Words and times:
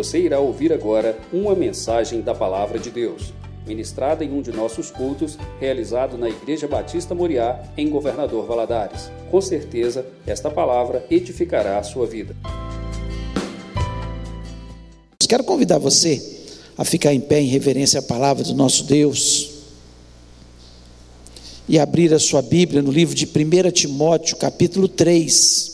Você 0.00 0.18
irá 0.18 0.40
ouvir 0.40 0.72
agora 0.72 1.18
uma 1.30 1.54
mensagem 1.54 2.22
da 2.22 2.34
Palavra 2.34 2.78
de 2.78 2.90
Deus, 2.90 3.34
ministrada 3.66 4.24
em 4.24 4.32
um 4.32 4.40
de 4.40 4.50
nossos 4.50 4.90
cultos, 4.90 5.36
realizado 5.60 6.16
na 6.16 6.26
Igreja 6.26 6.66
Batista 6.66 7.14
Moriá, 7.14 7.62
em 7.76 7.90
Governador 7.90 8.46
Valadares. 8.46 9.10
Com 9.30 9.42
certeza, 9.42 10.06
esta 10.26 10.50
palavra 10.50 11.04
edificará 11.10 11.78
a 11.78 11.82
sua 11.82 12.06
vida. 12.06 12.34
Quero 15.28 15.44
convidar 15.44 15.76
você 15.76 16.46
a 16.78 16.84
ficar 16.84 17.12
em 17.12 17.20
pé 17.20 17.42
em 17.42 17.48
reverência 17.48 18.00
à 18.00 18.02
palavra 18.02 18.42
do 18.42 18.54
nosso 18.54 18.84
Deus 18.84 19.50
e 21.68 21.78
abrir 21.78 22.14
a 22.14 22.18
sua 22.18 22.40
Bíblia 22.40 22.80
no 22.80 22.90
livro 22.90 23.14
de 23.14 23.26
1 23.26 23.70
Timóteo, 23.70 24.38
capítulo 24.38 24.88
3. 24.88 25.69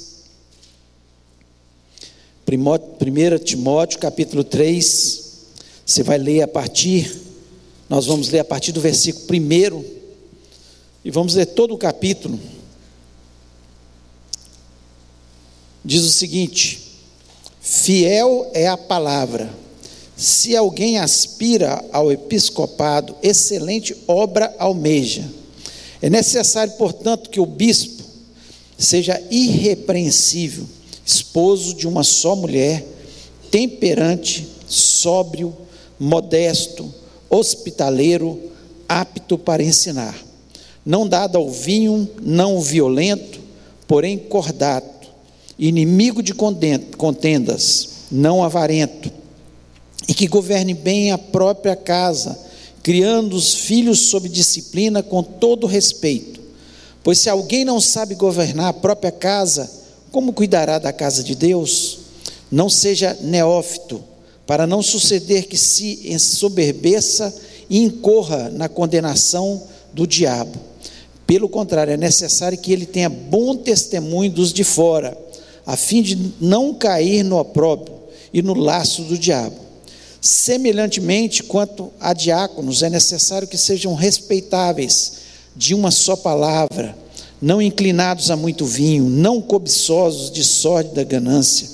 1 2.49 3.39
Timóteo, 3.43 3.99
capítulo 3.99 4.45
3, 4.45 5.23
você 5.85 6.03
vai 6.05 6.17
ler 6.17 6.43
a 6.43 6.49
partir, 6.49 7.13
nós 7.89 8.07
vamos 8.07 8.29
ler 8.29 8.39
a 8.39 8.45
partir 8.45 8.71
do 8.71 8.81
versículo 8.81 9.27
1 9.29 9.85
e 11.05 11.11
vamos 11.11 11.35
ler 11.35 11.47
todo 11.47 11.75
o 11.75 11.79
capítulo. 11.79 12.39
Diz 15.85 16.05
o 16.05 16.09
seguinte: 16.09 16.81
Fiel 17.61 18.49
é 18.55 18.69
a 18.69 18.77
palavra. 18.77 19.53
Se 20.17 20.57
alguém 20.57 20.99
aspira 20.99 21.85
ao 21.93 22.13
episcopado, 22.13 23.17
excelente 23.25 23.95
obra 24.07 24.55
almeja. 24.57 25.29
É 26.01 26.09
necessário, 26.09 26.75
portanto, 26.75 27.29
que 27.29 27.41
o 27.41 27.47
bispo 27.47 28.05
seja 28.79 29.21
irrepreensível, 29.31 30.67
esposo 31.07 31.73
de 31.73 31.87
uma 31.87 32.03
só 32.03 32.35
mulher, 32.35 32.85
temperante, 33.49 34.47
sóbrio, 34.67 35.57
modesto, 35.99 36.93
hospitaleiro, 37.31 38.51
apto 38.89 39.39
para 39.39 39.63
ensinar, 39.63 40.17
não 40.85 41.07
dado 41.07 41.39
ao 41.39 41.49
vinho, 41.49 42.09
não 42.21 42.61
violento, 42.61 43.41
porém 43.87 44.19
cordato, 44.19 45.09
inimigo 45.57 46.23
de 46.23 46.35
contendas, 46.35 47.89
não 48.11 48.43
avarento, 48.43 49.11
e 50.09 50.15
que 50.15 50.27
governe 50.27 50.75
bem 50.75 51.13
a 51.13 51.19
própria 51.19 51.77
casa, 51.77 52.39
criando 52.83 53.35
os 53.35 53.55
filhos 53.55 54.11
sob 54.11 54.29
disciplina 54.29 55.03
com 55.03 55.23
todo 55.23 55.67
respeito. 55.67 56.41
Pois 57.03 57.19
se 57.19 57.29
alguém 57.29 57.65
não 57.65 57.81
sabe 57.81 58.15
governar 58.15 58.69
a 58.69 58.73
própria 58.73 59.13
casa, 59.13 59.71
como 60.17 60.33
cuidará 60.33 60.79
da 60.79 60.95
casa 60.95 61.23
de 61.23 61.35
Deus? 61.35 61.99
Não 62.51 62.71
seja 62.71 63.15
neófito, 63.21 64.03
para 64.47 64.67
não 64.67 64.83
suceder 64.83 65.47
que 65.47 65.59
se 65.59 66.11
ensoberbeça 66.11 67.37
e 67.69 67.83
incorra 67.83 68.49
na 68.49 68.67
condenação 68.67 69.63
do 69.93 70.07
diabo. 70.07 70.59
Pelo 71.27 71.51
contrário, 71.51 71.93
é 71.93 71.99
necessário 71.99 72.57
que 72.57 72.73
ele 72.73 72.87
tenha 72.87 73.11
bom 73.11 73.57
testemunho 73.57 74.31
dos 74.31 74.55
de 74.55 74.65
fora, 74.65 75.15
a 75.67 75.77
fim 75.77 76.01
de 76.01 76.33
não 76.41 76.73
cair 76.73 77.23
no 77.23 77.39
opróbrio 77.39 77.95
e 78.33 78.41
no 78.41 78.55
laço 78.55 79.03
do 79.03 79.19
diabo. 79.19 79.57
Semelhantemente, 80.19 81.43
quanto 81.43 81.93
a 82.01 82.15
diáconos, 82.15 82.83
é 82.83 82.89
necessário 82.89 83.47
que 83.47 83.59
sejam 83.59 83.93
respeitáveis, 83.93 85.13
de 85.55 85.75
uma 85.75 85.91
só 85.91 86.17
palavra, 86.17 86.97
não 87.41 87.61
inclinados 87.61 88.31
a 88.31 88.37
muito 88.37 88.65
vinho, 88.65 89.05
não 89.05 89.41
cobiçosos 89.41 90.31
de 90.31 90.43
sorte 90.43 90.95
da 90.95 91.05
ganância, 91.05 91.69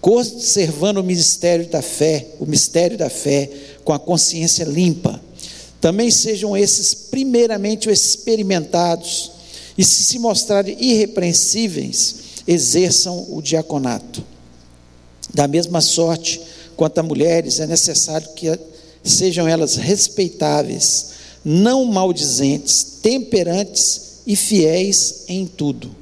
conservando 0.00 1.00
o 1.00 1.04
ministério 1.04 1.66
da 1.68 1.80
fé, 1.80 2.26
o 2.40 2.46
mistério 2.46 2.98
da 2.98 3.08
fé, 3.08 3.50
com 3.84 3.92
a 3.92 3.98
consciência 3.98 4.64
limpa. 4.64 5.20
Também 5.80 6.10
sejam 6.10 6.56
esses 6.56 6.94
primeiramente 6.94 7.88
experimentados, 7.88 9.30
e 9.76 9.84
se 9.84 10.04
se 10.04 10.18
mostrarem 10.18 10.76
irrepreensíveis, 10.78 12.16
exerçam 12.46 13.26
o 13.30 13.40
diaconato. 13.40 14.24
Da 15.32 15.48
mesma 15.48 15.80
sorte, 15.80 16.40
quanto 16.76 16.98
a 16.98 17.02
mulheres, 17.02 17.58
é 17.60 17.66
necessário 17.66 18.28
que 18.34 18.56
sejam 19.02 19.48
elas 19.48 19.76
respeitáveis, 19.76 21.06
não 21.44 21.84
maldizentes, 21.84 22.98
temperantes 23.02 24.13
e 24.26 24.36
fiéis 24.36 25.24
em 25.28 25.46
tudo. 25.46 25.94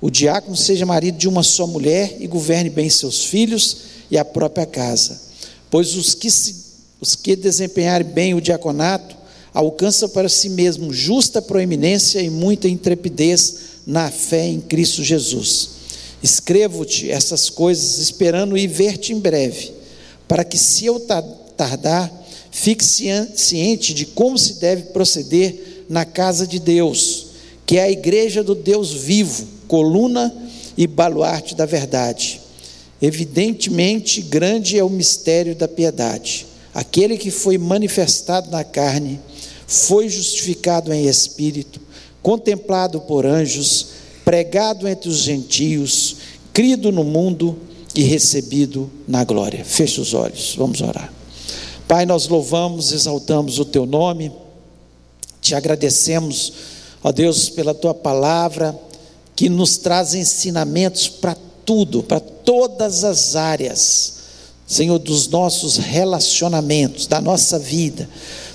O 0.00 0.10
diácono 0.10 0.56
seja 0.56 0.84
marido 0.84 1.16
de 1.16 1.28
uma 1.28 1.42
só 1.42 1.66
mulher 1.66 2.16
e 2.18 2.26
governe 2.26 2.68
bem 2.68 2.90
seus 2.90 3.24
filhos 3.24 3.76
e 4.10 4.18
a 4.18 4.24
própria 4.24 4.66
casa, 4.66 5.20
pois 5.70 5.94
os 5.94 6.14
que, 6.14 6.30
se, 6.30 6.54
os 7.00 7.14
que 7.14 7.36
desempenharem 7.36 8.06
bem 8.06 8.34
o 8.34 8.40
diaconato 8.40 9.16
alcançam 9.54 10.08
para 10.08 10.28
si 10.28 10.48
mesmo 10.48 10.92
justa 10.92 11.40
proeminência 11.40 12.20
e 12.20 12.30
muita 12.30 12.68
intrepidez 12.68 13.54
na 13.86 14.10
fé 14.10 14.46
em 14.46 14.60
Cristo 14.60 15.02
Jesus. 15.04 15.70
Escrevo-te 16.22 17.10
essas 17.10 17.50
coisas 17.50 17.98
esperando 17.98 18.56
ir 18.56 18.68
ver-te 18.68 19.12
em 19.12 19.18
breve 19.18 19.72
para 20.26 20.44
que, 20.44 20.56
se 20.56 20.86
eu 20.86 20.98
tardar, 21.56 22.10
fique 22.50 22.84
ciente 22.84 23.92
de 23.92 24.06
como 24.06 24.38
se 24.38 24.54
deve 24.54 24.84
proceder 24.84 25.84
na 25.88 26.04
casa 26.04 26.46
de 26.46 26.58
Deus, 26.58 27.26
que 27.66 27.78
é 27.78 27.82
a 27.84 27.90
igreja 27.90 28.42
do 28.42 28.54
Deus 28.54 28.92
vivo, 28.92 29.46
coluna 29.68 30.34
e 30.76 30.86
baluarte 30.86 31.54
da 31.54 31.66
verdade. 31.66 32.40
Evidentemente, 33.00 34.22
grande 34.22 34.78
é 34.78 34.84
o 34.84 34.90
mistério 34.90 35.54
da 35.54 35.66
piedade. 35.66 36.46
Aquele 36.74 37.16
que 37.16 37.30
foi 37.30 37.58
manifestado 37.58 38.50
na 38.50 38.64
carne, 38.64 39.20
foi 39.66 40.08
justificado 40.08 40.92
em 40.92 41.06
espírito, 41.06 41.80
contemplado 42.22 43.00
por 43.00 43.26
anjos, 43.26 43.88
pregado 44.24 44.86
entre 44.86 45.08
os 45.08 45.18
gentios, 45.18 46.16
crido 46.52 46.92
no 46.92 47.04
mundo, 47.04 47.58
e 47.94 48.02
recebido 48.02 48.90
na 49.06 49.24
glória. 49.24 49.64
Feche 49.64 50.00
os 50.00 50.14
olhos, 50.14 50.54
vamos 50.56 50.80
orar. 50.80 51.12
Pai, 51.86 52.06
nós 52.06 52.26
louvamos, 52.26 52.92
exaltamos 52.92 53.58
o 53.58 53.64
teu 53.64 53.84
nome, 53.84 54.32
te 55.40 55.54
agradecemos, 55.54 56.52
ó 57.02 57.12
Deus, 57.12 57.48
pela 57.48 57.74
tua 57.74 57.94
palavra 57.94 58.78
que 59.34 59.48
nos 59.48 59.76
traz 59.76 60.14
ensinamentos 60.14 61.08
para 61.08 61.36
tudo, 61.64 62.02
para 62.02 62.20
todas 62.20 63.04
as 63.04 63.36
áreas, 63.36 64.14
Senhor, 64.66 64.98
dos 64.98 65.28
nossos 65.28 65.76
relacionamentos, 65.76 67.06
da 67.06 67.20
nossa 67.20 67.58
vida, 67.58 68.08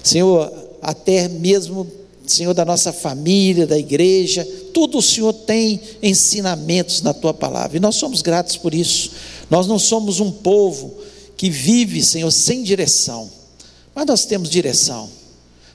Senhor, 0.04 0.52
até 0.82 1.28
mesmo, 1.28 1.88
Senhor, 2.26 2.54
da 2.54 2.66
nossa 2.66 2.92
família, 2.94 3.68
da 3.68 3.78
igreja, 3.78 4.48
tudo 4.74 5.00
o 5.00 5.02
Senhor 5.02 5.34
tem 5.34 5.80
ensinamentos 6.02 7.02
na 7.02 7.14
tua 7.14 7.34
palavra, 7.34 7.78
e 7.78 7.80
nós 7.80 7.96
somos 7.96 8.22
gratos 8.22 8.58
por 8.58 8.74
isso. 8.74 9.12
Nós 9.50 9.68
não 9.68 9.80
somos 9.80 10.20
um 10.20 10.32
povo 10.32 10.94
que 11.36 11.50
vive, 11.50 12.04
Senhor, 12.04 12.32
sem 12.32 12.64
direção, 12.64 13.30
mas 13.96 14.06
nós 14.06 14.26
temos 14.26 14.50
direção. 14.50 15.10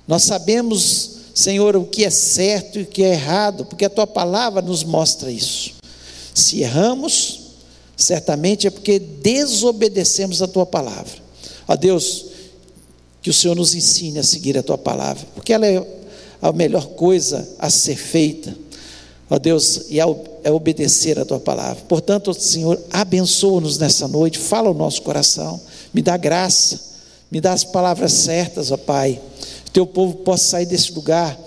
Nós 0.06 0.24
sabemos, 0.24 1.11
Senhor, 1.34 1.76
o 1.76 1.84
que 1.84 2.04
é 2.04 2.10
certo 2.10 2.78
e 2.78 2.82
o 2.82 2.86
que 2.86 3.02
é 3.02 3.12
errado, 3.12 3.64
porque 3.64 3.84
a 3.84 3.90
tua 3.90 4.06
palavra 4.06 4.60
nos 4.60 4.84
mostra 4.84 5.30
isso. 5.30 5.72
Se 6.34 6.60
erramos, 6.60 7.40
certamente 7.96 8.66
é 8.66 8.70
porque 8.70 8.98
desobedecemos 8.98 10.42
a 10.42 10.48
tua 10.48 10.66
palavra. 10.66 11.22
Ó 11.66 11.76
Deus, 11.76 12.26
que 13.20 13.30
o 13.30 13.34
Senhor 13.34 13.54
nos 13.54 13.74
ensine 13.74 14.18
a 14.18 14.22
seguir 14.22 14.58
a 14.58 14.62
tua 14.62 14.78
palavra, 14.78 15.26
porque 15.34 15.52
ela 15.52 15.66
é 15.66 15.84
a 16.40 16.52
melhor 16.52 16.86
coisa 16.88 17.48
a 17.58 17.70
ser 17.70 17.96
feita 17.96 18.54
ó 19.32 19.38
Deus, 19.38 19.86
e 19.88 19.98
é 19.98 20.50
obedecer 20.50 21.18
a 21.18 21.24
tua 21.24 21.40
palavra. 21.40 21.82
Portanto, 21.88 22.34
Senhor, 22.34 22.78
abençoa-nos 22.92 23.78
nessa 23.78 24.06
noite, 24.06 24.38
fala 24.38 24.68
o 24.68 24.74
nosso 24.74 25.00
coração, 25.00 25.58
me 25.92 26.02
dá 26.02 26.18
graça, 26.18 26.78
me 27.30 27.40
dá 27.40 27.54
as 27.54 27.64
palavras 27.64 28.12
certas, 28.12 28.70
ó 28.70 28.76
Pai. 28.76 29.18
Teu 29.72 29.86
povo 29.86 30.16
possa 30.18 30.44
sair 30.44 30.66
desse 30.66 30.92
lugar 30.92 31.38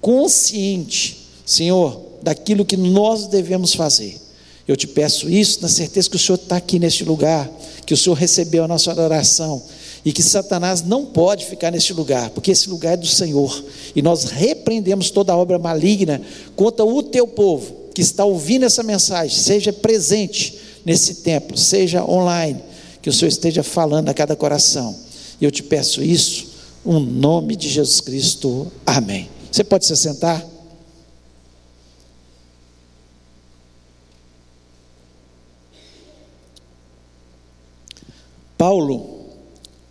consciente, 0.00 1.18
Senhor, 1.44 2.00
daquilo 2.22 2.64
que 2.64 2.76
nós 2.76 3.26
devemos 3.26 3.74
fazer. 3.74 4.20
Eu 4.66 4.76
te 4.76 4.86
peço 4.86 5.30
isso 5.30 5.60
na 5.62 5.68
certeza 5.68 6.10
que 6.10 6.16
o 6.16 6.18
Senhor 6.18 6.36
está 6.36 6.56
aqui 6.56 6.78
neste 6.78 7.04
lugar, 7.04 7.50
que 7.86 7.94
o 7.94 7.96
Senhor 7.96 8.14
recebeu 8.14 8.64
a 8.64 8.68
nossa 8.68 8.90
adoração 8.90 9.62
e 10.04 10.12
que 10.12 10.22
Satanás 10.22 10.82
não 10.82 11.06
pode 11.06 11.46
ficar 11.46 11.70
nesse 11.70 11.92
lugar, 11.92 12.30
porque 12.30 12.50
esse 12.50 12.68
lugar 12.68 12.94
é 12.94 12.96
do 12.96 13.06
Senhor. 13.06 13.64
E 13.96 14.02
nós 14.02 14.24
repreendemos 14.24 15.10
toda 15.10 15.36
obra 15.36 15.58
maligna 15.58 16.20
contra 16.54 16.84
o 16.84 17.02
teu 17.02 17.26
povo 17.26 17.74
que 17.94 18.02
está 18.02 18.24
ouvindo 18.24 18.64
essa 18.64 18.82
mensagem, 18.82 19.36
seja 19.36 19.72
presente 19.72 20.58
nesse 20.84 21.16
templo, 21.16 21.56
seja 21.56 22.04
online, 22.04 22.60
que 23.02 23.10
o 23.10 23.12
Senhor 23.12 23.28
esteja 23.28 23.62
falando 23.62 24.08
a 24.08 24.14
cada 24.14 24.36
coração. 24.36 24.94
E 25.40 25.44
eu 25.44 25.50
te 25.50 25.62
peço 25.62 26.02
isso, 26.02 26.47
um 26.88 26.98
nome 26.98 27.54
de 27.54 27.68
Jesus 27.68 28.00
Cristo. 28.00 28.72
Amém. 28.86 29.28
Você 29.52 29.62
pode 29.62 29.84
se 29.84 29.94
sentar? 29.94 30.42
Paulo, 38.56 39.26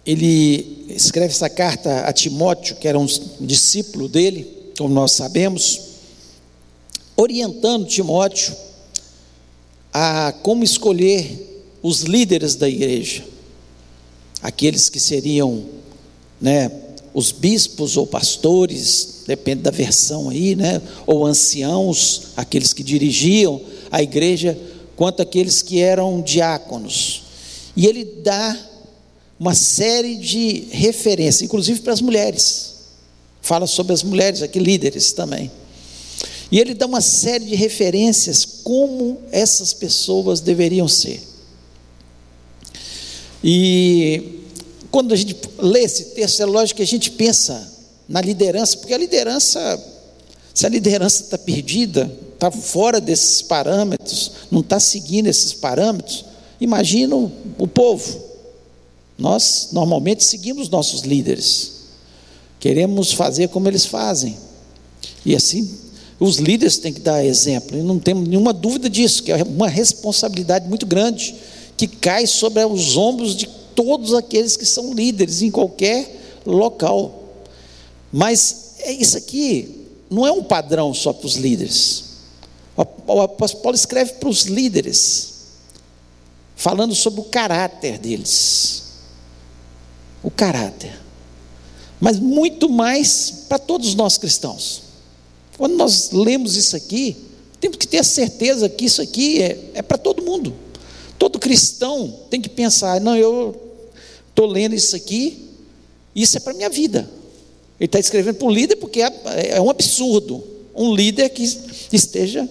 ele 0.03 0.87
escreve 0.89 1.31
essa 1.31 1.47
carta 1.47 1.99
a 1.99 2.11
Timóteo, 2.11 2.77
que 2.77 2.87
era 2.87 2.97
um 2.97 3.05
discípulo 3.41 4.09
dele, 4.09 4.73
como 4.75 4.91
nós 4.91 5.11
sabemos, 5.11 5.79
orientando 7.15 7.85
Timóteo 7.85 8.55
a 9.93 10.33
como 10.41 10.63
escolher 10.63 11.63
os 11.83 12.01
líderes 12.01 12.55
da 12.55 12.67
igreja, 12.67 13.23
aqueles 14.41 14.89
que 14.89 14.99
seriam, 14.99 15.63
né, 16.41 16.86
os 17.17 17.31
bispos 17.31 17.97
ou 17.97 18.05
pastores, 18.05 19.23
depende 19.25 19.63
da 19.63 19.71
versão 19.71 20.29
aí, 20.29 20.55
né, 20.55 20.79
ou 21.07 21.25
anciãos, 21.25 22.27
aqueles 22.37 22.73
que 22.73 22.83
dirigiam 22.83 23.59
a 23.89 24.03
igreja, 24.03 24.55
quanto 24.95 25.19
aqueles 25.23 25.63
que 25.63 25.79
eram 25.79 26.21
diáconos. 26.21 27.23
E 27.75 27.87
ele 27.87 28.05
dá 28.05 28.55
uma 29.39 29.55
série 29.55 30.15
de 30.17 30.67
referências, 30.69 31.41
inclusive 31.41 31.79
para 31.79 31.93
as 31.93 32.01
mulheres. 32.01 32.75
Fala 33.41 33.65
sobre 33.65 33.93
as 33.93 34.03
mulheres 34.03 34.43
aqui, 34.43 34.59
líderes 34.59 35.11
também. 35.11 35.49
E 36.51 36.59
ele 36.59 36.75
dá 36.75 36.85
uma 36.85 37.01
série 37.01 37.45
de 37.45 37.55
referências 37.55 38.45
como 38.45 39.17
essas 39.31 39.73
pessoas 39.73 40.39
deveriam 40.39 40.87
ser. 40.87 41.23
E 43.43 44.36
quando 44.91 45.13
a 45.13 45.15
gente 45.15 45.35
lê 45.59 45.81
esse 45.81 46.05
texto, 46.05 46.41
é 46.41 46.45
lógico 46.45 46.77
que 46.77 46.83
a 46.83 46.87
gente 46.87 47.11
pensa 47.11 47.75
na 48.07 48.21
liderança, 48.21 48.77
porque 48.77 48.93
a 48.93 48.97
liderança, 48.97 49.83
se 50.53 50.65
a 50.65 50.69
liderança 50.69 51.23
está 51.23 51.37
perdida, 51.37 52.11
está 52.33 52.49
fora 52.49 53.01
desses 53.01 53.41
parâmetros, 53.41 54.31
não 54.49 54.61
está 54.61 54.79
seguindo 54.79 55.27
esses 55.27 55.53
parâmetros, 55.53 56.25
imagina 56.59 57.15
o, 57.15 57.67
povo. 57.67 58.23
Nós 59.17 59.69
normalmente 59.71 60.23
seguimos 60.23 60.69
nossos 60.69 61.01
líderes, 61.01 61.73
queremos 62.59 63.11
fazer 63.11 63.49
como 63.49 63.67
eles 63.67 63.85
fazem, 63.85 64.37
e 65.25 65.35
assim 65.35 65.69
os 66.19 66.37
líderes 66.37 66.77
têm 66.77 66.93
que 66.93 67.01
dar 67.01 67.23
exemplo, 67.23 67.77
e 67.77 67.81
não 67.81 67.99
temos 67.99 68.27
nenhuma 68.27 68.53
dúvida 68.53 68.89
disso, 68.89 69.21
que 69.21 69.31
é 69.31 69.43
uma 69.43 69.67
responsabilidade 69.67 70.67
muito 70.67 70.85
grande 70.85 71.35
que 71.75 71.87
cai 71.87 72.25
sobre 72.25 72.65
os 72.65 72.97
ombros 72.97 73.35
de 73.35 73.47
todos 73.77 74.15
aqueles 74.15 74.57
que 74.57 74.65
são 74.65 74.91
líderes 74.91 75.43
em 75.43 75.51
qualquer 75.51 76.41
local. 76.43 77.23
Mas 78.11 78.73
é 78.79 78.91
isso 78.91 79.15
aqui 79.15 79.85
não 80.09 80.25
é 80.25 80.31
um 80.31 80.43
padrão 80.43 80.93
só 80.93 81.13
para 81.13 81.27
os 81.27 81.35
líderes. 81.35 82.05
O 82.75 83.21
apóstolo 83.21 83.63
Paulo 83.63 83.75
escreve 83.75 84.13
para 84.13 84.29
os 84.29 84.43
líderes, 84.43 85.33
falando 86.55 86.93
sobre 86.95 87.21
o 87.21 87.25
caráter 87.25 87.97
deles. 87.97 88.83
O 90.23 90.31
caráter. 90.31 90.97
Mas 91.99 92.19
muito 92.19 92.69
mais 92.69 93.45
para 93.49 93.59
todos 93.59 93.95
nós 93.95 94.17
cristãos. 94.17 94.83
Quando 95.57 95.75
nós 95.75 96.11
lemos 96.11 96.55
isso 96.55 96.75
aqui, 96.75 97.17
temos 97.59 97.77
que 97.77 97.87
ter 97.87 97.97
a 97.97 98.03
certeza 98.03 98.69
que 98.69 98.85
isso 98.85 99.01
aqui 99.01 99.41
é, 99.41 99.71
é 99.75 99.81
para 99.81 99.97
todo 99.97 100.21
mundo. 100.21 100.53
Todo 101.17 101.39
cristão 101.39 102.19
tem 102.29 102.39
que 102.39 102.49
pensar: 102.49 103.01
não, 103.01 103.15
eu 103.15 103.66
estou 104.37 104.45
lendo 104.45 104.75
isso 104.75 104.95
aqui, 104.95 105.49
isso 106.15 106.37
é 106.37 106.39
para 106.39 106.53
a 106.53 106.55
minha 106.55 106.69
vida. 106.69 107.09
Ele 107.79 107.87
está 107.87 107.99
escrevendo 107.99 108.35
para 108.35 108.47
o 108.47 108.51
líder 108.51 108.75
porque 108.75 109.01
é, 109.01 109.11
é 109.49 109.61
um 109.61 109.69
absurdo 109.69 110.57
um 110.77 110.93
líder 110.93 111.29
que 111.29 111.43
esteja 111.91 112.47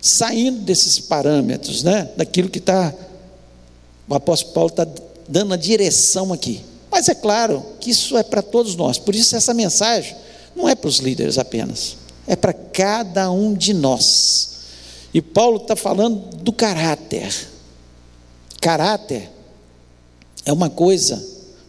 saindo 0.00 0.60
desses 0.60 0.98
parâmetros, 0.98 1.82
né? 1.82 2.08
daquilo 2.16 2.48
que 2.48 2.58
está. 2.58 2.94
O 4.08 4.14
apóstolo 4.14 4.54
Paulo 4.54 4.70
está 4.70 4.88
dando 5.28 5.52
a 5.52 5.56
direção 5.56 6.32
aqui. 6.32 6.62
Mas 6.90 7.10
é 7.10 7.14
claro 7.14 7.62
que 7.78 7.90
isso 7.90 8.16
é 8.16 8.22
para 8.22 8.40
todos 8.40 8.74
nós. 8.74 8.96
Por 8.96 9.14
isso, 9.14 9.36
essa 9.36 9.52
mensagem 9.52 10.16
não 10.56 10.66
é 10.66 10.74
para 10.74 10.88
os 10.88 10.98
líderes 10.98 11.36
apenas, 11.36 11.98
é 12.26 12.34
para 12.34 12.54
cada 12.54 13.30
um 13.30 13.52
de 13.52 13.74
nós. 13.74 14.56
E 15.12 15.20
Paulo 15.20 15.58
está 15.58 15.76
falando 15.76 16.36
do 16.36 16.52
caráter. 16.52 17.30
Caráter 18.62 19.30
é 20.48 20.52
uma 20.52 20.70
coisa 20.70 21.22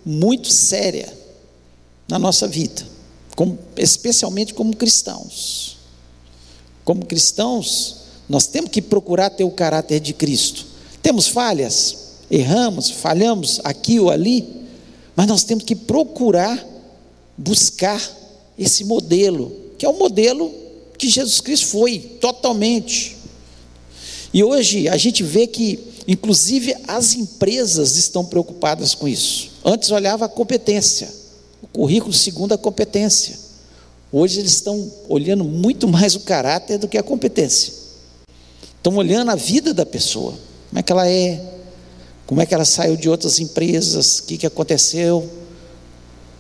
muito 0.06 0.50
séria 0.50 1.14
na 2.08 2.18
nossa 2.18 2.48
vida, 2.48 2.82
como, 3.36 3.60
especialmente 3.76 4.54
como 4.54 4.74
cristãos. 4.74 5.78
Como 6.86 7.06
cristãos, 7.06 7.98
nós 8.30 8.48
temos 8.48 8.72
que 8.72 8.82
procurar 8.82 9.32
ter 9.32 9.44
o 9.44 9.52
caráter 9.52 10.00
de 10.00 10.14
Cristo. 10.14 10.66
Temos 11.04 11.28
falhas, 11.28 11.98
erramos, 12.32 12.90
falhamos 12.90 13.60
aqui 13.66 14.00
ou 14.00 14.10
ali, 14.10 14.48
mas 15.14 15.28
nós 15.28 15.44
temos 15.44 15.66
que 15.66 15.76
procurar 15.76 16.66
buscar 17.38 18.02
esse 18.58 18.86
modelo, 18.86 19.54
que 19.78 19.86
é 19.86 19.90
o 19.90 20.00
modelo 20.00 20.54
que 20.98 21.10
Jesus 21.10 21.42
Cristo 21.42 21.68
foi, 21.68 22.00
totalmente. 22.22 23.18
E 24.34 24.42
hoje 24.42 24.88
a 24.88 24.96
gente 24.96 25.22
vê 25.22 25.48
que 25.48 25.89
Inclusive, 26.08 26.76
as 26.88 27.14
empresas 27.14 27.96
estão 27.96 28.26
preocupadas 28.26 28.96
com 28.96 29.08
isso. 29.08 29.52
Antes 29.64 29.92
olhava 29.92 30.26
a 30.26 30.30
competência, 30.30 31.10
o 31.62 31.68
currículo 31.68 32.14
segundo 32.14 32.54
a 32.54 32.58
competência. 32.58 33.38
Hoje 34.12 34.40
eles 34.40 34.54
estão 34.54 34.92
olhando 35.08 35.44
muito 35.44 35.88
mais 35.88 36.16
o 36.16 36.22
caráter 36.22 36.80
do 36.80 36.88
que 36.88 36.98
a 36.98 37.04
competência. 37.04 37.74
Estão 38.78 38.96
olhando 38.96 39.30
a 39.30 39.36
vida 39.36 39.74
da 39.74 39.86
pessoa, 39.86 40.34
como 40.70 40.80
é 40.80 40.84
que 40.84 40.92
ela 40.92 41.08
é, 41.08 41.54
como 42.26 42.42
é 42.42 42.46
que 42.46 42.54
ela 42.54 42.66
saiu 42.66 42.96
de 42.96 43.10
outras 43.10 43.40
empresas, 43.40 44.20
o 44.20 44.24
que, 44.24 44.38
que 44.38 44.48
aconteceu, 44.48 45.30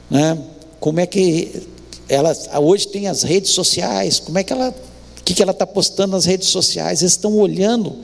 né? 0.09 0.37
como 0.79 0.99
é 0.99 1.05
que 1.05 1.67
ela 2.07 2.33
hoje 2.59 2.87
tem 2.87 3.07
as 3.07 3.21
redes 3.21 3.51
sociais, 3.51 4.19
como 4.19 4.37
é 4.37 4.43
que 4.43 4.51
ela, 4.51 4.69
o 4.69 5.23
que, 5.23 5.33
que 5.33 5.43
ela 5.43 5.51
está 5.51 5.67
postando 5.67 6.13
nas 6.13 6.25
redes 6.25 6.47
sociais, 6.47 7.01
eles 7.01 7.11
estão 7.11 7.35
olhando 7.37 7.97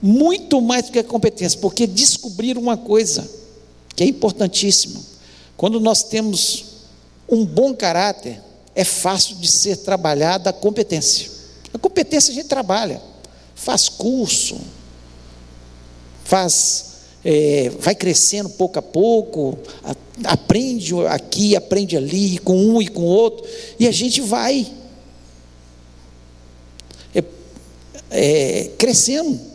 muito 0.00 0.60
mais 0.60 0.86
do 0.86 0.92
que 0.92 0.98
a 0.98 1.04
competência, 1.04 1.58
porque 1.60 1.86
descobriram 1.86 2.60
uma 2.60 2.76
coisa 2.76 3.28
que 3.94 4.04
é 4.04 4.06
importantíssima. 4.06 5.00
Quando 5.56 5.80
nós 5.80 6.04
temos 6.04 6.64
um 7.28 7.44
bom 7.44 7.74
caráter, 7.74 8.40
é 8.74 8.84
fácil 8.84 9.36
de 9.36 9.48
ser 9.48 9.78
trabalhada 9.78 10.50
a 10.50 10.52
competência. 10.52 11.30
A 11.74 11.78
competência 11.78 12.30
a 12.30 12.34
gente 12.34 12.46
trabalha, 12.46 13.02
faz 13.54 13.88
curso, 13.88 14.56
faz, 16.24 16.84
é, 17.24 17.70
vai 17.80 17.94
crescendo 17.94 18.48
pouco 18.50 18.78
a 18.78 18.82
pouco, 18.82 19.58
aprende 20.24 20.94
aqui, 21.08 21.56
aprende 21.56 21.96
ali, 21.96 22.38
com 22.38 22.56
um 22.56 22.80
e 22.80 22.86
com 22.86 23.02
outro, 23.02 23.44
e 23.80 23.88
a 23.88 23.92
gente 23.92 24.20
vai 24.20 24.66
é, 27.12 27.24
é, 28.10 28.70
crescendo 28.78 29.47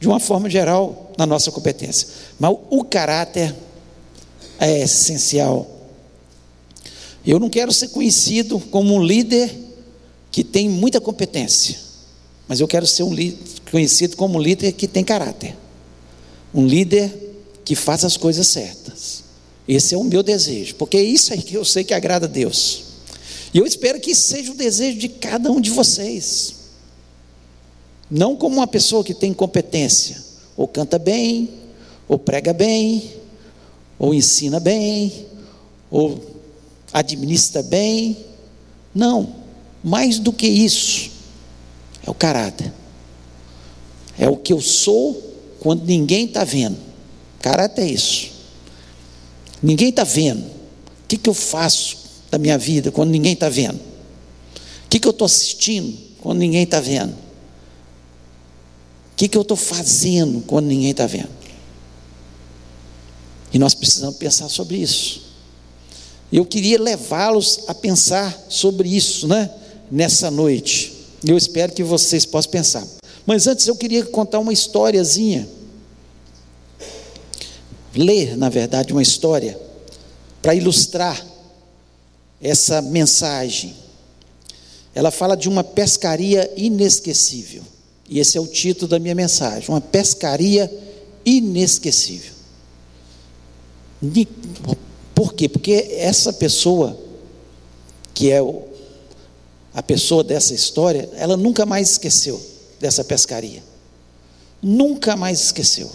de 0.00 0.08
uma 0.08 0.18
forma 0.18 0.48
geral, 0.48 1.12
na 1.18 1.26
nossa 1.26 1.52
competência. 1.52 2.08
Mas 2.38 2.56
o 2.70 2.82
caráter 2.82 3.54
é 4.58 4.82
essencial. 4.82 5.70
Eu 7.24 7.38
não 7.38 7.50
quero 7.50 7.70
ser 7.70 7.88
conhecido 7.88 8.58
como 8.58 8.94
um 8.94 9.02
líder 9.02 9.54
que 10.30 10.42
tem 10.42 10.70
muita 10.70 11.00
competência, 11.00 11.76
mas 12.48 12.60
eu 12.60 12.66
quero 12.66 12.86
ser 12.86 13.02
um 13.02 13.14
conhecido 13.70 14.16
como 14.16 14.38
um 14.38 14.40
líder 14.40 14.72
que 14.72 14.88
tem 14.88 15.04
caráter. 15.04 15.54
Um 16.54 16.66
líder 16.66 17.12
que 17.64 17.74
faz 17.76 18.04
as 18.04 18.16
coisas 18.16 18.46
certas. 18.48 19.22
Esse 19.68 19.94
é 19.94 19.98
o 19.98 20.02
meu 20.02 20.22
desejo, 20.22 20.74
porque 20.76 20.96
é 20.96 21.02
isso 21.02 21.32
aí 21.32 21.42
que 21.42 21.54
eu 21.54 21.64
sei 21.64 21.84
que 21.84 21.92
agrada 21.92 22.26
a 22.26 22.28
Deus. 22.28 22.84
E 23.52 23.58
eu 23.58 23.66
espero 23.66 24.00
que 24.00 24.14
seja 24.14 24.50
o 24.50 24.54
desejo 24.54 24.98
de 24.98 25.08
cada 25.08 25.50
um 25.50 25.60
de 25.60 25.70
vocês. 25.70 26.59
Não 28.10 28.34
como 28.34 28.56
uma 28.56 28.66
pessoa 28.66 29.04
que 29.04 29.14
tem 29.14 29.32
competência, 29.32 30.22
ou 30.56 30.66
canta 30.66 30.98
bem, 30.98 31.48
ou 32.08 32.18
prega 32.18 32.52
bem, 32.52 33.12
ou 33.98 34.12
ensina 34.12 34.58
bem, 34.58 35.26
ou 35.90 36.20
administra 36.92 37.62
bem. 37.62 38.16
Não, 38.92 39.36
mais 39.84 40.18
do 40.18 40.32
que 40.32 40.46
isso, 40.46 41.10
é 42.04 42.10
o 42.10 42.14
caráter. 42.14 42.72
É 44.18 44.28
o 44.28 44.36
que 44.36 44.52
eu 44.52 44.60
sou 44.60 45.30
quando 45.60 45.84
ninguém 45.84 46.26
está 46.26 46.42
vendo. 46.42 46.76
Caráter 47.40 47.82
é 47.82 47.90
isso. 47.90 48.32
Ninguém 49.62 49.90
está 49.90 50.04
vendo. 50.04 50.42
O 50.42 51.06
que, 51.08 51.16
que 51.16 51.30
eu 51.30 51.34
faço 51.34 51.96
da 52.30 52.38
minha 52.38 52.58
vida 52.58 52.90
quando 52.90 53.10
ninguém 53.10 53.34
está 53.34 53.48
vendo? 53.48 53.76
O 53.76 54.88
que, 54.88 54.98
que 54.98 55.06
eu 55.06 55.12
estou 55.12 55.26
assistindo 55.26 55.96
quando 56.20 56.38
ninguém 56.38 56.64
está 56.64 56.80
vendo? 56.80 57.14
Que, 59.20 59.28
que 59.28 59.36
eu 59.36 59.42
estou 59.42 59.56
fazendo 59.56 60.40
quando 60.46 60.64
ninguém 60.64 60.92
está 60.92 61.06
vendo? 61.06 61.28
E 63.52 63.58
nós 63.58 63.74
precisamos 63.74 64.16
pensar 64.16 64.48
sobre 64.48 64.78
isso. 64.78 65.20
Eu 66.32 66.46
queria 66.46 66.80
levá-los 66.80 67.60
a 67.66 67.74
pensar 67.74 68.46
sobre 68.48 68.88
isso, 68.88 69.28
né? 69.28 69.50
Nessa 69.90 70.30
noite. 70.30 71.06
Eu 71.22 71.36
espero 71.36 71.70
que 71.70 71.82
vocês 71.82 72.24
possam 72.24 72.50
pensar. 72.50 72.86
Mas 73.26 73.46
antes 73.46 73.66
eu 73.66 73.76
queria 73.76 74.06
contar 74.06 74.38
uma 74.38 74.54
historiazinha. 74.54 75.46
ler, 77.94 78.38
na 78.38 78.48
verdade, 78.48 78.90
uma 78.90 79.02
história 79.02 79.60
para 80.40 80.54
ilustrar 80.54 81.22
essa 82.40 82.80
mensagem. 82.80 83.76
Ela 84.94 85.10
fala 85.10 85.36
de 85.36 85.46
uma 85.46 85.62
pescaria 85.62 86.50
inesquecível. 86.56 87.62
E 88.10 88.18
esse 88.18 88.36
é 88.36 88.40
o 88.40 88.46
título 88.48 88.88
da 88.88 88.98
minha 88.98 89.14
mensagem: 89.14 89.68
Uma 89.68 89.80
pescaria 89.80 90.68
inesquecível. 91.24 92.32
Por 95.14 95.32
quê? 95.32 95.48
Porque 95.48 95.72
essa 95.96 96.32
pessoa, 96.32 96.98
que 98.12 98.32
é 98.32 98.40
a 99.72 99.82
pessoa 99.82 100.24
dessa 100.24 100.52
história, 100.52 101.08
ela 101.14 101.36
nunca 101.36 101.64
mais 101.64 101.92
esqueceu 101.92 102.40
dessa 102.80 103.04
pescaria. 103.04 103.62
Nunca 104.60 105.16
mais 105.16 105.40
esqueceu. 105.40 105.90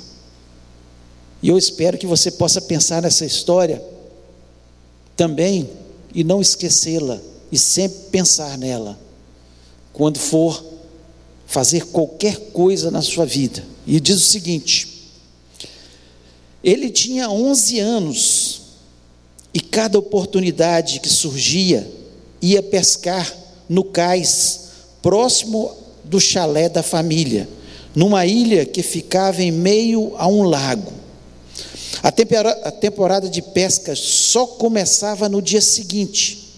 E 1.41 1.50
eu 1.50 1.57
espero 1.57 1.98
que 1.98 2.07
você 2.07 2.31
possa 2.31 2.62
pensar 2.62 3.01
nessa 3.01 3.25
história 3.25 3.84
também 5.17 5.69
e 6.13 6.24
não 6.24 6.39
esquecê-la 6.39 7.19
e 7.51 7.57
sempre 7.57 8.10
pensar 8.10 8.57
nela 8.57 8.98
quando 9.91 10.17
for 10.17 10.75
fazer 11.45 11.85
qualquer 11.87 12.37
coisa 12.51 12.89
na 12.89 13.01
sua 13.01 13.25
vida. 13.25 13.63
E 13.85 13.99
diz 13.99 14.17
o 14.17 14.27
seguinte: 14.27 15.09
ele 16.63 16.89
tinha 16.89 17.29
11 17.29 17.79
anos 17.79 18.61
e 19.53 19.59
cada 19.59 19.99
oportunidade 19.99 20.99
que 20.99 21.07
surgia 21.07 21.89
ia 22.41 22.61
pescar 22.61 23.31
no 23.69 23.83
cais 23.83 24.61
próximo 25.01 25.71
do 26.03 26.19
chalé 26.19 26.67
da 26.67 26.83
família, 26.83 27.47
numa 27.95 28.25
ilha 28.25 28.65
que 28.65 28.81
ficava 28.81 29.41
em 29.41 29.51
meio 29.51 30.13
a 30.17 30.27
um 30.27 30.43
lago. 30.43 30.91
A 32.03 32.71
temporada 32.71 33.29
de 33.29 33.41
pesca 33.41 33.95
só 33.95 34.45
começava 34.45 35.29
no 35.29 35.41
dia 35.41 35.61
seguinte, 35.61 36.53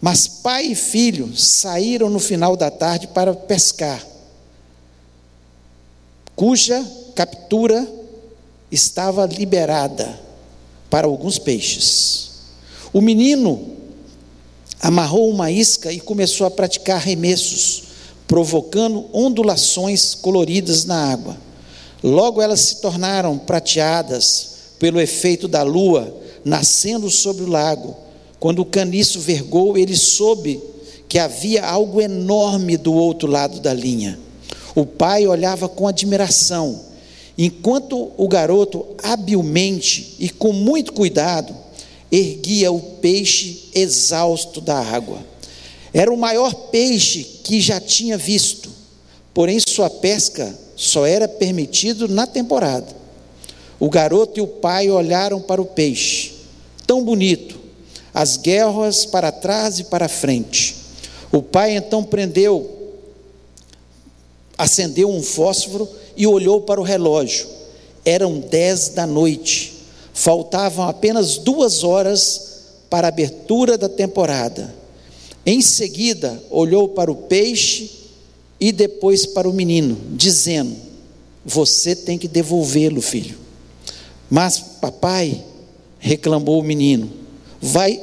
mas 0.00 0.28
pai 0.28 0.66
e 0.66 0.74
filho 0.74 1.36
saíram 1.36 2.10
no 2.10 2.20
final 2.20 2.56
da 2.56 2.70
tarde 2.70 3.06
para 3.08 3.34
pescar, 3.34 4.04
cuja 6.36 6.84
captura 7.14 7.86
estava 8.70 9.26
liberada 9.26 10.18
para 10.90 11.06
alguns 11.06 11.38
peixes. 11.38 12.30
O 12.92 13.00
menino 13.00 13.74
amarrou 14.80 15.30
uma 15.30 15.50
isca 15.50 15.92
e 15.92 16.00
começou 16.00 16.46
a 16.46 16.50
praticar 16.50 17.00
remessos, 17.00 17.84
provocando 18.26 19.06
ondulações 19.12 20.14
coloridas 20.14 20.84
na 20.84 21.12
água. 21.12 21.36
Logo 22.02 22.42
elas 22.42 22.60
se 22.60 22.80
tornaram 22.80 23.38
prateadas, 23.38 24.54
pelo 24.78 25.00
efeito 25.00 25.48
da 25.48 25.62
lua 25.62 26.14
nascendo 26.44 27.10
sobre 27.10 27.44
o 27.44 27.48
lago. 27.48 27.96
Quando 28.38 28.58
o 28.60 28.66
caniço 28.66 29.18
vergou, 29.18 29.78
ele 29.78 29.96
soube 29.96 30.62
que 31.08 31.18
havia 31.18 31.64
algo 31.64 32.00
enorme 32.00 32.76
do 32.76 32.92
outro 32.92 33.30
lado 33.30 33.60
da 33.60 33.72
linha. 33.72 34.18
O 34.74 34.84
pai 34.84 35.26
olhava 35.26 35.68
com 35.68 35.86
admiração, 35.86 36.80
enquanto 37.38 38.10
o 38.16 38.26
garoto, 38.26 38.86
habilmente 39.02 40.16
e 40.18 40.28
com 40.28 40.52
muito 40.52 40.92
cuidado, 40.92 41.54
erguia 42.10 42.72
o 42.72 42.80
peixe 42.80 43.70
exausto 43.74 44.60
da 44.60 44.78
água. 44.78 45.18
Era 45.92 46.12
o 46.12 46.16
maior 46.16 46.52
peixe 46.54 47.22
que 47.44 47.60
já 47.60 47.80
tinha 47.80 48.18
visto, 48.18 48.68
porém 49.32 49.58
sua 49.68 49.88
pesca 49.88 50.52
só 50.76 51.06
era 51.06 51.28
permitido 51.28 52.08
na 52.08 52.26
temporada. 52.26 52.86
O 53.78 53.88
garoto 53.88 54.38
e 54.38 54.42
o 54.42 54.46
pai 54.46 54.90
olharam 54.90 55.40
para 55.40 55.62
o 55.62 55.66
peixe, 55.66 56.32
tão 56.86 57.04
bonito, 57.04 57.60
as 58.12 58.36
guerras 58.36 59.04
para 59.04 59.30
trás 59.30 59.78
e 59.78 59.84
para 59.84 60.08
frente. 60.08 60.76
O 61.32 61.42
pai 61.42 61.76
então 61.76 62.02
prendeu, 62.02 62.83
acendeu 64.56 65.10
um 65.10 65.22
fósforo 65.22 65.88
e 66.16 66.26
olhou 66.26 66.60
para 66.60 66.80
o 66.80 66.84
relógio. 66.84 67.46
Eram 68.04 68.38
dez 68.38 68.88
da 68.88 69.06
noite, 69.06 69.72
faltavam 70.12 70.88
apenas 70.88 71.38
duas 71.38 71.82
horas 71.82 72.54
para 72.90 73.06
a 73.06 73.08
abertura 73.08 73.76
da 73.76 73.88
temporada. 73.88 74.74
Em 75.46 75.60
seguida, 75.60 76.42
olhou 76.50 76.88
para 76.88 77.10
o 77.10 77.16
peixe 77.16 77.90
e 78.60 78.72
depois 78.72 79.26
para 79.26 79.48
o 79.48 79.52
menino, 79.52 79.96
dizendo: 80.12 80.74
Você 81.44 81.94
tem 81.94 82.16
que 82.16 82.28
devolvê-lo, 82.28 83.02
filho. 83.02 83.38
Mas, 84.30 84.58
papai, 84.58 85.42
reclamou 85.98 86.60
o 86.60 86.64
menino, 86.64 87.10
vai, 87.60 88.00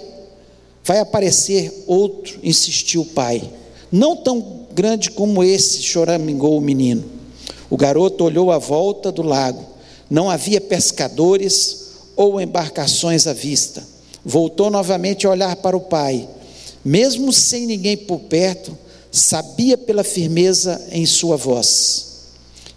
vai 0.83 0.99
aparecer 0.99 1.83
outro, 1.87 2.39
insistiu 2.43 3.01
o 3.01 3.05
pai. 3.05 3.49
Não 3.91 4.15
tão 4.15 4.60
grande 4.71 5.11
como 5.11 5.43
esse, 5.43 5.81
choramingou 5.81 6.57
o 6.57 6.61
menino. 6.61 7.03
O 7.69 7.77
garoto 7.77 8.23
olhou 8.23 8.51
à 8.51 8.57
volta 8.57 9.11
do 9.11 9.21
lago. 9.21 9.65
Não 10.09 10.29
havia 10.29 10.59
pescadores 10.59 11.91
ou 12.15 12.39
embarcações 12.39 13.27
à 13.27 13.33
vista. 13.33 13.83
Voltou 14.23 14.69
novamente 14.69 15.25
a 15.25 15.29
olhar 15.29 15.55
para 15.57 15.77
o 15.77 15.81
pai. 15.81 16.27
Mesmo 16.83 17.31
sem 17.31 17.65
ninguém 17.65 17.95
por 17.95 18.19
perto, 18.19 18.77
sabia 19.11 19.77
pela 19.77 20.03
firmeza 20.03 20.81
em 20.91 21.05
sua 21.05 21.37
voz 21.37 22.11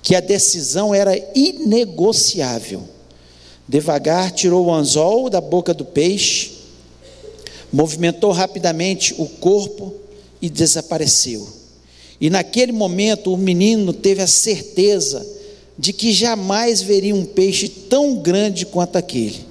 que 0.04 0.14
a 0.14 0.20
decisão 0.20 0.94
era 0.94 1.18
inegociável. 1.34 2.82
Devagar 3.66 4.30
tirou 4.30 4.66
o 4.66 4.72
anzol 4.72 5.30
da 5.30 5.40
boca 5.40 5.72
do 5.72 5.86
peixe, 5.86 6.52
movimentou 7.72 8.30
rapidamente 8.30 9.14
o 9.16 9.26
corpo 9.26 9.94
e 10.42 10.50
desapareceu. 10.50 11.48
E 12.21 12.30
naquele 12.30 12.73
momento 12.73 13.33
o 13.33 13.37
menino 13.37 13.92
teve 13.92 14.23
a 14.23 14.26
certeza 14.26 15.26
de 15.78 15.92
que 15.92 16.12
jamais 16.12 16.80
veria 16.80 17.14
um 17.14 17.25
peixe 17.25 17.68
tão 17.68 18.16
grande 18.16 18.64
quanto 18.64 18.97
aquele. 18.97 19.44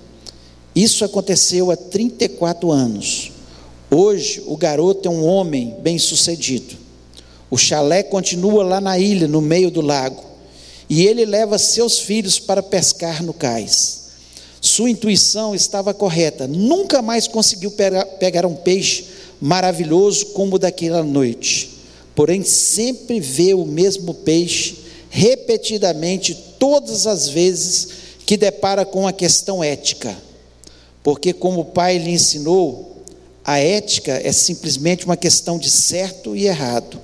Isso 0.75 1.03
aconteceu 1.03 1.69
há 1.69 1.75
34 1.75 2.71
anos. 2.71 3.31
Hoje 3.91 4.41
o 4.47 4.57
garoto 4.57 5.07
é 5.07 5.11
um 5.11 5.25
homem 5.25 5.75
bem-sucedido. 5.81 6.75
O 7.51 7.57
chalé 7.57 8.01
continua 8.01 8.63
lá 8.63 8.81
na 8.81 8.97
ilha, 8.97 9.27
no 9.27 9.39
meio 9.39 9.69
do 9.69 9.81
lago, 9.81 10.23
e 10.89 11.05
ele 11.05 11.25
leva 11.25 11.59
seus 11.59 11.99
filhos 11.99 12.39
para 12.39 12.63
pescar 12.63 13.21
no 13.21 13.33
cais. 13.33 14.03
Sua 14.59 14.89
intuição 14.89 15.53
estava 15.53 15.93
correta, 15.93 16.47
nunca 16.47 17.01
mais 17.01 17.27
conseguiu 17.27 17.71
pegar 18.19 18.45
um 18.45 18.55
peixe 18.55 19.05
maravilhoso 19.39 20.27
como 20.27 20.55
o 20.55 20.59
daquela 20.59 21.03
noite. 21.03 21.72
Porém, 22.15 22.43
sempre 22.43 23.19
vê 23.19 23.53
o 23.53 23.65
mesmo 23.65 24.13
peixe 24.13 24.83
repetidamente, 25.09 26.33
todas 26.57 27.05
as 27.05 27.29
vezes 27.29 27.87
que 28.25 28.35
depara 28.35 28.85
com 28.85 29.07
a 29.07 29.13
questão 29.13 29.63
ética. 29.63 30.15
Porque, 31.03 31.33
como 31.33 31.61
o 31.61 31.65
pai 31.65 31.97
lhe 31.97 32.11
ensinou, 32.11 33.03
a 33.43 33.59
ética 33.59 34.19
é 34.23 34.31
simplesmente 34.31 35.05
uma 35.05 35.17
questão 35.17 35.59
de 35.59 35.69
certo 35.69 36.35
e 36.35 36.45
errado. 36.45 36.99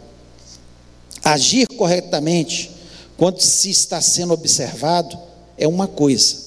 Agir 1.23 1.67
corretamente, 1.67 2.71
quando 3.17 3.41
se 3.41 3.69
está 3.69 4.01
sendo 4.01 4.33
observado, 4.33 5.17
é 5.57 5.67
uma 5.67 5.87
coisa. 5.87 6.37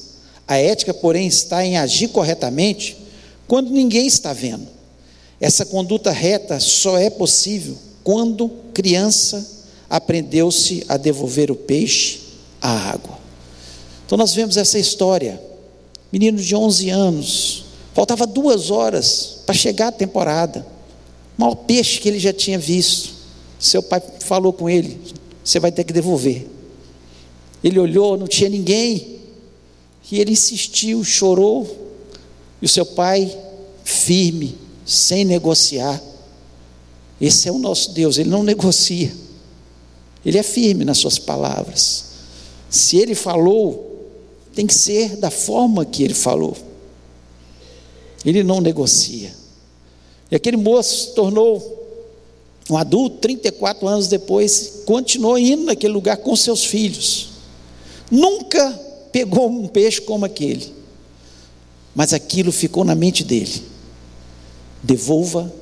A 0.48 0.56
ética, 0.56 0.94
porém, 0.94 1.26
está 1.26 1.64
em 1.64 1.76
agir 1.76 2.08
corretamente 2.08 2.96
quando 3.46 3.70
ninguém 3.70 4.06
está 4.06 4.32
vendo. 4.32 4.66
Essa 5.40 5.66
conduta 5.66 6.10
reta 6.10 6.58
só 6.58 6.96
é 6.96 7.10
possível 7.10 7.76
quando 8.04 8.50
criança 8.74 9.64
aprendeu-se 9.88 10.84
a 10.88 10.96
devolver 10.96 11.50
o 11.50 11.56
peixe 11.56 12.20
à 12.60 12.90
água. 12.90 13.18
Então 14.06 14.16
nós 14.18 14.34
vemos 14.34 14.56
essa 14.56 14.78
história. 14.78 15.40
Menino 16.12 16.38
de 16.38 16.54
11 16.54 16.90
anos, 16.90 17.64
faltava 17.94 18.26
duas 18.26 18.70
horas 18.70 19.38
para 19.46 19.54
chegar 19.54 19.88
a 19.88 19.92
temporada. 19.92 20.66
O 21.38 21.40
maior 21.40 21.54
peixe 21.54 22.00
que 22.00 22.08
ele 22.08 22.18
já 22.18 22.32
tinha 22.32 22.58
visto. 22.58 23.14
Seu 23.58 23.82
pai 23.82 24.02
falou 24.20 24.52
com 24.52 24.68
ele: 24.68 24.98
Você 25.42 25.58
vai 25.58 25.72
ter 25.72 25.84
que 25.84 25.92
devolver. 25.92 26.46
Ele 27.62 27.78
olhou, 27.78 28.16
não 28.16 28.26
tinha 28.26 28.50
ninguém. 28.50 29.20
E 30.10 30.20
ele 30.20 30.32
insistiu, 30.32 31.02
chorou. 31.02 31.90
E 32.60 32.66
o 32.66 32.68
seu 32.68 32.84
pai, 32.84 33.34
firme, 33.82 34.58
sem 34.84 35.24
negociar. 35.24 35.98
Esse 37.20 37.48
é 37.48 37.52
o 37.52 37.58
nosso 37.58 37.92
Deus, 37.92 38.18
ele 38.18 38.30
não 38.30 38.42
negocia. 38.42 39.12
Ele 40.24 40.38
é 40.38 40.42
firme 40.42 40.84
nas 40.84 40.98
suas 40.98 41.18
palavras. 41.18 42.04
Se 42.70 42.96
ele 42.96 43.14
falou, 43.14 44.10
tem 44.54 44.66
que 44.66 44.74
ser 44.74 45.16
da 45.16 45.30
forma 45.30 45.84
que 45.84 46.02
ele 46.02 46.14
falou. 46.14 46.56
Ele 48.24 48.42
não 48.42 48.60
negocia. 48.60 49.32
E 50.30 50.36
aquele 50.36 50.56
moço 50.56 51.08
se 51.08 51.14
tornou 51.14 51.80
um 52.70 52.76
adulto, 52.76 53.18
34 53.18 53.86
anos 53.86 54.08
depois, 54.08 54.82
continuou 54.86 55.36
indo 55.38 55.64
naquele 55.64 55.92
lugar 55.92 56.16
com 56.18 56.34
seus 56.36 56.64
filhos. 56.64 57.28
Nunca 58.10 58.70
pegou 59.10 59.48
um 59.48 59.66
peixe 59.68 60.00
como 60.00 60.24
aquele. 60.24 60.72
mas 61.94 62.14
aquilo 62.14 62.50
ficou 62.50 62.84
na 62.84 62.94
mente 62.94 63.22
dele. 63.22 63.62
Devolva 64.82 65.52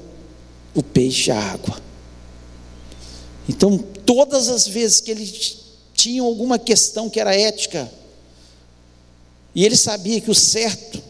o 0.75 0.83
peixe 0.83 1.31
à 1.31 1.39
água. 1.39 1.81
Então, 3.49 3.79
todas 3.79 4.49
as 4.49 4.67
vezes 4.67 5.01
que 5.01 5.11
ele 5.11 5.27
tinha 5.95 6.23
alguma 6.23 6.59
questão 6.59 7.11
que 7.11 7.19
era 7.19 7.35
ética, 7.35 7.91
e 9.55 9.65
ele 9.65 9.77
sabia 9.77 10.21
que 10.21 10.31
o 10.31 10.35
certo, 10.35 11.03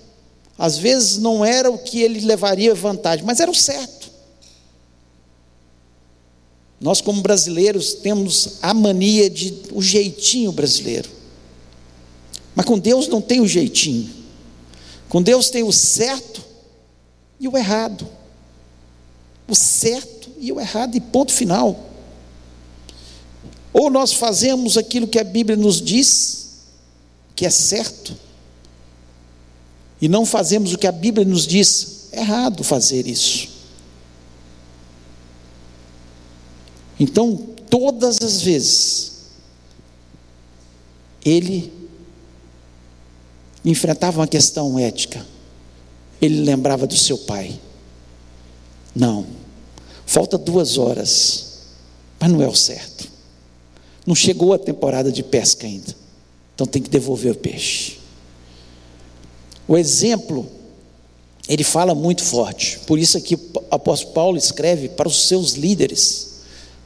às 0.59 0.79
vezes 0.79 1.19
não 1.19 1.45
era 1.45 1.71
o 1.71 1.79
que 1.79 2.01
ele 2.03 2.21
levaria 2.21 2.75
vantagem, 2.75 3.25
mas 3.25 3.41
era 3.41 3.51
o 3.51 3.55
certo. 3.55 4.11
Nós, 6.81 7.03
como 7.03 7.21
brasileiros, 7.21 7.93
temos 7.93 8.55
a 8.63 8.73
mania 8.73 9.29
de 9.29 9.55
o 9.73 9.83
jeitinho 9.83 10.51
brasileiro. 10.51 11.11
Mas 12.55 12.65
com 12.65 12.79
Deus 12.79 13.07
não 13.07 13.21
tem 13.21 13.41
o 13.41 13.47
jeitinho. 13.47 14.11
Com 15.09 15.23
Deus 15.23 15.51
tem 15.51 15.63
o 15.63 15.73
certo 15.73 16.43
e 17.39 17.47
o 17.47 17.57
errado. 17.57 18.09
O 19.51 19.55
certo 19.55 20.31
e 20.39 20.53
o 20.53 20.61
errado, 20.61 20.97
e 20.97 21.01
ponto 21.01 21.33
final. 21.33 21.91
Ou 23.73 23.91
nós 23.91 24.13
fazemos 24.13 24.77
aquilo 24.77 25.09
que 25.09 25.19
a 25.19 25.25
Bíblia 25.25 25.57
nos 25.57 25.83
diz, 25.83 26.49
que 27.35 27.45
é 27.45 27.51
certo, 27.51 28.17
e 30.01 30.09
não 30.09 30.25
fazemos 30.25 30.73
o 30.73 30.79
que 30.79 30.87
a 30.87 30.93
Bíblia 30.93 31.27
nos 31.27 31.47
diz, 31.47 32.09
é 32.13 32.21
errado 32.21 32.65
fazer 32.65 33.07
isso. 33.07 33.49
Então, 36.99 37.37
todas 37.69 38.19
as 38.23 38.41
vezes, 38.43 39.13
ele 41.25 41.73
enfrentava 43.65 44.21
uma 44.21 44.27
questão 44.27 44.79
ética, 44.79 45.27
ele 46.21 46.43
lembrava 46.43 46.87
do 46.87 46.97
seu 46.97 47.19
pai. 47.19 47.59
Não, 48.95 49.40
falta 50.11 50.37
duas 50.37 50.77
horas, 50.77 51.45
mas 52.19 52.33
não 52.33 52.43
é 52.43 52.49
o 52.49 52.55
certo. 52.55 53.09
Não 54.05 54.13
chegou 54.13 54.53
a 54.53 54.59
temporada 54.59 55.13
de 55.13 55.23
pesca 55.23 55.69
ainda, 55.69 55.95
então 56.53 56.67
tem 56.67 56.83
que 56.83 56.91
devolver 56.91 57.31
o 57.31 57.37
peixe. 57.37 57.99
O 59.69 59.79
exemplo, 59.79 60.51
ele 61.49 61.63
fala 61.63 61.95
muito 61.95 62.25
forte, 62.25 62.81
por 62.89 62.99
isso 62.99 63.17
aqui 63.17 63.37
o 63.37 63.63
apóstolo 63.71 64.13
Paulo 64.13 64.37
escreve 64.37 64.89
para 64.89 65.07
os 65.07 65.29
seus 65.29 65.53
líderes 65.53 66.41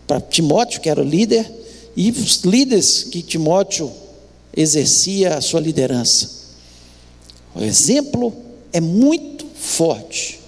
para 0.07 0.21
Timóteo, 0.21 0.83
que 0.83 0.91
era 0.91 1.01
o 1.01 1.05
líder, 1.05 1.51
e 1.97 2.11
os 2.11 2.43
líderes 2.43 3.05
que 3.05 3.23
Timóteo 3.23 3.91
exercia 4.55 5.39
a 5.39 5.41
sua 5.41 5.61
liderança. 5.61 6.31
O 7.55 7.63
exemplo 7.63 8.35
é 8.71 8.83
muito 8.83 9.47
forte. 9.55 10.44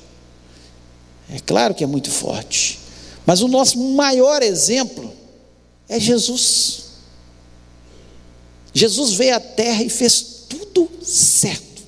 É 1.28 1.38
claro 1.40 1.74
que 1.74 1.82
é 1.82 1.86
muito 1.86 2.10
forte. 2.10 2.78
Mas 3.24 3.40
o 3.40 3.48
nosso 3.48 3.78
maior 3.78 4.42
exemplo 4.42 5.12
é 5.88 5.98
Jesus. 5.98 6.84
Jesus 8.72 9.14
veio 9.14 9.34
à 9.34 9.40
terra 9.40 9.82
e 9.82 9.88
fez 9.88 10.44
tudo 10.48 10.88
certo. 11.02 11.82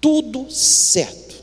Tudo 0.00 0.50
certo. 0.50 1.42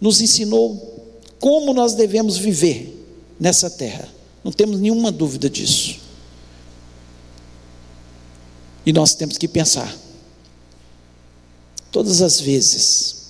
Nos 0.00 0.20
ensinou 0.20 1.14
como 1.38 1.72
nós 1.72 1.94
devemos 1.94 2.36
viver 2.36 3.06
nessa 3.38 3.70
terra. 3.70 4.08
Não 4.42 4.50
temos 4.50 4.80
nenhuma 4.80 5.12
dúvida 5.12 5.48
disso. 5.48 6.00
E 8.84 8.92
nós 8.92 9.14
temos 9.14 9.38
que 9.38 9.46
pensar. 9.46 9.94
Todas 11.90 12.20
as 12.20 12.40
vezes 12.40 13.25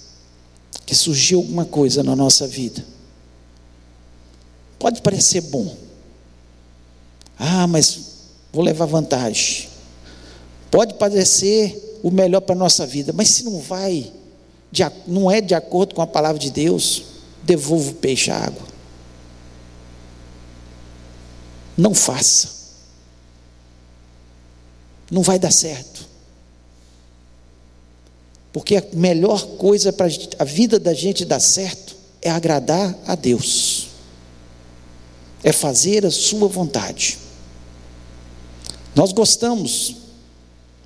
que 0.87 0.95
surgiu 0.95 1.41
alguma 1.41 1.65
coisa 1.65 2.05
na 2.05 2.15
nossa 2.15 2.47
vida, 2.47 2.83
pode 4.79 5.03
parecer 5.03 5.41
bom. 5.41 5.77
Ah, 7.37 7.67
mas 7.67 8.01
vou 8.53 8.63
levar 8.63 8.87
vantagem. 8.87 9.69
Pode 10.71 10.95
parecer 10.95 11.99
o 12.03 12.11
melhor 12.11 12.41
para 12.41 12.55
a 12.55 12.59
nossa 12.59 12.87
vida, 12.87 13.13
mas 13.13 13.29
se 13.29 13.45
não 13.45 13.59
vai, 13.61 14.13
não 15.07 15.29
é 15.31 15.41
de 15.41 15.55
acordo 15.55 15.95
com 15.95 16.03
a 16.03 16.07
palavra 16.07 16.39
de 16.39 16.51
Deus, 16.51 17.03
devolva 17.43 17.91
o 17.91 17.95
peixe 17.95 18.31
à 18.31 18.39
água. 18.39 18.67
Não 21.77 21.93
faça. 21.93 22.49
Não 25.11 25.23
vai 25.23 25.39
dar 25.39 25.53
certo. 25.53 26.09
Porque 28.57 28.77
a 28.77 28.85
melhor 28.95 29.47
coisa 29.59 29.93
para 29.93 30.09
a 30.39 30.45
vida 30.45 30.79
da 30.79 30.95
gente 30.95 31.27
dar 31.27 31.41
certo 31.41 31.95
é 32.23 32.31
agradar 32.31 32.99
a 33.07 33.15
Deus, 33.15 33.89
é 35.45 35.53
fazer 35.53 36.07
a 36.07 36.11
Sua 36.11 36.49
vontade. 36.49 37.19
Nós 38.95 39.13
gostamos 39.13 39.97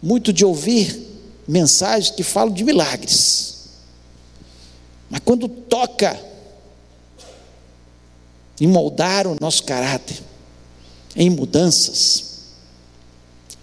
muito 0.02 0.33
de 0.33 0.44
ouvir 0.44 1.00
mensagens 1.46 2.12
que 2.12 2.24
falam 2.24 2.52
de 2.52 2.64
milagres, 2.64 3.68
mas 5.09 5.20
quando 5.24 5.46
toca 5.46 6.20
em 8.61 8.66
moldar 8.66 9.28
o 9.28 9.37
nosso 9.40 9.62
caráter, 9.62 10.20
em 11.14 11.30
mudanças. 11.30 12.24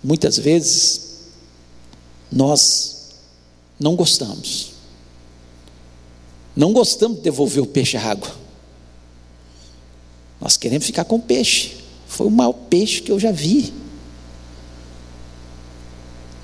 Muitas 0.01 0.37
vezes 0.37 1.01
nós 2.31 2.96
não 3.79 3.95
gostamos. 3.95 4.73
Não 6.55 6.73
gostamos 6.73 7.17
de 7.17 7.23
devolver 7.23 7.63
o 7.63 7.67
peixe 7.67 7.97
à 7.97 8.01
água. 8.03 8.35
Nós 10.41 10.57
queremos 10.57 10.85
ficar 10.85 11.05
com 11.05 11.17
o 11.17 11.21
peixe. 11.21 11.77
Foi 12.07 12.25
o 12.25 12.31
maior 12.31 12.53
peixe 12.53 13.01
que 13.01 13.11
eu 13.11 13.19
já 13.19 13.31
vi. 13.31 13.71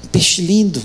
Um 0.03 0.07
peixe 0.07 0.41
lindo. 0.41 0.81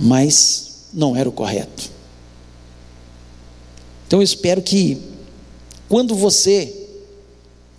Mas 0.00 0.88
não 0.92 1.14
era 1.14 1.28
o 1.28 1.32
correto. 1.32 1.90
Então 4.06 4.18
eu 4.18 4.24
espero 4.24 4.60
que 4.60 5.00
quando 5.88 6.14
você 6.14 6.88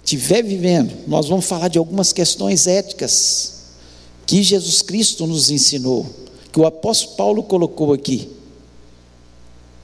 estiver 0.04 0.42
vivendo, 0.42 1.08
nós 1.08 1.28
vamos 1.28 1.46
falar 1.46 1.68
de 1.68 1.78
algumas 1.78 2.14
questões 2.14 2.66
éticas 2.66 3.63
que 4.26 4.42
Jesus 4.42 4.82
Cristo 4.82 5.28
nos 5.28 5.50
ensinou, 5.50 6.06
que 6.52 6.60
o 6.60 6.66
apóstolo 6.66 7.16
Paulo 7.16 7.44
colocou 7.44 7.94
aqui, 7.94 8.30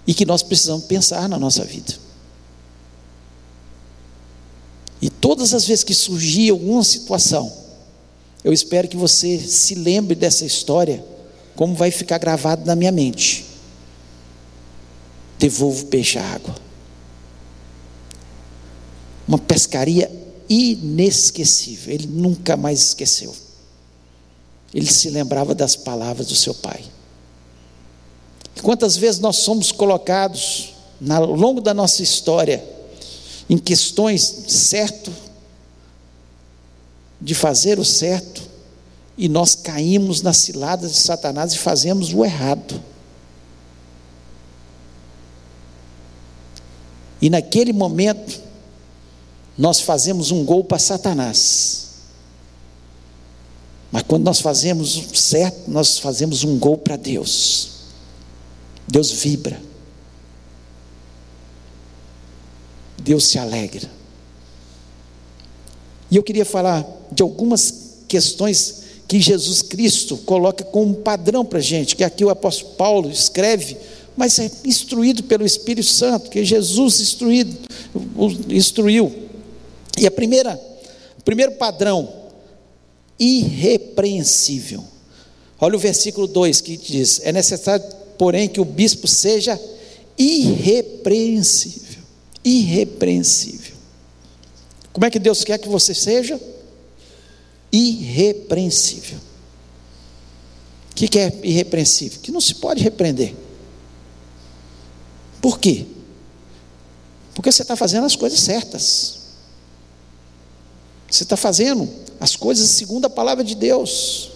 e 0.06 0.14
que 0.14 0.26
nós 0.26 0.42
precisamos 0.42 0.86
pensar 0.86 1.30
na 1.30 1.38
nossa 1.38 1.64
vida. 1.64 1.94
E 5.02 5.10
todas 5.10 5.54
as 5.54 5.66
vezes 5.66 5.84
que 5.84 5.94
surgir 5.94 6.50
alguma 6.50 6.84
situação, 6.84 7.52
eu 8.44 8.52
espero 8.52 8.88
que 8.88 8.98
você 8.98 9.38
se 9.38 9.76
lembre 9.76 10.16
dessa 10.16 10.46
história, 10.46 11.04
como 11.56 11.76
vai 11.76 11.92
ficar 11.92 12.18
gravado 12.18 12.66
na 12.66 12.76
minha 12.76 12.92
mente 12.92 13.50
devolvo 15.40 15.86
peixe 15.86 16.20
à 16.20 16.34
água. 16.34 16.54
Uma 19.26 19.38
pescaria 19.38 20.12
inesquecível, 20.50 21.94
ele 21.94 22.08
nunca 22.08 22.58
mais 22.58 22.88
esqueceu. 22.88 23.34
Ele 24.74 24.92
se 24.92 25.10
lembrava 25.10 25.56
das 25.56 25.76
palavras 25.76 26.28
do 26.28 26.36
seu 26.36 26.54
pai. 26.54 26.84
Quantas 28.62 28.98
vezes 28.98 29.20
nós 29.20 29.38
somos 29.38 29.72
colocados 29.72 30.74
ao 31.10 31.34
longo 31.34 31.62
da 31.62 31.74
nossa 31.74 32.04
história 32.04 32.64
em 33.50 33.58
questões 33.58 34.22
certo 34.48 35.12
de 37.20 37.34
fazer 37.34 37.80
o 37.80 37.86
certo 37.86 38.42
e 39.18 39.28
nós 39.28 39.56
caímos 39.56 40.22
nas 40.22 40.38
ciladas 40.38 40.94
de 40.94 41.00
Satanás 41.00 41.54
e 41.54 41.58
fazemos 41.58 42.14
o 42.14 42.24
errado. 42.24 42.82
E 47.22 47.30
naquele 47.30 47.74
momento, 47.74 48.42
nós 49.58 49.82
fazemos 49.82 50.32
um 50.32 50.46
gol 50.46 50.64
para 50.64 50.80
Satanás. 50.80 51.89
Mas 53.92 54.04
quando 54.04 54.24
nós 54.24 54.40
fazemos 54.40 54.92
certo, 55.14 55.70
nós 55.70 55.98
fazemos 55.98 56.44
um 56.44 56.58
gol 56.58 56.78
para 56.78 56.96
Deus. 56.96 57.70
Deus 58.88 59.12
vibra. 59.12 59.60
Deus 62.98 63.26
se 63.26 63.40
alegra. 63.40 63.90
E 66.12 66.16
eu 66.16 66.24
queria 66.24 66.46
falar 66.46 66.86
de 67.12 67.24
algumas 67.24 67.74
questões 68.08 68.80
que 69.08 69.20
Jesus 69.20 69.62
Cristo 69.62 70.18
coloca 70.18 70.64
como 70.64 70.96
padrão 70.96 71.44
para 71.44 71.60
a 71.60 71.62
gente, 71.62 71.96
que 71.96 72.04
aqui 72.04 72.24
o 72.24 72.30
apóstolo 72.30 72.76
Paulo 72.76 73.10
escreve 73.10 73.78
mas 74.20 74.38
é 74.38 74.52
instruído 74.66 75.24
pelo 75.24 75.46
Espírito 75.46 75.88
Santo, 75.88 76.30
que 76.30 76.44
Jesus 76.44 77.00
instruído, 77.00 77.58
instruiu. 78.50 79.30
E 79.98 80.06
a 80.06 80.12
primeira, 80.12 80.60
o 81.18 81.24
primeiro 81.24 81.54
padrão, 81.54 82.19
irrepreensível. 83.20 84.84
Olha 85.60 85.76
o 85.76 85.80
versículo 85.80 86.26
2 86.26 86.62
que 86.62 86.78
diz: 86.78 87.20
É 87.24 87.32
necessário, 87.32 87.86
porém, 88.18 88.48
que 88.48 88.62
o 88.62 88.66
bispo 88.66 89.08
seja 89.08 89.60
irrepreensível. 90.18 92.04
Irrepreensível. 92.44 93.76
Como 94.94 95.06
é 95.06 95.10
que 95.10 95.20
Deus 95.20 95.44
quer 95.44 95.58
que 95.58 95.68
você 95.68 95.94
seja? 95.94 96.40
Irrepreensível. 97.72 99.20
O 100.92 100.96
que 100.96 101.20
é 101.20 101.40
irrepreensível? 101.44 102.20
Que 102.22 102.32
não 102.32 102.42
se 102.42 102.56
pode 102.56 102.82
repreender. 102.84 103.34
Por 105.42 105.60
quê? 105.60 105.86
Porque 107.34 107.52
você 107.52 107.62
está 107.62 107.76
fazendo 107.76 108.06
as 108.06 108.16
coisas 108.16 108.40
certas. 108.40 109.19
Você 111.10 111.24
está 111.24 111.36
fazendo 111.36 111.90
as 112.20 112.36
coisas 112.36 112.70
segundo 112.70 113.06
a 113.06 113.10
palavra 113.10 113.44
de 113.44 113.56
Deus. 113.56 114.32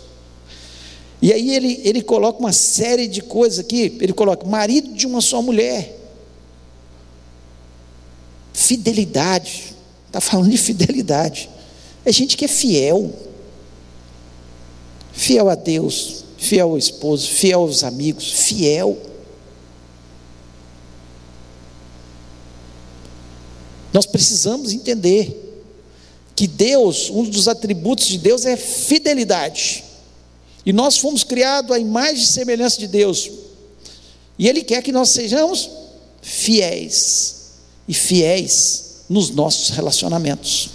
E 1.22 1.32
aí 1.32 1.56
ele, 1.56 1.82
ele 1.84 2.02
coloca 2.02 2.40
uma 2.40 2.52
série 2.52 3.08
de 3.08 3.22
coisas 3.22 3.60
aqui. 3.60 3.98
Ele 4.02 4.14
coloca 4.14 4.48
marido 4.48 4.94
de 4.94 5.06
uma 5.06 5.22
só 5.22 5.42
mulher. 5.42 6.00
Fidelidade. 8.54 9.74
Está 10.08 10.20
falando 10.20 10.50
de 10.50 10.58
fidelidade. 10.58 11.50
É 12.04 12.12
gente 12.12 12.36
que 12.36 12.46
é 12.46 12.48
fiel. 12.48 13.14
Fiel 15.14 15.48
a 15.48 15.56
Deus, 15.56 16.26
fiel 16.38 16.72
ao 16.72 16.78
esposo, 16.78 17.30
fiel 17.30 17.62
aos 17.62 17.84
amigos, 17.84 18.32
fiel. 18.32 18.98
Nós 23.94 24.08
precisamos 24.08 24.74
entender 24.74 25.43
que 26.36 26.48
Deus, 26.48 27.10
um 27.10 27.24
dos 27.24 27.48
atributos 27.48 28.08
de 28.08 28.18
Deus 28.18 28.46
é 28.46 28.58
fidelidade. 28.58 29.84
E 30.66 30.74
nós 30.74 30.98
fomos 30.98 31.24
criados 31.24 31.72
à 31.72 31.80
imagem 31.80 32.24
e 32.24 32.28
semelhança 32.28 32.80
de 32.80 32.88
Deus. 32.88 33.30
E 34.38 34.48
Ele 34.48 34.64
quer 34.64 34.82
que 34.82 34.92
nós 34.92 35.10
sejamos 35.10 35.70
fiéis. 36.22 37.36
E 37.88 37.94
fiéis 37.94 39.04
nos 39.10 39.30
nossos 39.30 39.70
relacionamentos. 39.70 40.70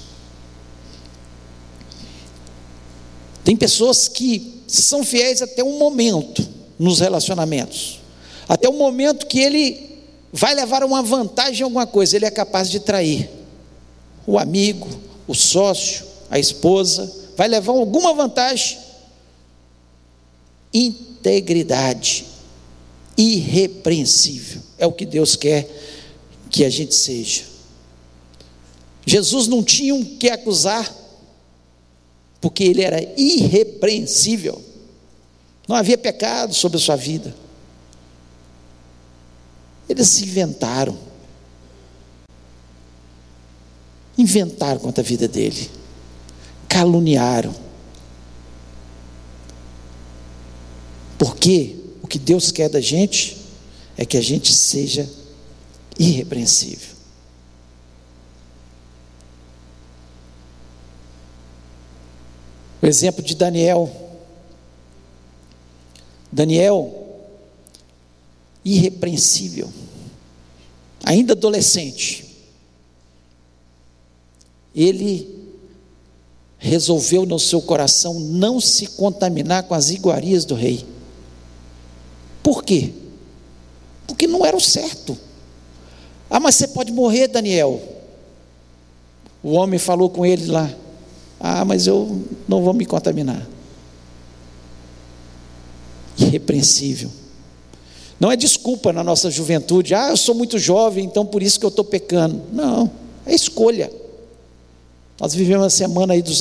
Tem 3.42 3.56
pessoas 3.56 4.08
que 4.08 4.62
são 4.66 5.02
fiéis 5.02 5.40
até 5.40 5.64
um 5.64 5.78
momento 5.78 6.46
nos 6.78 7.00
relacionamentos. 7.00 7.98
Até 8.46 8.68
o 8.68 8.74
momento 8.74 9.26
que 9.26 9.40
ele 9.40 10.02
vai 10.30 10.54
levar 10.54 10.84
uma 10.84 11.02
vantagem 11.02 11.60
em 11.60 11.64
alguma 11.64 11.86
coisa, 11.86 12.14
ele 12.14 12.26
é 12.26 12.30
capaz 12.30 12.70
de 12.70 12.78
trair 12.78 13.30
o 14.26 14.38
amigo, 14.38 14.86
o 15.28 15.34
sócio, 15.34 16.06
a 16.30 16.38
esposa, 16.38 17.14
vai 17.36 17.46
levar 17.46 17.72
alguma 17.72 18.14
vantagem. 18.14 18.78
Integridade, 20.72 22.24
irrepreensível, 23.16 24.62
é 24.78 24.86
o 24.86 24.92
que 24.92 25.04
Deus 25.04 25.36
quer 25.36 25.68
que 26.50 26.64
a 26.64 26.70
gente 26.70 26.94
seja. 26.94 27.44
Jesus 29.06 29.46
não 29.46 29.62
tinha 29.62 29.94
um 29.94 30.02
que 30.02 30.28
acusar, 30.30 30.92
porque 32.40 32.64
ele 32.64 32.82
era 32.82 33.00
irrepreensível, 33.18 34.62
não 35.66 35.76
havia 35.76 35.98
pecado 35.98 36.54
sobre 36.54 36.78
a 36.78 36.80
sua 36.80 36.96
vida. 36.96 37.34
Eles 39.88 40.08
se 40.08 40.24
inventaram. 40.24 41.07
Inventaram 44.18 44.80
contra 44.80 45.02
a 45.02 45.06
vida 45.06 45.26
dele. 45.26 45.70
Caluniaram. 46.68 47.54
Porque 51.16 51.76
o 52.02 52.06
que 52.06 52.18
Deus 52.18 52.50
quer 52.50 52.68
da 52.68 52.80
gente 52.80 53.38
é 53.96 54.04
que 54.04 54.16
a 54.16 54.20
gente 54.20 54.52
seja 54.52 55.08
irrepreensível. 55.98 56.98
O 62.82 62.86
exemplo 62.86 63.22
de 63.22 63.34
Daniel. 63.34 63.90
Daniel 66.30 67.08
irrepreensível, 68.64 69.72
ainda 71.02 71.32
adolescente, 71.32 72.27
ele 74.78 75.36
resolveu 76.56 77.26
no 77.26 77.38
seu 77.38 77.60
coração 77.60 78.14
não 78.14 78.60
se 78.60 78.86
contaminar 78.86 79.64
com 79.64 79.74
as 79.74 79.90
iguarias 79.90 80.44
do 80.44 80.54
rei. 80.54 80.86
Por 82.42 82.62
quê? 82.62 82.92
Porque 84.06 84.28
não 84.28 84.46
era 84.46 84.56
o 84.56 84.60
certo. 84.60 85.18
Ah, 86.30 86.38
mas 86.38 86.54
você 86.54 86.68
pode 86.68 86.92
morrer, 86.92 87.26
Daniel. 87.26 87.80
O 89.42 89.50
homem 89.50 89.78
falou 89.80 90.08
com 90.08 90.24
ele 90.24 90.46
lá. 90.46 90.70
Ah, 91.40 91.64
mas 91.64 91.88
eu 91.88 92.22
não 92.46 92.62
vou 92.62 92.72
me 92.72 92.86
contaminar. 92.86 93.48
Irrepreensível. 96.16 97.10
Não 98.20 98.30
é 98.30 98.36
desculpa 98.36 98.92
na 98.92 99.02
nossa 99.02 99.30
juventude, 99.30 99.94
ah, 99.94 100.10
eu 100.10 100.16
sou 100.16 100.34
muito 100.34 100.58
jovem, 100.58 101.04
então 101.04 101.24
por 101.24 101.42
isso 101.42 101.58
que 101.58 101.66
eu 101.66 101.68
estou 101.70 101.84
pecando. 101.84 102.42
Não, 102.52 102.90
é 103.24 103.34
escolha. 103.34 103.90
Nós 105.20 105.34
vivemos 105.34 105.66
a 105.66 105.70
semana 105.70 106.14
aí 106.14 106.22
dos, 106.22 106.40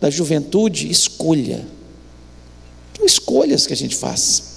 da 0.00 0.08
juventude, 0.08 0.90
escolha. 0.90 1.66
São 2.96 3.04
escolhas 3.04 3.66
que 3.66 3.72
a 3.72 3.76
gente 3.76 3.94
faz. 3.94 4.54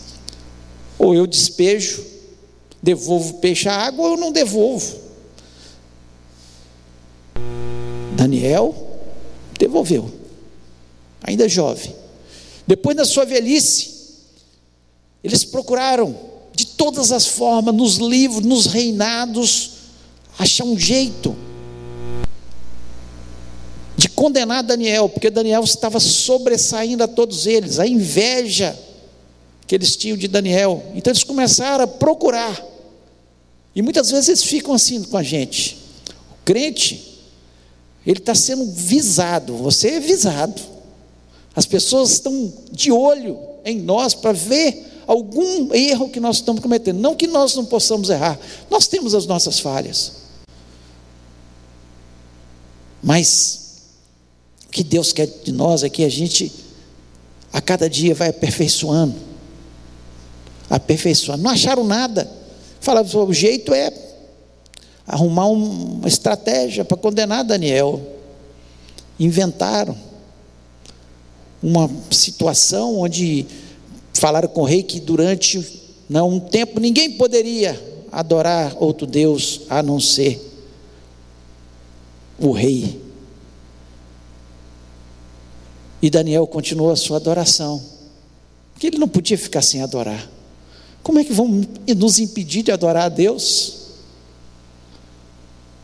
Ou 0.97 1.13
eu 1.13 1.27
despejo, 1.27 2.03
devolvo 2.81 3.35
peixe 3.35 3.67
à 3.67 3.75
água, 3.75 4.09
ou 4.09 4.17
não 4.17 4.31
devolvo. 4.31 5.07
Daniel 8.15 8.73
devolveu, 9.59 10.11
ainda 11.21 11.47
jovem. 11.47 11.95
Depois 12.65 12.95
da 12.95 13.05
sua 13.05 13.25
velhice, 13.25 13.95
eles 15.23 15.43
procuraram 15.43 16.17
de 16.53 16.65
todas 16.65 17.11
as 17.11 17.27
formas, 17.27 17.75
nos 17.75 17.97
livros, 17.97 18.45
nos 18.45 18.65
reinados, 18.65 19.71
achar 20.37 20.63
um 20.63 20.77
jeito 20.77 21.35
de 23.97 24.07
condenar 24.07 24.61
Daniel, 24.61 25.09
porque 25.09 25.31
Daniel 25.31 25.63
estava 25.63 25.99
sobressaindo 25.99 27.03
a 27.03 27.07
todos 27.07 27.47
eles, 27.47 27.79
a 27.79 27.87
inveja 27.87 28.77
que 29.65 29.73
eles 29.73 29.95
tinham 29.95 30.15
de 30.15 30.27
Daniel. 30.27 30.85
Então 30.93 31.11
eles 31.11 31.23
começaram 31.23 31.83
a 31.83 31.87
procurar. 31.87 32.63
E 33.75 33.81
muitas 33.81 34.11
vezes 34.11 34.29
eles 34.29 34.43
ficam 34.43 34.75
assim 34.75 35.01
com 35.01 35.17
a 35.17 35.23
gente. 35.23 35.77
O 36.31 36.45
crente, 36.45 37.23
ele 38.05 38.19
está 38.19 38.35
sendo 38.35 38.65
visado, 38.71 39.57
você 39.57 39.89
é 39.89 39.99
visado. 39.99 40.61
As 41.55 41.65
pessoas 41.65 42.11
estão 42.11 42.53
de 42.71 42.91
olho 42.91 43.39
em 43.65 43.79
nós 43.79 44.13
para 44.13 44.31
ver 44.31 45.01
algum 45.07 45.73
erro 45.73 46.09
que 46.09 46.19
nós 46.19 46.35
estamos 46.35 46.61
cometendo. 46.61 46.99
Não 46.99 47.15
que 47.15 47.25
nós 47.25 47.55
não 47.55 47.65
possamos 47.65 48.11
errar, 48.11 48.39
nós 48.69 48.85
temos 48.85 49.15
as 49.15 49.25
nossas 49.25 49.59
falhas. 49.59 50.13
Mas 53.01 53.66
o 54.67 54.69
que 54.69 54.83
Deus 54.83 55.11
quer 55.11 55.27
de 55.27 55.51
nós 55.51 55.83
é 55.83 55.89
que 55.89 56.03
a 56.03 56.09
gente, 56.09 56.51
a 57.51 57.59
cada 57.59 57.89
dia, 57.89 58.13
vai 58.13 58.29
aperfeiçoando. 58.29 59.15
Aperfeiçoando. 60.69 61.41
Não 61.41 61.51
acharam 61.51 61.83
nada. 61.83 62.29
Falaram, 62.79 63.07
o 63.25 63.33
jeito 63.33 63.73
é 63.73 63.91
arrumar 65.05 65.47
uma 65.47 66.07
estratégia 66.07 66.85
para 66.85 66.97
condenar 66.97 67.43
Daniel. 67.43 68.01
Inventaram 69.19 69.97
uma 71.63 71.89
situação 72.11 72.99
onde 72.99 73.47
Falaram 74.19 74.49
com 74.49 74.61
o 74.61 74.65
rei 74.65 74.81
que 74.81 74.99
durante 74.99 75.63
não, 76.09 76.29
um 76.29 76.39
tempo 76.39 76.79
ninguém 76.79 77.11
poderia 77.11 77.79
adorar 78.11 78.75
outro 78.79 79.05
Deus 79.05 79.61
a 79.69 79.83
não 79.83 79.99
ser 79.99 80.41
o 82.39 82.51
rei. 82.51 83.01
E 86.01 86.09
Daniel 86.09 86.45
continuou 86.45 86.91
a 86.91 86.95
sua 86.95 87.17
adoração, 87.17 87.81
porque 88.73 88.87
ele 88.87 88.97
não 88.97 89.07
podia 89.07 89.37
ficar 89.37 89.61
sem 89.61 89.81
adorar. 89.81 90.29
Como 91.01 91.19
é 91.19 91.23
que 91.23 91.33
vão 91.33 91.65
nos 91.95 92.19
impedir 92.19 92.63
de 92.63 92.71
adorar 92.71 93.05
a 93.05 93.09
Deus? 93.09 93.77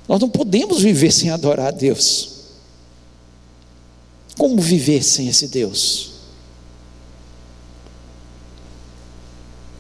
Nós 0.08 0.20
não 0.20 0.30
podemos 0.30 0.82
viver 0.82 1.12
sem 1.12 1.30
adorar 1.30 1.68
a 1.68 1.72
Deus. 1.72 2.30
Como 4.38 4.62
viver 4.62 5.04
sem 5.04 5.28
esse 5.28 5.48
Deus? 5.48 6.12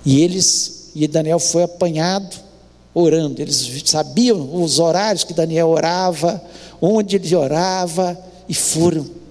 E 0.06 0.22
eles, 0.22 0.92
e 0.96 1.08
Daniel 1.08 1.40
foi 1.40 1.64
apanhado 1.64 2.36
orando. 2.94 3.42
Eles 3.42 3.70
sabiam 3.86 4.62
os 4.62 4.80
horários 4.80 5.24
que 5.24 5.34
Daniel 5.34 5.70
orava, 5.70 6.42
onde 6.82 7.16
ele 7.16 7.36
orava, 7.36 8.18
e 8.48 8.54
foram. 8.54 9.23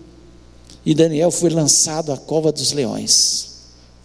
E 0.84 0.94
Daniel 0.94 1.30
foi 1.30 1.50
lançado 1.50 2.12
à 2.12 2.16
cova 2.16 2.50
dos 2.50 2.72
leões. 2.72 3.50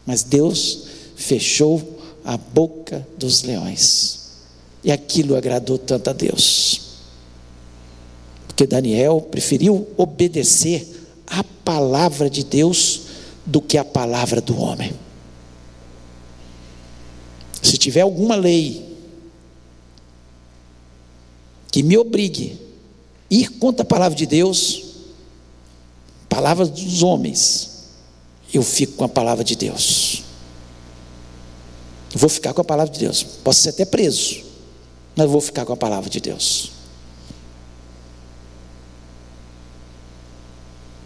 Mas 0.05 0.23
Deus 0.23 0.83
fechou 1.15 1.99
a 2.23 2.37
boca 2.37 3.05
dos 3.17 3.43
leões. 3.43 4.27
E 4.83 4.91
aquilo 4.91 5.35
agradou 5.35 5.77
tanto 5.77 6.09
a 6.09 6.13
Deus. 6.13 6.81
Porque 8.47 8.67
Daniel 8.67 9.21
preferiu 9.21 9.87
obedecer 9.97 10.87
a 11.25 11.43
palavra 11.43 12.29
de 12.29 12.43
Deus 12.43 13.01
do 13.45 13.61
que 13.61 13.77
a 13.77 13.83
palavra 13.83 14.39
do 14.39 14.59
homem. 14.59 14.93
Se 17.61 17.77
tiver 17.77 18.01
alguma 18.01 18.35
lei 18.35 18.85
que 21.71 21.83
me 21.83 21.97
obrigue 21.97 22.57
a 23.29 23.33
ir 23.33 23.49
contra 23.57 23.83
a 23.83 23.85
palavra 23.85 24.17
de 24.17 24.25
Deus, 24.25 24.86
palavras 26.29 26.69
dos 26.69 27.03
homens, 27.03 27.77
eu 28.53 28.63
fico 28.63 28.93
com 28.93 29.03
a 29.03 29.09
palavra 29.09 29.43
de 29.43 29.55
Deus. 29.55 30.23
Eu 32.13 32.19
vou 32.19 32.29
ficar 32.29 32.53
com 32.53 32.61
a 32.61 32.63
palavra 32.63 32.93
de 32.93 32.99
Deus. 32.99 33.23
Posso 33.23 33.61
ser 33.61 33.69
até 33.69 33.85
preso, 33.85 34.43
mas 35.15 35.29
vou 35.29 35.41
ficar 35.41 35.65
com 35.65 35.73
a 35.73 35.77
palavra 35.77 36.09
de 36.09 36.19
Deus. 36.19 36.71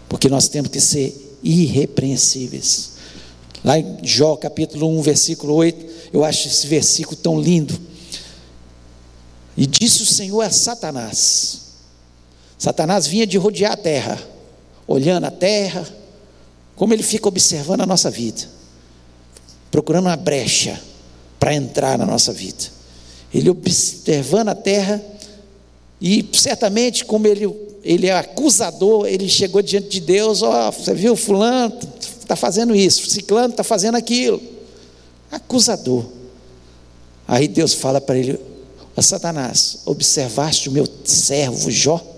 Porque 0.08 0.28
nós 0.28 0.48
temos 0.48 0.70
que 0.70 0.80
ser 0.80 1.38
irrepreensíveis. 1.42 2.92
Lá 3.64 3.78
em 3.78 3.98
Jó 4.02 4.36
capítulo 4.36 4.88
1, 4.98 5.02
versículo 5.02 5.54
8, 5.54 6.10
eu 6.12 6.24
acho 6.24 6.48
esse 6.48 6.66
versículo 6.66 7.16
tão 7.16 7.40
lindo. 7.40 7.78
E 9.56 9.66
disse 9.66 10.02
o 10.02 10.06
Senhor 10.06 10.40
a 10.42 10.50
Satanás: 10.50 11.60
Satanás 12.58 13.06
vinha 13.06 13.26
de 13.26 13.36
rodear 13.38 13.72
a 13.72 13.76
terra, 13.76 14.20
olhando 14.86 15.24
a 15.24 15.30
terra, 15.30 15.86
como 16.76 16.92
ele 16.92 17.02
fica 17.02 17.28
observando 17.28 17.82
a 17.82 17.86
nossa 17.86 18.10
vida, 18.10 18.42
procurando 19.70 20.06
uma 20.06 20.16
brecha 20.16 20.80
para 21.38 21.54
entrar 21.54 21.98
na 21.98 22.06
nossa 22.06 22.32
vida. 22.32 22.64
Ele 23.32 23.50
observando 23.50 24.48
a 24.48 24.54
terra, 24.54 25.02
e 26.00 26.28
certamente, 26.32 27.04
como 27.04 27.26
ele, 27.26 27.48
ele 27.82 28.08
é 28.08 28.12
acusador, 28.12 29.06
ele 29.06 29.28
chegou 29.28 29.62
diante 29.62 29.88
de 29.88 30.00
Deus: 30.00 30.42
Ó, 30.42 30.68
oh, 30.68 30.72
você 30.72 30.94
viu, 30.94 31.16
Fulano 31.16 31.78
está 32.20 32.36
fazendo 32.36 32.74
isso, 32.74 33.08
Ciclano 33.08 33.50
está 33.50 33.64
fazendo 33.64 33.96
aquilo. 33.96 34.40
Acusador. 35.30 36.04
Aí 37.26 37.48
Deus 37.48 37.74
fala 37.74 38.00
para 38.00 38.18
ele: 38.18 38.38
Satanás, 39.00 39.78
observaste 39.86 40.68
o 40.68 40.72
meu 40.72 40.86
servo 41.04 41.70
Jó? 41.70 42.11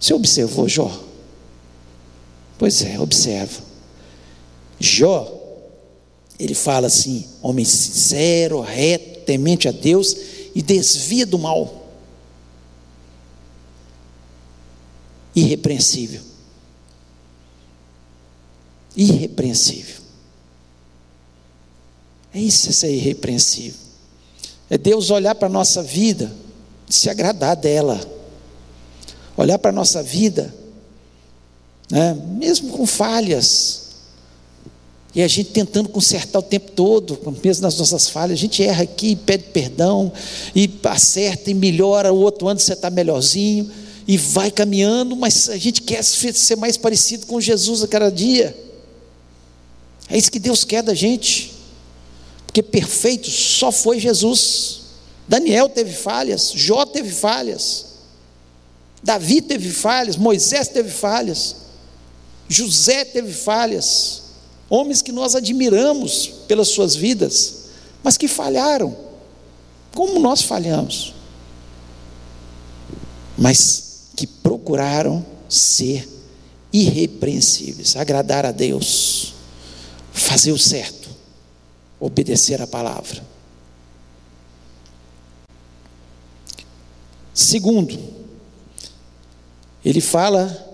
Você 0.00 0.14
observou 0.14 0.66
Jó? 0.66 0.90
Pois 2.58 2.82
é, 2.82 2.98
observa. 2.98 3.62
Jó, 4.78 5.30
ele 6.38 6.54
fala 6.54 6.86
assim: 6.86 7.26
homem 7.42 7.64
sincero, 7.64 8.60
reto, 8.62 9.20
temente 9.20 9.68
a 9.68 9.72
Deus 9.72 10.16
e 10.54 10.62
desvia 10.62 11.26
do 11.26 11.38
mal. 11.38 11.86
Irrepreensível. 15.36 16.22
Irrepreensível. 18.96 20.00
É 22.32 22.40
isso, 22.40 22.72
ser 22.72 22.92
irrepreensível. 22.92 23.78
É 24.68 24.78
Deus 24.78 25.10
olhar 25.10 25.34
para 25.34 25.48
a 25.48 25.50
nossa 25.50 25.82
vida 25.82 26.32
e 26.88 26.94
se 26.94 27.10
agradar 27.10 27.56
dela. 27.56 28.00
Olhar 29.40 29.58
para 29.58 29.70
a 29.70 29.72
nossa 29.72 30.02
vida, 30.02 30.54
né, 31.90 32.14
mesmo 32.36 32.70
com 32.70 32.86
falhas, 32.86 33.88
e 35.14 35.22
a 35.22 35.28
gente 35.28 35.50
tentando 35.50 35.88
consertar 35.88 36.38
o 36.38 36.42
tempo 36.42 36.70
todo, 36.72 37.18
mesmo 37.42 37.62
nas 37.62 37.76
nossas 37.78 38.08
falhas, 38.08 38.38
a 38.38 38.40
gente 38.40 38.62
erra 38.62 38.84
aqui, 38.84 39.16
pede 39.16 39.44
perdão, 39.44 40.12
e 40.54 40.70
acerta 40.84 41.50
e 41.50 41.54
melhora, 41.54 42.12
o 42.12 42.18
outro 42.18 42.46
ano 42.48 42.60
você 42.60 42.74
está 42.74 42.90
melhorzinho, 42.90 43.70
e 44.06 44.16
vai 44.16 44.50
caminhando, 44.50 45.16
mas 45.16 45.48
a 45.48 45.56
gente 45.56 45.82
quer 45.82 46.02
ser 46.02 46.56
mais 46.56 46.76
parecido 46.76 47.26
com 47.26 47.40
Jesus 47.40 47.82
a 47.82 47.88
cada 47.88 48.10
dia. 48.10 48.56
É 50.08 50.18
isso 50.18 50.30
que 50.30 50.38
Deus 50.38 50.64
quer 50.64 50.82
da 50.82 50.94
gente 50.94 51.60
porque 52.50 52.64
perfeito 52.64 53.30
só 53.30 53.70
foi 53.70 54.00
Jesus. 54.00 54.80
Daniel 55.28 55.68
teve 55.68 55.92
falhas, 55.92 56.50
Jó 56.52 56.84
teve 56.84 57.08
falhas, 57.08 57.86
Davi 59.02 59.40
teve 59.40 59.70
falhas, 59.70 60.16
Moisés 60.16 60.68
teve 60.68 60.90
falhas, 60.90 61.56
José 62.48 63.04
teve 63.04 63.32
falhas, 63.32 64.22
homens 64.68 65.00
que 65.02 65.12
nós 65.12 65.34
admiramos 65.34 66.26
pelas 66.46 66.68
suas 66.68 66.94
vidas, 66.94 67.66
mas 68.02 68.16
que 68.16 68.28
falharam, 68.28 68.96
como 69.94 70.18
nós 70.18 70.42
falhamos, 70.42 71.14
mas 73.38 74.10
que 74.16 74.26
procuraram 74.26 75.24
ser 75.48 76.08
irrepreensíveis, 76.72 77.96
agradar 77.96 78.44
a 78.44 78.52
Deus, 78.52 79.34
fazer 80.12 80.52
o 80.52 80.58
certo 80.58 81.00
obedecer 82.00 82.62
a 82.62 82.66
palavra. 82.66 83.22
Segundo, 87.34 87.96
ele 89.84 90.00
fala 90.00 90.68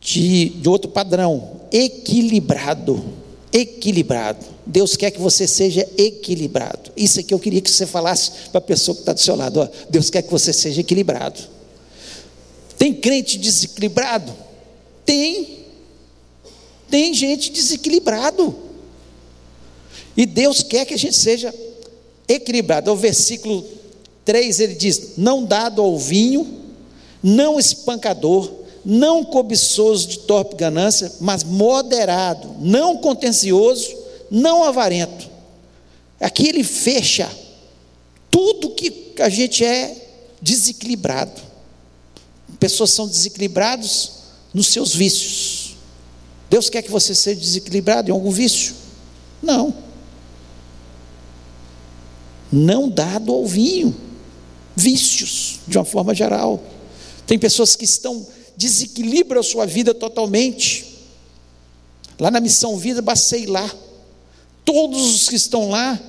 de, 0.00 0.50
de 0.50 0.68
outro 0.68 0.90
padrão, 0.90 1.60
equilibrado. 1.72 3.04
Equilibrado. 3.52 4.44
Deus 4.64 4.96
quer 4.96 5.10
que 5.10 5.20
você 5.20 5.46
seja 5.46 5.88
equilibrado. 5.96 6.90
Isso 6.96 7.20
aqui 7.20 7.32
eu 7.32 7.38
queria 7.38 7.60
que 7.60 7.70
você 7.70 7.86
falasse 7.86 8.48
para 8.50 8.58
a 8.58 8.60
pessoa 8.60 8.94
que 8.94 9.02
está 9.02 9.12
do 9.12 9.20
seu 9.20 9.36
lado. 9.36 9.60
Ó, 9.60 9.68
Deus 9.88 10.10
quer 10.10 10.22
que 10.22 10.30
você 10.30 10.52
seja 10.52 10.80
equilibrado. 10.80 11.40
Tem 12.76 12.92
crente 12.92 13.38
desequilibrado? 13.38 14.34
Tem. 15.04 15.60
Tem 16.90 17.14
gente 17.14 17.50
desequilibrado. 17.50 18.54
E 20.16 20.26
Deus 20.26 20.62
quer 20.62 20.84
que 20.84 20.94
a 20.94 20.98
gente 20.98 21.16
seja 21.16 21.54
equilibrado. 22.28 22.90
O 22.90 22.96
versículo 22.96 23.64
3 24.24 24.60
ele 24.60 24.74
diz: 24.74 25.12
Não 25.16 25.44
dado 25.44 25.80
ao 25.80 25.96
vinho, 25.98 26.65
não 27.22 27.58
espancador, 27.58 28.50
não 28.84 29.24
cobiçoso 29.24 30.06
de 30.08 30.18
torpe 30.20 30.56
ganância, 30.56 31.12
mas 31.20 31.42
moderado, 31.42 32.54
não 32.60 32.98
contencioso, 32.98 33.96
não 34.30 34.64
avarento. 34.64 35.28
Aqui 36.20 36.48
ele 36.48 36.62
fecha 36.62 37.30
tudo 38.30 38.70
que 38.70 39.14
a 39.20 39.28
gente 39.28 39.64
é 39.64 40.08
desequilibrado. 40.40 41.40
Pessoas 42.60 42.90
são 42.90 43.06
desequilibrados 43.06 44.12
nos 44.54 44.68
seus 44.68 44.94
vícios. 44.94 45.76
Deus 46.48 46.70
quer 46.70 46.82
que 46.82 46.90
você 46.90 47.14
seja 47.14 47.40
desequilibrado 47.40 48.08
em 48.08 48.12
algum 48.12 48.30
vício? 48.30 48.74
Não 49.42 49.86
não 52.50 52.88
dado 52.88 53.32
ao 53.32 53.46
vinho, 53.46 53.94
vícios, 54.74 55.60
de 55.66 55.76
uma 55.78 55.84
forma 55.84 56.14
geral. 56.14 56.62
Tem 57.26 57.38
pessoas 57.38 57.74
que 57.74 57.84
estão 57.84 58.26
desequilibram 58.56 59.40
a 59.40 59.44
sua 59.44 59.66
vida 59.66 59.92
totalmente. 59.92 60.96
Lá 62.18 62.30
na 62.30 62.40
missão 62.40 62.76
vida, 62.78 63.02
passei 63.02 63.46
lá. 63.46 63.70
Todos 64.64 65.14
os 65.14 65.28
que 65.28 65.36
estão 65.36 65.68
lá 65.68 66.00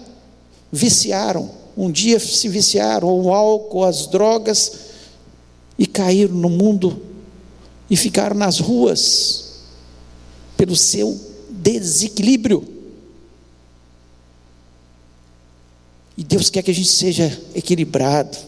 viciaram. 0.71 1.51
Um 1.75 1.91
dia 1.91 2.19
se 2.19 2.47
viciaram 2.47 3.07
ao 3.07 3.33
álcool, 3.33 3.83
às 3.83 4.07
drogas 4.07 4.71
e 5.77 5.85
caíram 5.85 6.33
no 6.33 6.49
mundo 6.49 7.01
e 7.89 7.95
ficaram 7.95 8.35
nas 8.35 8.59
ruas 8.59 9.45
pelo 10.55 10.75
seu 10.75 11.19
desequilíbrio. 11.49 12.67
E 16.17 16.23
Deus 16.23 16.49
quer 16.49 16.63
que 16.63 16.71
a 16.71 16.73
gente 16.73 16.89
seja 16.89 17.39
equilibrado. 17.53 18.46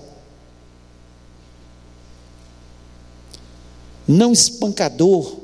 Não 4.09 4.33
espancador. 4.33 5.37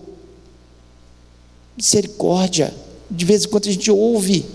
Misericórdia. 1.78 2.74
De 3.10 3.24
vez 3.24 3.46
em 3.46 3.50
quando 3.50 3.70
a 3.70 3.72
gente 3.72 3.92
ouve. 3.92 4.46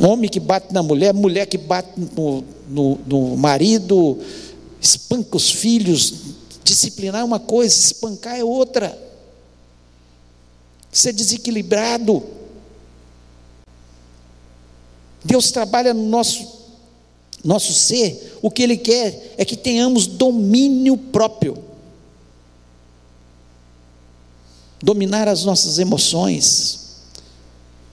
Homem 0.00 0.30
que 0.30 0.38
bate 0.38 0.72
na 0.72 0.82
mulher, 0.82 1.12
mulher 1.12 1.46
que 1.46 1.58
bate 1.58 1.90
no, 1.96 2.44
no, 2.68 2.98
no 3.04 3.36
marido, 3.36 4.18
espanca 4.80 5.36
os 5.36 5.50
filhos. 5.50 6.14
Disciplinar 6.62 7.22
é 7.22 7.24
uma 7.24 7.40
coisa, 7.40 7.74
espancar 7.74 8.36
é 8.36 8.44
outra 8.44 9.08
ser 10.90 11.12
desequilibrado. 11.12 12.22
Deus 15.24 15.50
trabalha 15.50 15.92
no 15.92 16.08
nosso, 16.08 16.57
nosso 17.44 17.72
ser, 17.72 18.38
o 18.42 18.50
que 18.50 18.62
Ele 18.62 18.76
quer 18.76 19.34
é 19.38 19.44
que 19.44 19.56
tenhamos 19.56 20.06
domínio 20.06 20.96
próprio. 20.96 21.68
dominar 24.82 25.28
as 25.28 25.44
nossas 25.44 25.78
emoções, 25.78 27.02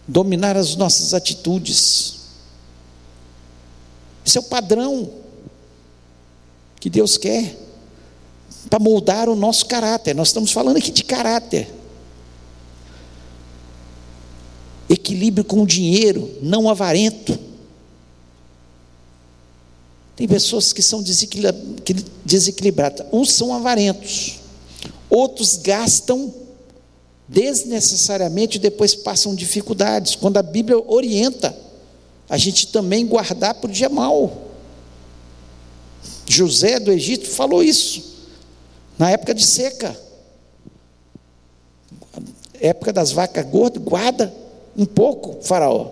dominar 0.07 0.55
as 0.55 0.75
nossas 0.75 1.13
atitudes. 1.13 2.15
Esse 4.25 4.37
é 4.37 4.41
o 4.41 4.43
padrão 4.43 5.11
que 6.79 6.89
Deus 6.89 7.17
quer 7.17 7.57
para 8.69 8.79
moldar 8.79 9.29
o 9.29 9.35
nosso 9.35 9.65
caráter. 9.65 10.15
Nós 10.15 10.29
estamos 10.29 10.51
falando 10.51 10.77
aqui 10.77 10.91
de 10.91 11.03
caráter. 11.03 11.73
Equilíbrio 14.87 15.43
com 15.43 15.63
o 15.63 15.67
dinheiro, 15.67 16.37
não 16.41 16.69
avarento. 16.69 17.37
Tem 20.15 20.27
pessoas 20.27 20.71
que 20.71 20.81
são 20.81 21.03
desequilibradas. 22.23 23.05
Uns 23.11 23.33
são 23.33 23.53
avarentos, 23.53 24.39
outros 25.09 25.57
gastam 25.57 26.33
desnecessariamente 27.27 28.57
e 28.57 28.61
depois 28.61 28.95
passam 28.95 29.35
dificuldades. 29.35 30.15
Quando 30.15 30.37
a 30.37 30.43
Bíblia 30.43 30.77
orienta 30.77 31.55
a 32.29 32.37
gente 32.37 32.67
também 32.67 33.05
guardar 33.05 33.55
para 33.55 33.69
o 33.69 33.73
dia 33.73 33.89
mal. 33.89 34.45
José 36.27 36.79
do 36.79 36.91
Egito 36.91 37.29
falou 37.29 37.63
isso 37.63 38.15
na 38.97 39.11
época 39.11 39.33
de 39.33 39.45
seca. 39.45 39.95
Época 42.59 42.93
das 42.93 43.11
vacas 43.11 43.45
gordas, 43.45 43.83
guarda 43.83 44.33
um 44.75 44.85
pouco, 44.85 45.43
faraó. 45.43 45.91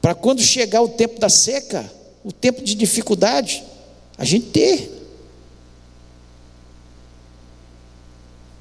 Para 0.00 0.14
quando 0.14 0.42
chegar 0.42 0.82
o 0.82 0.88
tempo 0.88 1.20
da 1.20 1.28
seca, 1.28 1.90
o 2.24 2.30
tempo 2.30 2.62
de 2.62 2.74
dificuldade, 2.74 3.64
a 4.16 4.24
gente 4.24 4.46
ter. 4.46 5.00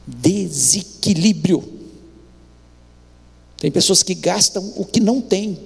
Desequilíbrio. 0.07 1.79
Tem 3.57 3.71
pessoas 3.71 4.01
que 4.01 4.15
gastam 4.15 4.73
o 4.75 4.83
que 4.83 4.99
não 4.99 5.21
tem. 5.21 5.59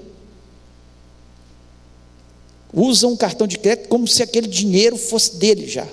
Usam 2.73 3.13
um 3.13 3.17
cartão 3.17 3.47
de 3.47 3.58
crédito 3.58 3.88
como 3.88 4.05
se 4.05 4.21
aquele 4.21 4.47
dinheiro 4.47 4.97
fosse 4.97 5.38
dele 5.38 5.65
já. 5.65 5.88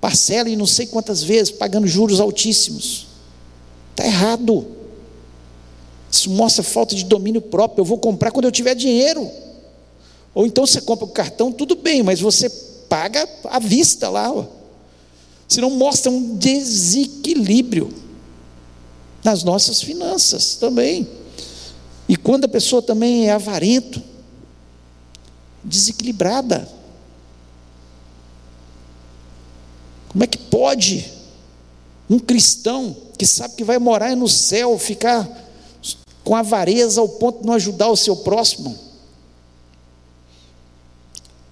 Parcela 0.00 0.48
e 0.48 0.56
não 0.56 0.66
sei 0.66 0.86
quantas 0.86 1.22
vezes, 1.22 1.52
pagando 1.52 1.86
juros 1.86 2.18
altíssimos. 2.18 3.06
Está 3.92 4.04
errado. 4.04 4.66
Isso 6.10 6.28
mostra 6.30 6.64
falta 6.64 6.96
de 6.96 7.04
domínio 7.04 7.40
próprio. 7.40 7.82
Eu 7.82 7.84
vou 7.84 7.98
comprar 7.98 8.32
quando 8.32 8.46
eu 8.46 8.52
tiver 8.52 8.74
dinheiro. 8.74 9.30
Ou 10.34 10.46
então 10.46 10.66
você 10.66 10.80
compra 10.80 11.04
o 11.04 11.10
cartão, 11.10 11.50
tudo 11.50 11.74
bem, 11.74 12.02
mas 12.02 12.20
você 12.20 12.48
paga 12.88 13.28
à 13.44 13.58
vista 13.58 14.08
lá. 14.08 14.30
Ó. 14.32 14.44
Senão 15.48 15.70
mostra 15.70 16.10
um 16.10 16.36
desequilíbrio 16.36 17.92
nas 19.24 19.42
nossas 19.42 19.82
finanças 19.82 20.54
também. 20.54 21.08
E 22.08 22.16
quando 22.16 22.44
a 22.44 22.48
pessoa 22.48 22.82
também 22.82 23.28
é 23.28 23.32
avarento, 23.32 24.02
desequilibrada. 25.62 26.68
Como 30.08 30.24
é 30.24 30.26
que 30.26 30.38
pode 30.38 31.12
um 32.08 32.18
cristão 32.18 32.96
que 33.16 33.24
sabe 33.26 33.54
que 33.54 33.62
vai 33.62 33.78
morar 33.78 34.16
no 34.16 34.28
céu 34.28 34.76
ficar 34.78 35.28
com 36.24 36.34
avareza 36.34 37.00
ao 37.00 37.08
ponto 37.08 37.40
de 37.40 37.46
não 37.46 37.54
ajudar 37.54 37.88
o 37.88 37.96
seu 37.96 38.16
próximo? 38.16 38.89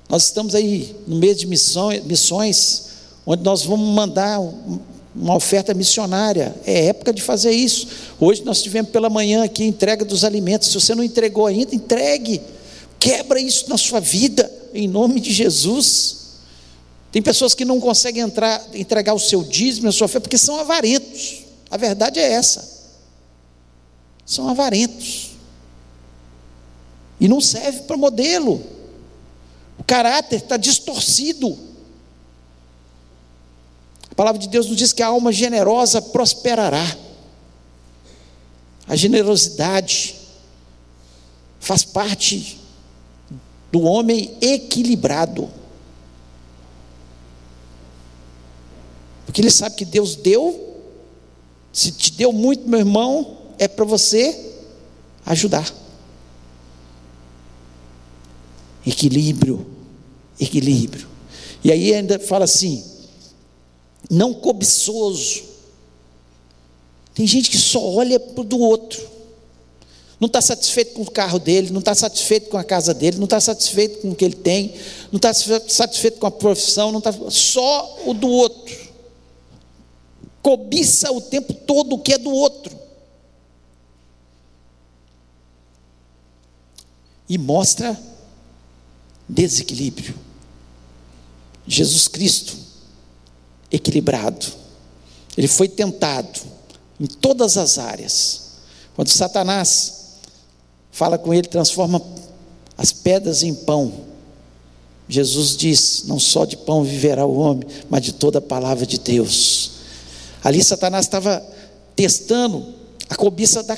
Nós 0.08 0.24
estamos 0.24 0.54
aí 0.54 0.96
no 1.06 1.16
mês 1.16 1.36
de 1.36 1.46
missões, 1.46 2.02
missões 2.04 2.88
onde 3.26 3.42
nós 3.42 3.62
vamos 3.62 3.94
mandar 3.94 4.40
uma 5.14 5.34
oferta 5.34 5.74
missionária. 5.74 6.54
É 6.64 6.86
época 6.86 7.12
de 7.12 7.20
fazer 7.20 7.50
isso. 7.50 7.88
Hoje 8.18 8.42
nós 8.42 8.62
tivemos 8.62 8.90
pela 8.90 9.10
manhã 9.10 9.44
aqui 9.44 9.64
entrega 9.64 10.04
dos 10.04 10.24
alimentos. 10.24 10.68
Se 10.68 10.74
você 10.74 10.94
não 10.94 11.04
entregou 11.04 11.46
ainda, 11.46 11.74
entregue. 11.74 12.40
Quebra 12.98 13.38
isso 13.38 13.68
na 13.68 13.76
sua 13.76 14.00
vida, 14.00 14.50
em 14.72 14.88
nome 14.88 15.20
de 15.20 15.32
Jesus. 15.32 16.16
Tem 17.12 17.20
pessoas 17.20 17.54
que 17.54 17.64
não 17.64 17.80
conseguem 17.80 18.22
entrar, 18.22 18.66
entregar 18.72 19.14
o 19.14 19.18
seu 19.18 19.42
dízimo, 19.42 19.88
a 19.88 19.92
sua 19.92 20.08
fé, 20.08 20.20
porque 20.20 20.38
são 20.38 20.58
avarentos. 20.58 21.44
A 21.70 21.76
verdade 21.76 22.18
é 22.18 22.32
essa. 22.32 22.78
São 24.24 24.48
avarentos. 24.48 25.30
E 27.20 27.28
não 27.28 27.40
serve 27.40 27.82
para 27.82 27.96
modelo. 27.96 28.77
Caráter 29.88 30.36
está 30.36 30.58
distorcido. 30.58 31.58
A 34.10 34.14
palavra 34.14 34.38
de 34.38 34.46
Deus 34.46 34.66
nos 34.66 34.76
diz 34.76 34.92
que 34.92 35.02
a 35.02 35.06
alma 35.06 35.32
generosa 35.32 36.02
prosperará. 36.02 36.84
A 38.86 38.94
generosidade 38.94 40.14
faz 41.58 41.84
parte 41.84 42.60
do 43.72 43.80
homem 43.80 44.36
equilibrado. 44.42 45.48
Porque 49.24 49.40
ele 49.40 49.50
sabe 49.50 49.74
que 49.74 49.86
Deus 49.86 50.16
deu, 50.16 50.82
se 51.72 51.92
te 51.92 52.12
deu 52.12 52.30
muito, 52.30 52.68
meu 52.68 52.80
irmão, 52.80 53.38
é 53.58 53.66
para 53.66 53.86
você 53.86 54.54
ajudar. 55.24 55.72
Equilíbrio, 58.86 59.77
equilíbrio. 60.38 61.08
E 61.62 61.72
aí 61.72 61.94
ainda 61.94 62.18
fala 62.18 62.44
assim: 62.44 62.84
não 64.10 64.32
cobiçoso. 64.32 65.44
Tem 67.14 67.26
gente 67.26 67.50
que 67.50 67.58
só 67.58 67.82
olha 67.82 68.18
para 68.20 68.40
o 68.40 68.44
do 68.44 68.58
outro. 68.58 69.18
Não 70.20 70.26
está 70.26 70.40
satisfeito 70.40 70.94
com 70.94 71.02
o 71.02 71.10
carro 71.10 71.38
dele, 71.38 71.70
não 71.70 71.78
está 71.78 71.94
satisfeito 71.94 72.48
com 72.48 72.58
a 72.58 72.64
casa 72.64 72.92
dele, 72.92 73.18
não 73.18 73.24
está 73.24 73.40
satisfeito 73.40 74.00
com 74.00 74.10
o 74.10 74.16
que 74.16 74.24
ele 74.24 74.34
tem, 74.34 74.74
não 75.12 75.16
está 75.16 75.32
satisfeito 75.32 76.18
com 76.18 76.26
a 76.26 76.30
profissão, 76.30 76.90
não 76.90 76.98
está 76.98 77.12
só 77.30 77.98
o 78.04 78.12
do 78.12 78.28
outro. 78.28 78.88
Cobiça 80.42 81.12
o 81.12 81.20
tempo 81.20 81.54
todo 81.54 81.94
o 81.94 81.98
que 81.98 82.14
é 82.14 82.18
do 82.18 82.30
outro. 82.30 82.76
E 87.28 87.38
mostra 87.38 88.00
desequilíbrio. 89.28 90.27
Jesus 91.68 92.08
Cristo, 92.08 92.56
equilibrado. 93.70 94.46
Ele 95.36 95.46
foi 95.46 95.68
tentado 95.68 96.40
em 96.98 97.06
todas 97.06 97.58
as 97.58 97.78
áreas. 97.78 98.48
Quando 98.96 99.08
Satanás 99.08 100.16
fala 100.90 101.18
com 101.18 101.32
ele, 101.32 101.46
transforma 101.46 102.02
as 102.76 102.90
pedras 102.90 103.42
em 103.42 103.54
pão. 103.54 103.92
Jesus 105.08 105.56
diz: 105.56 106.04
Não 106.06 106.18
só 106.18 106.44
de 106.44 106.56
pão 106.56 106.82
viverá 106.82 107.26
o 107.26 107.38
homem, 107.38 107.68
mas 107.88 108.02
de 108.02 108.12
toda 108.12 108.38
a 108.38 108.42
palavra 108.42 108.86
de 108.86 108.98
Deus. 108.98 109.72
Ali 110.42 110.64
Satanás 110.64 111.04
estava 111.04 111.44
testando 111.94 112.74
a 113.08 113.14
cobiça 113.14 113.62
da, 113.62 113.76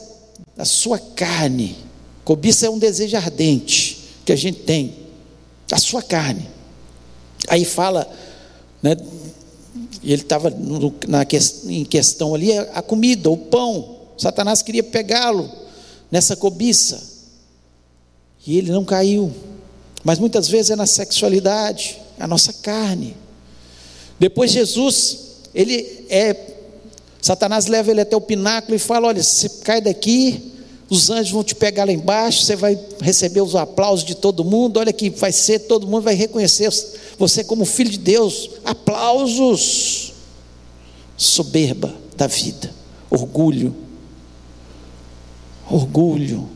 da 0.57 0.65
sua 0.65 0.99
carne. 0.99 1.77
Cobiça 2.25 2.67
é 2.67 2.71
um 2.71 2.79
desejo 2.79 3.17
ardente 3.17 3.99
que 4.25 4.33
a 4.33 4.37
gente 4.37 4.61
tem 4.61 4.95
a 5.71 5.79
sua 5.79 6.03
carne. 6.03 6.60
Aí 7.51 7.65
fala, 7.65 8.09
né, 8.81 8.97
ele 10.05 10.23
estava 10.23 10.55
em 11.67 11.85
questão 11.85 12.33
ali, 12.33 12.57
a 12.57 12.81
comida, 12.81 13.29
o 13.29 13.37
pão. 13.37 13.97
Satanás 14.17 14.63
queria 14.63 14.85
pegá-lo 14.85 15.51
nessa 16.13 16.37
cobiça. 16.37 17.03
E 18.47 18.57
ele 18.57 18.71
não 18.71 18.85
caiu. 18.85 19.33
Mas 20.05 20.21
muitas 20.21 20.47
vezes 20.47 20.71
é 20.71 20.77
na 20.77 20.87
sexualidade, 20.87 22.01
a 22.21 22.27
nossa 22.29 22.53
carne. 22.53 23.17
Depois 24.17 24.53
Jesus, 24.53 25.19
ele 25.53 26.07
é. 26.09 26.37
Satanás 27.21 27.67
leva 27.67 27.91
ele 27.91 28.01
até 28.01 28.15
o 28.15 28.21
pináculo 28.21 28.77
e 28.77 28.79
fala: 28.79 29.09
olha, 29.09 29.23
você 29.25 29.49
cai 29.65 29.81
daqui, 29.81 30.53
os 30.91 31.09
anjos 31.09 31.31
vão 31.31 31.45
te 31.45 31.55
pegar 31.55 31.85
lá 31.85 31.93
embaixo, 31.93 32.45
você 32.45 32.57
vai 32.57 32.77
receber 33.01 33.41
os 33.41 33.55
aplausos 33.55 34.05
de 34.05 34.17
todo 34.17 34.45
mundo. 34.45 34.79
Olha 34.79 34.93
que 34.93 35.09
vai 35.09 35.31
ser, 35.31 35.61
todo 35.61 35.87
mundo 35.87 36.03
vai 36.03 36.15
reconhecer 36.15 36.69
você 37.17 37.45
como 37.45 37.65
filho 37.65 37.91
de 37.91 37.99
Deus. 37.99 38.51
Aplausos. 38.65 40.13
Soberba 41.17 41.95
da 42.17 42.27
vida, 42.27 42.75
orgulho. 43.09 43.73
Orgulho. 45.71 46.49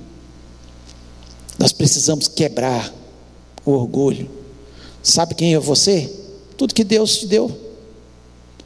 Nós 1.56 1.70
precisamos 1.72 2.26
quebrar 2.26 2.92
o 3.64 3.70
orgulho. 3.70 4.28
Sabe 5.00 5.36
quem 5.36 5.54
é 5.54 5.58
você? 5.60 6.12
Tudo 6.56 6.74
que 6.74 6.82
Deus 6.82 7.18
te 7.18 7.26
deu. 7.26 7.56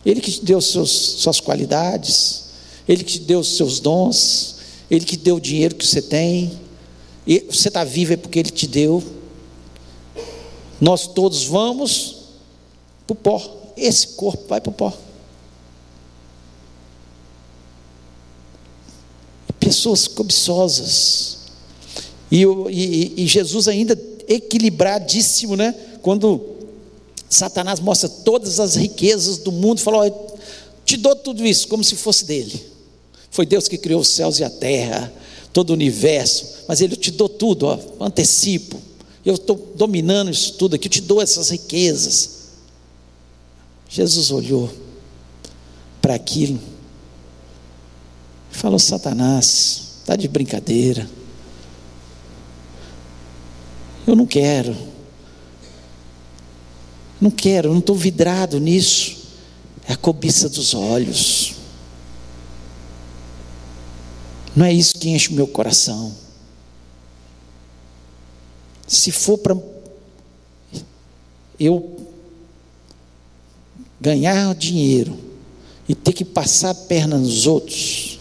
Ele 0.06 0.22
que 0.22 0.32
te 0.32 0.44
deu 0.44 0.62
seus, 0.62 0.90
suas 0.90 1.40
qualidades, 1.40 2.44
Ele 2.88 3.04
que 3.04 3.12
te 3.12 3.20
deu 3.20 3.40
os 3.40 3.56
seus 3.56 3.80
dons, 3.80 4.57
ele 4.90 5.04
que 5.04 5.16
deu 5.16 5.36
o 5.36 5.40
dinheiro 5.40 5.74
que 5.74 5.86
você 5.86 6.00
tem. 6.00 6.58
E 7.26 7.40
você 7.40 7.68
está 7.68 7.84
vivo 7.84 8.14
é 8.14 8.16
porque 8.16 8.38
Ele 8.38 8.50
te 8.50 8.66
deu. 8.66 9.02
Nós 10.80 11.06
todos 11.06 11.44
vamos 11.44 12.16
para 13.06 13.12
o 13.12 13.16
pó. 13.16 13.58
Esse 13.76 14.08
corpo 14.08 14.44
vai 14.48 14.60
para 14.60 14.70
o 14.70 14.74
pó. 14.74 14.92
Pessoas 19.60 20.08
cobiçosas. 20.08 21.38
E, 22.30 22.44
e, 22.44 23.24
e 23.24 23.26
Jesus 23.26 23.68
ainda 23.68 23.98
equilibradíssimo, 24.26 25.56
né? 25.56 25.74
Quando 26.00 26.56
Satanás 27.28 27.78
mostra 27.80 28.08
todas 28.08 28.58
as 28.58 28.74
riquezas 28.74 29.38
do 29.38 29.52
mundo, 29.52 29.80
falou: 29.80 30.36
te 30.84 30.96
dou 30.96 31.14
tudo 31.14 31.44
isso 31.44 31.68
como 31.68 31.84
se 31.84 31.94
fosse 31.94 32.24
dele. 32.24 32.77
Foi 33.30 33.46
Deus 33.46 33.68
que 33.68 33.78
criou 33.78 34.00
os 34.00 34.08
céus 34.08 34.38
e 34.38 34.44
a 34.44 34.50
terra, 34.50 35.12
todo 35.52 35.70
o 35.70 35.74
universo, 35.74 36.64
mas 36.66 36.80
Ele 36.80 36.96
te 36.96 37.10
dou 37.10 37.28
tudo, 37.28 37.66
ó, 37.66 37.78
antecipo. 38.04 38.80
Eu 39.24 39.34
estou 39.34 39.72
dominando 39.76 40.30
isso 40.30 40.54
tudo 40.54 40.76
aqui, 40.76 40.86
eu 40.86 40.92
te 40.92 41.00
dou 41.00 41.20
essas 41.20 41.50
riquezas. 41.50 42.38
Jesus 43.88 44.30
olhou 44.30 44.70
para 46.00 46.14
aquilo 46.14 46.58
e 48.52 48.56
falou: 48.56 48.78
Satanás, 48.78 49.82
está 50.00 50.16
de 50.16 50.28
brincadeira. 50.28 51.08
Eu 54.06 54.16
não 54.16 54.26
quero. 54.26 54.74
Não 57.20 57.30
quero, 57.30 57.70
não 57.70 57.80
estou 57.80 57.96
vidrado 57.96 58.58
nisso. 58.60 59.16
É 59.86 59.92
a 59.92 59.96
cobiça 59.96 60.48
dos 60.48 60.72
olhos. 60.72 61.57
Não 64.58 64.66
é 64.66 64.72
isso 64.72 64.94
que 64.94 65.08
enche 65.10 65.28
o 65.28 65.34
meu 65.34 65.46
coração. 65.46 66.12
Se 68.88 69.12
for 69.12 69.38
para 69.38 69.56
eu 71.60 71.96
ganhar 74.00 74.52
dinheiro 74.56 75.16
e 75.88 75.94
ter 75.94 76.12
que 76.12 76.24
passar 76.24 76.70
a 76.70 76.74
perna 76.74 77.16
nos 77.16 77.46
outros, 77.46 78.18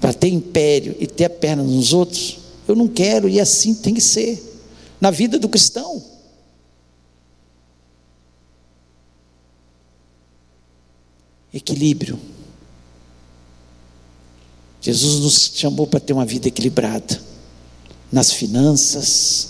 para 0.00 0.14
ter 0.14 0.28
império 0.28 0.94
e 1.00 1.08
ter 1.08 1.24
a 1.24 1.30
perna 1.30 1.64
nos 1.64 1.92
outros, 1.92 2.38
eu 2.68 2.76
não 2.76 2.86
quero 2.86 3.28
e 3.28 3.40
assim 3.40 3.74
tem 3.74 3.92
que 3.92 4.00
ser 4.00 4.40
na 5.00 5.10
vida 5.10 5.40
do 5.40 5.48
cristão. 5.48 6.00
Equilíbrio. 11.52 12.37
Jesus 14.88 15.20
nos 15.20 15.50
chamou 15.54 15.86
para 15.86 16.00
ter 16.00 16.14
uma 16.14 16.24
vida 16.24 16.48
equilibrada 16.48 17.20
nas 18.10 18.32
finanças, 18.32 19.48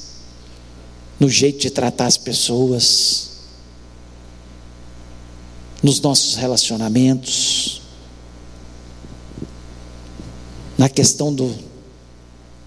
no 1.20 1.30
jeito 1.30 1.60
de 1.60 1.70
tratar 1.70 2.06
as 2.06 2.16
pessoas, 2.16 3.28
nos 5.80 6.00
nossos 6.00 6.34
relacionamentos, 6.34 7.82
na 10.76 10.88
questão 10.88 11.32
do, 11.32 11.56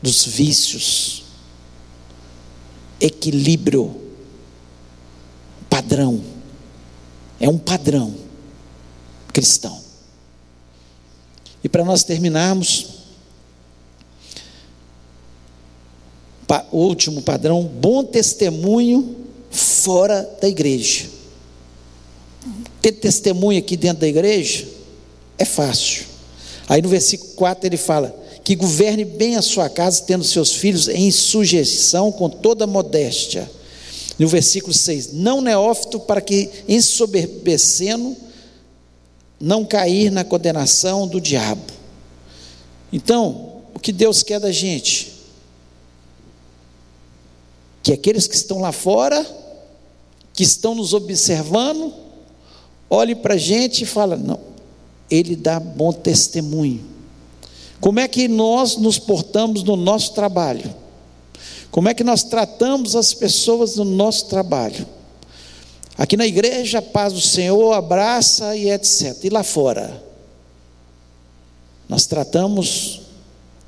dos 0.01 0.24
vícios, 0.24 1.26
equilíbrio, 3.01 3.99
padrão, 5.69 6.24
é 7.38 7.49
um 7.49 7.57
padrão 7.57 8.15
cristão. 9.34 9.80
E 11.64 11.70
para 11.70 11.86
nós 11.86 12.03
terminarmos, 12.03 13.01
o 16.72 16.78
último 16.80 17.22
padrão, 17.22 17.64
bom 17.64 18.03
testemunho 18.03 19.16
fora 19.49 20.30
da 20.41 20.47
igreja. 20.47 21.05
Ter 22.82 22.93
testemunho 22.93 23.59
aqui 23.59 23.78
dentro 23.78 24.01
da 24.01 24.07
igreja 24.07 24.68
é 25.38 25.45
fácil. 25.45 26.05
Aí 26.68 26.82
no 26.82 26.89
versículo 26.89 27.32
4 27.34 27.68
ele 27.68 27.78
fala: 27.78 28.22
que 28.43 28.55
governe 28.55 29.05
bem 29.05 29.36
a 29.36 29.41
sua 29.41 29.70
casa, 29.70 30.03
tendo 30.05 30.24
seus 30.24 30.53
filhos 30.53 30.88
em 30.88 31.12
sujeição 31.12 32.12
com 32.12 32.30
toda 32.30 32.66
modéstia. 32.66 33.49
No 34.18 34.28
versículo 34.28 34.74
6, 34.74 35.14
não 35.14 35.41
neófito, 35.41 35.99
para 35.99 36.22
que 36.22 36.49
ensoberbecendo, 36.68 38.16
não 39.41 39.65
cair 39.65 40.11
na 40.11 40.23
condenação 40.23 41.07
do 41.07 41.19
diabo. 41.19 41.63
Então, 42.93 43.63
o 43.73 43.79
que 43.79 43.91
Deus 43.91 44.21
quer 44.21 44.39
da 44.39 44.51
gente? 44.51 45.13
Que 47.81 47.91
aqueles 47.91 48.27
que 48.27 48.35
estão 48.35 48.59
lá 48.59 48.71
fora, 48.71 49.25
que 50.33 50.43
estão 50.43 50.75
nos 50.75 50.93
observando, 50.93 51.93
olhe 52.89 53.15
para 53.15 53.33
a 53.33 53.37
gente 53.37 53.83
e 53.83 53.87
fala: 53.87 54.15
não, 54.15 54.39
ele 55.09 55.35
dá 55.35 55.59
bom 55.59 55.91
testemunho. 55.91 56.85
Como 57.79 57.99
é 57.99 58.07
que 58.07 58.27
nós 58.27 58.77
nos 58.77 58.99
portamos 58.99 59.63
no 59.63 59.75
nosso 59.75 60.13
trabalho? 60.13 60.73
Como 61.71 61.89
é 61.89 61.93
que 61.93 62.03
nós 62.03 62.23
tratamos 62.23 62.95
as 62.95 63.13
pessoas 63.13 63.77
no 63.77 63.85
nosso 63.85 64.25
trabalho? 64.27 64.85
Aqui 66.01 66.17
na 66.17 66.25
igreja, 66.25 66.81
paz 66.81 67.13
do 67.13 67.21
Senhor 67.21 67.73
abraça 67.73 68.55
e 68.55 68.71
etc. 68.71 69.23
E 69.23 69.29
lá 69.29 69.43
fora? 69.43 70.03
Nós 71.87 72.07
tratamos 72.07 73.03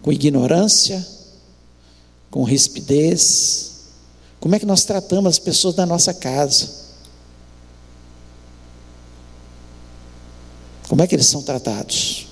com 0.01 0.11
ignorância, 0.11 1.07
com 2.31 2.43
rispidez. 2.43 3.83
Como 4.39 4.55
é 4.55 4.59
que 4.59 4.65
nós 4.65 4.83
tratamos 4.83 5.29
as 5.29 5.37
pessoas 5.37 5.75
da 5.75 5.85
nossa 5.85 6.11
casa? 6.11 6.71
Como 10.89 11.03
é 11.03 11.07
que 11.07 11.13
eles 11.13 11.27
são 11.27 11.43
tratados? 11.43 12.25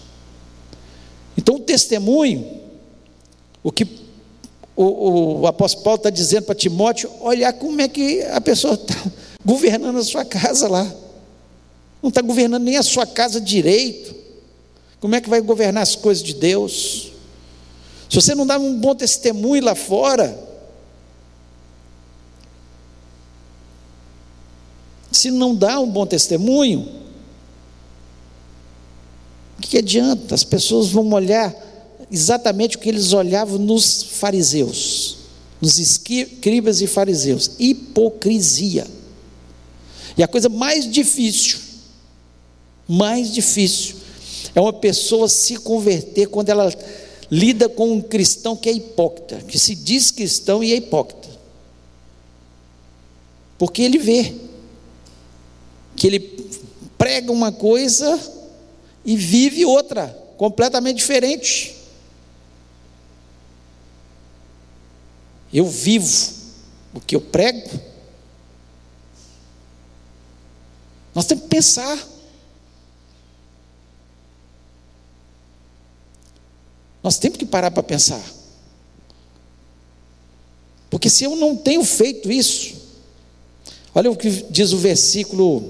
Então, 1.38 1.58
o 1.58 1.60
testemunho, 1.60 2.60
o 3.62 3.72
que 3.72 3.88
o, 4.76 5.42
o 5.42 5.48
apóstolo 5.48 5.84
Paulo 5.84 5.98
está 5.98 6.10
dizendo 6.10 6.46
para 6.46 6.56
Timóteo, 6.56 7.12
olhar 7.20 7.54
como 7.54 7.80
é 7.82 7.88
que 7.88 8.24
a 8.24 8.42
pessoa 8.42 8.74
está 8.74 8.96
governando 9.46 9.98
a 9.98 10.04
sua 10.04 10.26
casa 10.26 10.68
lá. 10.68 10.92
Não 12.02 12.10
está 12.10 12.22
governando 12.22 12.64
nem 12.64 12.78
a 12.78 12.84
sua 12.84 13.06
casa 13.06 13.40
direito. 13.40 14.16
Como 15.00 15.16
é 15.16 15.22
que 15.22 15.30
vai 15.30 15.42
governar 15.42 15.84
as 15.84 15.96
coisas 15.96 16.24
de 16.24 16.34
Deus? 16.34 17.12
Se 18.10 18.16
você 18.16 18.36
não 18.36 18.46
dá 18.46 18.60
um 18.60 18.80
bom 18.80 18.94
testemunho 18.94 19.64
lá 19.64 19.74
fora, 19.74 20.38
se 25.12 25.32
não 25.32 25.56
dá 25.56 25.80
um 25.80 25.90
bom 25.90 26.06
testemunho, 26.06 27.02
o 29.58 29.62
que 29.62 29.78
adianta? 29.78 30.36
As 30.36 30.44
pessoas 30.44 30.90
vão 30.90 31.10
olhar 31.14 31.56
exatamente 32.12 32.76
o 32.76 32.80
que 32.80 32.90
eles 32.90 33.14
olhavam 33.14 33.58
nos 33.58 34.04
fariseus, 34.04 35.18
nos 35.62 35.80
escribas 35.80 36.82
e 36.82 36.88
fariseus: 36.88 37.52
hipocrisia. 37.60 38.86
E 40.18 40.24
a 40.24 40.28
coisa 40.28 40.50
mais 40.50 40.90
difícil, 40.90 41.60
mais 42.88 43.32
difícil, 43.32 43.96
é 44.54 44.60
uma 44.60 44.74
pessoa 44.74 45.30
se 45.30 45.58
converter 45.58 46.28
quando 46.28 46.50
ela 46.50 46.72
lida 47.30 47.70
com 47.70 47.94
um 47.94 48.02
cristão 48.02 48.56
que 48.58 48.70
é 48.70 48.74
hipócrita, 48.74 49.38
que 49.48 49.58
se 49.58 49.74
diz 49.74 50.12
cristão 50.12 50.64
e 50.64 50.74
é 50.74 50.76
hipócrita. 50.76 51.30
Porque 53.58 53.82
ele 53.82 53.98
vê 53.98 54.34
que 55.96 56.08
ele 56.08 56.20
prega 56.98 57.32
uma 57.32 57.52
coisa 57.52 58.20
e 59.06 59.16
vive 59.16 59.64
outra, 59.66 60.08
completamente 60.38 60.98
diferente. 60.98 61.76
Eu 65.54 65.66
vivo 65.66 66.34
o 66.94 67.00
que 67.00 67.16
eu 67.16 67.22
prego 67.22 67.91
Nós 71.14 71.26
temos 71.26 71.44
que 71.44 71.50
pensar. 71.50 72.08
Nós 77.04 77.18
temos 77.18 77.38
que 77.38 77.46
parar 77.46 77.72
para 77.72 77.84
pensar. 77.84 78.24
Porque 80.90 81.10
se 81.10 81.24
eu 81.24 81.36
não 81.36 81.56
tenho 81.56 81.84
feito 81.84 82.32
isso, 82.32 82.76
olha 83.94 84.12
o 84.12 84.16
que 84.16 84.30
diz 84.50 84.72
o 84.72 84.78
versículo 84.78 85.70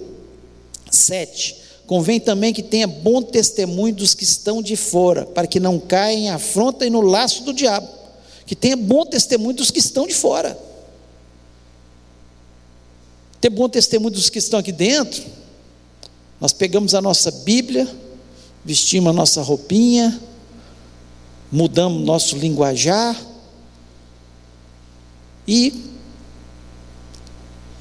7. 0.89 1.61
Convém 1.87 2.19
também 2.19 2.53
que 2.53 2.63
tenha 2.63 2.87
bom 2.87 3.21
testemunho 3.21 3.95
dos 3.95 4.13
que 4.13 4.23
estão 4.23 4.61
de 4.61 4.75
fora, 4.75 5.25
para 5.25 5.47
que 5.47 5.59
não 5.59 5.79
caia 5.79 6.15
em 6.15 6.29
afronta 6.29 6.85
e 6.85 6.89
no 6.89 7.01
laço 7.01 7.43
do 7.43 7.53
diabo. 7.53 7.87
Que 8.45 8.55
tenha 8.55 8.75
bom 8.75 9.05
testemunho 9.05 9.55
dos 9.55 9.71
que 9.71 9.79
estão 9.79 10.07
de 10.07 10.13
fora 10.13 10.57
ter 13.41 13.49
bom 13.49 13.67
testemunho 13.67 14.11
dos 14.11 14.29
que 14.29 14.37
estão 14.37 14.59
aqui 14.59 14.71
dentro, 14.71 15.23
nós 16.39 16.53
pegamos 16.53 16.93
a 16.93 17.01
nossa 17.01 17.31
Bíblia, 17.31 17.87
vestimos 18.63 19.09
a 19.09 19.13
nossa 19.13 19.41
roupinha, 19.41 20.21
mudamos 21.51 22.05
nosso 22.05 22.37
linguajar 22.37 23.19
e 25.47 25.73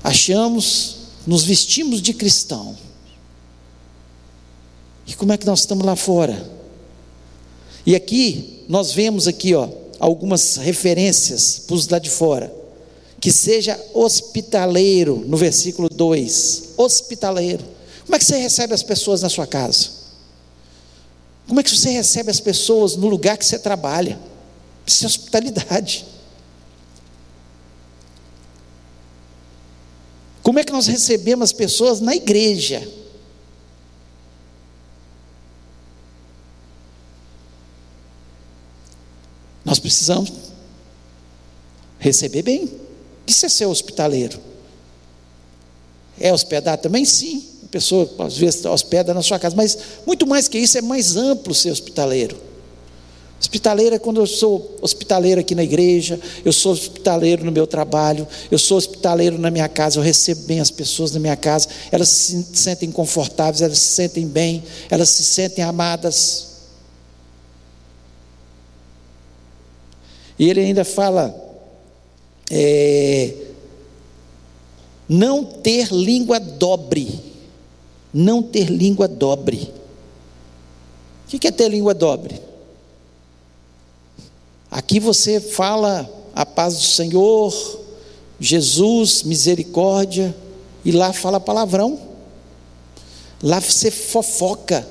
achamos, 0.02 0.96
nos 1.26 1.44
vestimos 1.44 2.00
de 2.00 2.14
cristão. 2.14 2.74
E 5.06 5.14
como 5.14 5.32
é 5.32 5.36
que 5.36 5.46
nós 5.46 5.60
estamos 5.60 5.84
lá 5.84 5.94
fora? 5.94 6.50
E 7.84 7.94
aqui 7.94 8.64
nós 8.66 8.92
vemos 8.92 9.28
aqui, 9.28 9.54
ó, 9.54 9.68
algumas 9.98 10.56
referências 10.56 11.58
para 11.66 11.76
os 11.76 11.86
lá 11.86 11.98
de 11.98 12.08
fora. 12.08 12.59
Que 13.20 13.30
seja 13.30 13.78
hospitaleiro, 13.92 15.22
no 15.26 15.36
versículo 15.36 15.88
2. 15.88 16.70
Hospitaleiro. 16.76 17.64
Como 18.04 18.16
é 18.16 18.18
que 18.18 18.24
você 18.24 18.38
recebe 18.38 18.74
as 18.74 18.82
pessoas 18.82 19.22
na 19.22 19.28
sua 19.28 19.46
casa? 19.46 20.00
Como 21.46 21.60
é 21.60 21.62
que 21.62 21.70
você 21.70 21.90
recebe 21.90 22.30
as 22.30 22.40
pessoas 22.40 22.96
no 22.96 23.08
lugar 23.08 23.36
que 23.36 23.44
você 23.44 23.58
trabalha? 23.58 24.18
Isso 24.86 25.04
é 25.04 25.06
hospitalidade. 25.06 26.06
Como 30.42 30.58
é 30.58 30.64
que 30.64 30.72
nós 30.72 30.86
recebemos 30.86 31.44
as 31.44 31.52
pessoas 31.52 32.00
na 32.00 32.16
igreja? 32.16 32.88
Nós 39.64 39.78
precisamos 39.78 40.32
receber 41.98 42.42
bem. 42.42 42.89
Isso 43.30 43.46
é 43.46 43.48
ser 43.48 43.66
hospitaleiro. 43.66 44.40
É 46.18 46.32
hospedar 46.32 46.76
também? 46.78 47.04
Sim. 47.04 47.44
A 47.64 47.68
pessoa 47.68 48.12
às 48.18 48.36
vezes 48.36 48.64
hospeda 48.64 49.14
na 49.14 49.22
sua 49.22 49.38
casa, 49.38 49.54
mas 49.54 49.78
muito 50.04 50.26
mais 50.26 50.48
que 50.48 50.58
isso, 50.58 50.76
é 50.76 50.82
mais 50.82 51.14
amplo 51.16 51.54
ser 51.54 51.70
hospitaleiro. 51.70 52.36
Hospitaleiro 53.40 53.94
é 53.94 53.98
quando 54.00 54.20
eu 54.20 54.26
sou 54.26 54.76
hospitaleiro 54.82 55.40
aqui 55.40 55.54
na 55.54 55.62
igreja, 55.62 56.18
eu 56.44 56.52
sou 56.52 56.72
hospitaleiro 56.72 57.44
no 57.44 57.52
meu 57.52 57.68
trabalho, 57.68 58.26
eu 58.50 58.58
sou 58.58 58.76
hospitaleiro 58.76 59.38
na 59.38 59.48
minha 59.48 59.68
casa, 59.68 60.00
eu 60.00 60.02
recebo 60.02 60.42
bem 60.42 60.58
as 60.58 60.72
pessoas 60.72 61.12
na 61.12 61.20
minha 61.20 61.36
casa, 61.36 61.68
elas 61.92 62.08
se 62.08 62.44
sentem 62.52 62.90
confortáveis, 62.90 63.62
elas 63.62 63.78
se 63.78 63.94
sentem 63.94 64.26
bem, 64.26 64.64
elas 64.90 65.08
se 65.08 65.22
sentem 65.22 65.62
amadas. 65.62 66.48
E 70.36 70.50
ele 70.50 70.60
ainda 70.60 70.84
fala, 70.84 71.49
é, 72.50 73.34
não 75.08 75.44
ter 75.44 75.92
língua 75.92 76.40
dobre, 76.40 77.20
não 78.12 78.42
ter 78.42 78.68
língua 78.68 79.06
dobre. 79.06 79.72
O 81.32 81.38
que 81.38 81.46
é 81.46 81.52
ter 81.52 81.68
língua 81.68 81.94
dobre? 81.94 82.40
Aqui 84.70 84.98
você 84.98 85.40
fala 85.40 86.10
a 86.34 86.44
paz 86.44 86.76
do 86.76 86.82
Senhor, 86.82 87.80
Jesus, 88.38 89.22
misericórdia, 89.22 90.34
e 90.84 90.90
lá 90.90 91.12
fala 91.12 91.38
palavrão. 91.38 91.98
Lá 93.42 93.60
você 93.60 93.90
fofoca. 93.90 94.86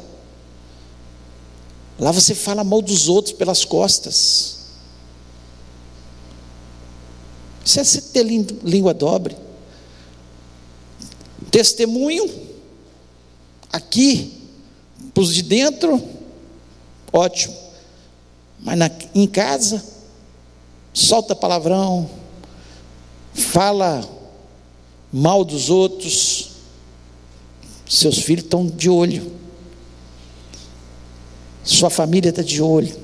Lá 2.00 2.12
você 2.12 2.34
fala 2.34 2.64
mal 2.64 2.82
dos 2.82 3.10
outros 3.10 3.34
pelas 3.34 3.66
costas. 3.66 4.59
Isso 7.64 7.80
é 7.80 7.84
você 7.84 8.02
ter 8.02 8.24
língua 8.24 8.94
dobre. 8.94 9.36
Testemunho, 11.52 12.30
aqui, 13.72 14.48
para 15.14 15.24
os 15.24 15.34
de 15.34 15.44
dentro, 15.44 16.02
ótimo. 17.12 17.56
Mas 18.60 18.78
na, 18.78 18.90
em 19.16 19.28
casa, 19.28 19.84
solta 20.94 21.36
palavrão, 21.36 22.10
fala 23.34 24.08
mal 25.12 25.44
dos 25.44 25.70
outros, 25.70 26.52
seus 27.88 28.20
filhos 28.20 28.44
estão 28.44 28.66
de 28.68 28.90
olho, 28.90 29.32
sua 31.64 31.90
família 31.90 32.30
está 32.30 32.42
de 32.42 32.62
olho, 32.62 32.96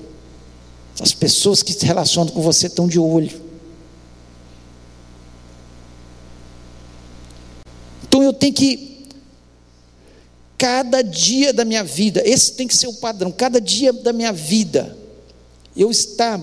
as 1.00 1.14
pessoas 1.14 1.64
que 1.64 1.74
se 1.74 1.86
relacionam 1.86 2.32
com 2.32 2.42
você 2.42 2.68
estão 2.68 2.88
de 2.88 3.00
olho. 3.00 3.44
Então 8.04 8.24
eu 8.24 8.25
tenho 8.36 8.54
que, 8.54 9.08
cada 10.58 11.02
dia 11.02 11.54
da 11.54 11.66
minha 11.66 11.84
vida, 11.84 12.22
esse 12.26 12.54
tem 12.54 12.68
que 12.68 12.76
ser 12.76 12.88
o 12.88 12.94
padrão, 12.94 13.32
cada 13.32 13.60
dia 13.60 13.92
da 13.92 14.14
minha 14.14 14.32
vida, 14.32 14.98
eu 15.76 15.92
estar 15.92 16.40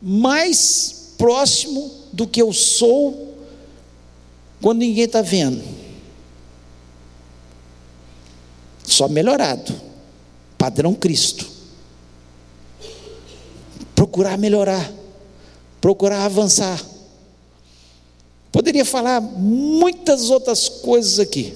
mais 0.00 1.14
próximo 1.18 1.90
do 2.12 2.26
que 2.26 2.40
eu 2.40 2.52
sou 2.52 3.36
quando 4.60 4.80
ninguém 4.80 5.04
está 5.04 5.22
vendo. 5.22 5.62
Só 8.84 9.08
melhorado. 9.08 9.72
Padrão 10.58 10.94
Cristo. 10.94 11.48
Procurar 13.94 14.36
melhorar. 14.36 14.92
Procurar 15.80 16.24
avançar. 16.24 16.82
Poderia 18.52 18.84
falar 18.84 19.20
muitas 19.20 20.30
outras 20.30 20.68
coisas 20.68 21.18
aqui. 21.18 21.54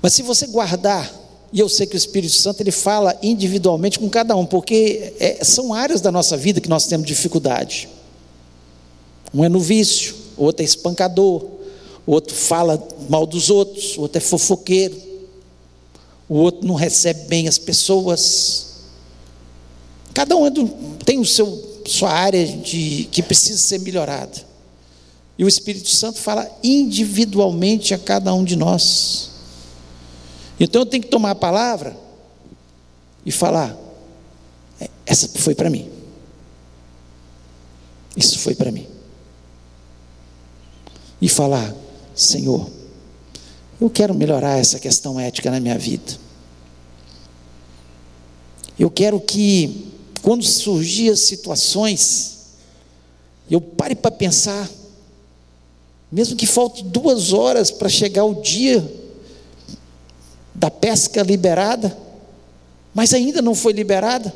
Mas 0.00 0.14
se 0.14 0.22
você 0.22 0.46
guardar 0.48 1.22
e 1.52 1.60
eu 1.60 1.68
sei 1.68 1.86
que 1.86 1.94
o 1.94 1.98
Espírito 1.98 2.32
Santo 2.32 2.62
ele 2.62 2.70
fala 2.70 3.16
individualmente 3.22 3.98
com 3.98 4.08
cada 4.08 4.34
um, 4.34 4.46
porque 4.46 5.12
é, 5.20 5.44
são 5.44 5.74
áreas 5.74 6.00
da 6.00 6.10
nossa 6.10 6.34
vida 6.34 6.62
que 6.62 6.68
nós 6.68 6.86
temos 6.86 7.06
dificuldade. 7.06 7.90
Um 9.34 9.44
é 9.44 9.50
no 9.50 9.60
vício, 9.60 10.14
outro 10.36 10.62
é 10.62 10.64
espancador, 10.64 11.46
outro 12.06 12.34
fala 12.34 12.82
mal 13.08 13.26
dos 13.26 13.50
outros, 13.50 13.98
outro 13.98 14.16
é 14.16 14.20
fofoqueiro, 14.20 14.96
o 16.26 16.36
outro 16.36 16.66
não 16.66 16.74
recebe 16.74 17.26
bem 17.26 17.46
as 17.46 17.58
pessoas. 17.58 18.68
Cada 20.14 20.34
um 20.34 20.46
é 20.46 20.50
do, 20.50 20.66
tem 21.04 21.20
o 21.20 21.26
seu 21.26 21.71
sua 21.92 22.10
área 22.10 22.46
de 22.46 23.08
que 23.10 23.22
precisa 23.22 23.58
ser 23.58 23.80
melhorada. 23.80 24.52
E 25.38 25.44
o 25.44 25.48
Espírito 25.48 25.88
Santo 25.90 26.18
fala 26.18 26.48
individualmente 26.62 27.94
a 27.94 27.98
cada 27.98 28.32
um 28.34 28.44
de 28.44 28.56
nós. 28.56 29.30
Então 30.58 30.82
eu 30.82 30.86
tenho 30.86 31.02
que 31.02 31.08
tomar 31.08 31.32
a 31.32 31.34
palavra 31.34 31.96
e 33.24 33.32
falar: 33.32 33.76
é, 34.80 34.88
essa 35.06 35.28
foi 35.28 35.54
para 35.54 35.70
mim. 35.70 35.90
Isso 38.16 38.38
foi 38.38 38.54
para 38.54 38.70
mim. 38.70 38.86
E 41.20 41.28
falar: 41.28 41.74
Senhor, 42.14 42.70
eu 43.80 43.90
quero 43.90 44.14
melhorar 44.14 44.58
essa 44.58 44.78
questão 44.78 45.18
ética 45.18 45.50
na 45.50 45.60
minha 45.60 45.78
vida. 45.78 46.22
Eu 48.78 48.90
quero 48.90 49.20
que, 49.20 49.92
quando 50.22 50.44
surgir 50.44 51.10
as 51.10 51.20
situações, 51.20 52.38
eu 53.50 53.60
pare 53.60 53.94
para 53.94 54.10
pensar, 54.10 54.70
mesmo 56.10 56.36
que 56.36 56.46
falte 56.46 56.84
duas 56.84 57.32
horas 57.32 57.70
para 57.70 57.88
chegar 57.88 58.24
o 58.24 58.40
dia 58.40 58.82
da 60.54 60.70
pesca 60.70 61.22
liberada, 61.22 61.96
mas 62.94 63.12
ainda 63.12 63.42
não 63.42 63.54
foi 63.54 63.72
liberada, 63.72 64.32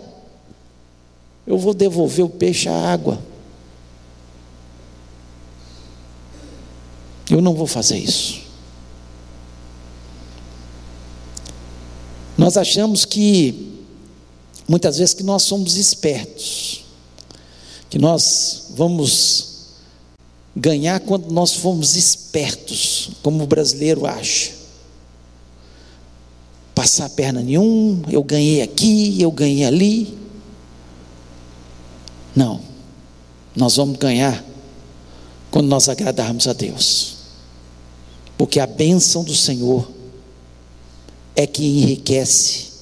eu 1.47 1.57
vou 1.57 1.72
devolver 1.72 2.24
o 2.24 2.28
peixe 2.28 2.68
à 2.68 2.74
água. 2.74 3.20
Eu 7.30 7.41
não 7.41 7.55
vou 7.55 7.66
fazer 7.66 7.99
isso. 7.99 8.41
Nós 12.37 12.57
achamos 12.57 13.05
que, 13.05 13.76
muitas 14.69 14.99
vezes, 14.99 15.14
que 15.14 15.23
nós 15.23 15.43
somos 15.43 15.77
espertos, 15.77 16.85
que 17.89 17.99
nós 17.99 18.69
vamos 18.71 19.75
ganhar 20.55 21.01
quando 21.01 21.31
nós 21.31 21.53
formos 21.53 21.97
espertos, 21.97 23.11
como 23.23 23.45
o 23.45 23.47
brasileiro 23.47 24.07
acha 24.07 24.57
passar 26.77 27.07
a 27.07 27.09
perna 27.09 27.41
nenhum, 27.41 28.03
eu 28.11 28.23
ganhei 28.23 28.61
aqui, 28.61 29.19
eu 29.19 29.31
ganhei 29.31 29.64
ali. 29.64 30.19
Não. 32.35 32.61
Nós 33.57 33.77
vamos 33.77 33.97
ganhar 33.97 34.45
quando 35.51 35.69
nós 35.69 35.89
agradarmos 35.89 36.47
a 36.47 36.53
Deus. 36.53 37.17
Porque 38.37 38.61
a 38.61 38.67
bênção 38.67 39.25
do 39.25 39.35
Senhor 39.35 39.91
é 41.35 41.47
que 41.47 41.64
enriquece 41.64 42.76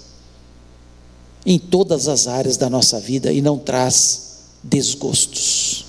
em 1.45 1.59
todas 1.59 2.09
as 2.09 2.27
áreas 2.27 2.57
da 2.57 2.71
nossa 2.71 2.99
vida 3.01 3.33
e 3.33 3.43
não 3.43 3.59
traz 3.59 4.39
desgostos. 4.63 5.85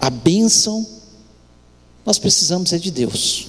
A 0.00 0.08
bênção 0.08 0.86
nós 2.04 2.18
precisamos 2.18 2.72
é 2.72 2.78
de 2.78 2.90
Deus. 2.90 3.48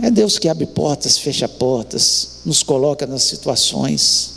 É 0.00 0.10
Deus 0.10 0.38
que 0.38 0.48
abre 0.48 0.66
portas, 0.66 1.16
fecha 1.16 1.48
portas, 1.48 2.40
nos 2.44 2.62
coloca 2.62 3.06
nas 3.06 3.22
situações. 3.22 4.34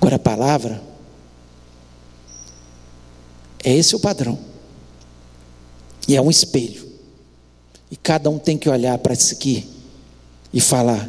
Agora 0.00 0.16
a 0.16 0.18
palavra 0.18 0.82
é 3.62 3.72
esse 3.72 3.94
o 3.94 4.00
padrão. 4.00 4.38
E 6.08 6.16
é 6.16 6.20
um 6.20 6.30
espelho. 6.30 6.88
E 7.90 7.96
cada 7.96 8.28
um 8.28 8.38
tem 8.38 8.58
que 8.58 8.68
olhar 8.68 8.98
para 8.98 9.14
isso 9.14 9.32
aqui 9.34 9.68
e 10.52 10.60
falar: 10.60 11.08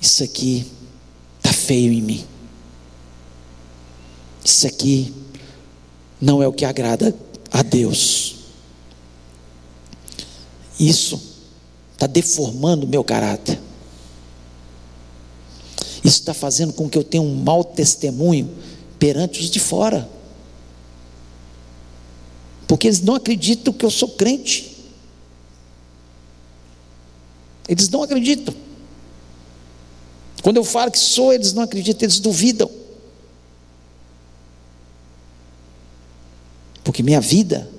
Isso 0.00 0.24
aqui 0.24 0.66
está 1.38 1.52
feio 1.52 1.92
em 1.92 2.00
mim. 2.00 2.24
Isso 4.44 4.66
aqui 4.66 5.12
não 6.20 6.42
é 6.42 6.48
o 6.48 6.52
que 6.52 6.64
agrada 6.64 7.14
a 7.50 7.62
Deus. 7.62 8.36
Isso 10.78 11.20
está 11.92 12.06
deformando 12.06 12.86
o 12.86 12.88
meu 12.88 13.04
caráter. 13.04 13.60
Isso 16.02 16.20
está 16.20 16.32
fazendo 16.32 16.72
com 16.72 16.88
que 16.88 16.96
eu 16.96 17.04
tenha 17.04 17.22
um 17.22 17.34
mau 17.34 17.62
testemunho 17.62 18.50
perante 18.98 19.40
os 19.40 19.50
de 19.50 19.60
fora. 19.60 20.08
Porque 22.66 22.86
eles 22.86 23.02
não 23.02 23.14
acreditam 23.14 23.72
que 23.74 23.84
eu 23.84 23.90
sou 23.90 24.08
crente. 24.10 24.78
Eles 27.68 27.88
não 27.90 28.02
acreditam. 28.02 28.54
Quando 30.42 30.56
eu 30.56 30.64
falo 30.64 30.90
que 30.90 30.98
sou, 30.98 31.32
eles 31.32 31.52
não 31.52 31.62
acreditam, 31.62 32.06
eles 32.06 32.18
duvidam. 32.18 32.70
Porque 36.82 37.02
minha 37.02 37.20
vida 37.20 37.70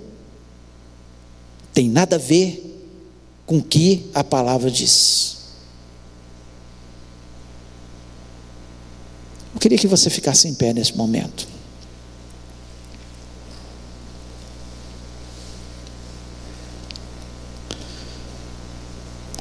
tem 1.73 1.89
nada 1.89 2.17
a 2.17 2.19
ver 2.19 2.67
com 3.45 3.57
o 3.57 3.63
que 3.63 4.09
a 4.13 4.23
palavra 4.23 4.69
diz. 4.69 5.37
Eu 9.53 9.59
queria 9.59 9.77
que 9.77 9.87
você 9.87 10.09
ficasse 10.09 10.47
em 10.47 10.53
pé 10.53 10.73
nesse 10.73 10.95
momento. 10.95 11.47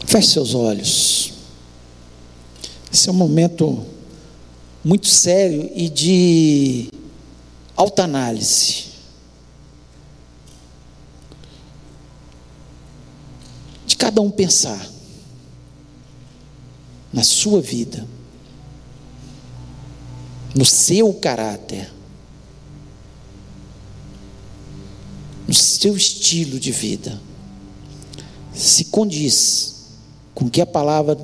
Feche 0.07 0.29
seus 0.29 0.55
olhos. 0.55 1.40
Esse 2.93 3.09
é 3.09 3.13
um 3.13 3.15
momento 3.15 3.87
muito 4.85 5.07
sério 5.07 5.71
e 5.75 5.89
de 5.89 6.89
alta 7.77 8.05
análise. 8.05 8.91
De 13.87 13.97
cada 13.97 14.21
um 14.21 14.31
pensar 14.31 14.89
na 17.13 17.23
sua 17.23 17.61
vida, 17.61 18.07
no 20.55 20.65
seu 20.65 21.13
caráter, 21.15 21.93
no 25.47 25.55
seu 25.55 25.97
estilo 25.97 26.59
de 26.59 26.73
vida, 26.73 27.21
se 28.53 28.87
condiz 28.87 29.77
com 30.35 30.47
o 30.47 30.51
que 30.51 30.61
a 30.61 30.67
palavra 30.67 31.17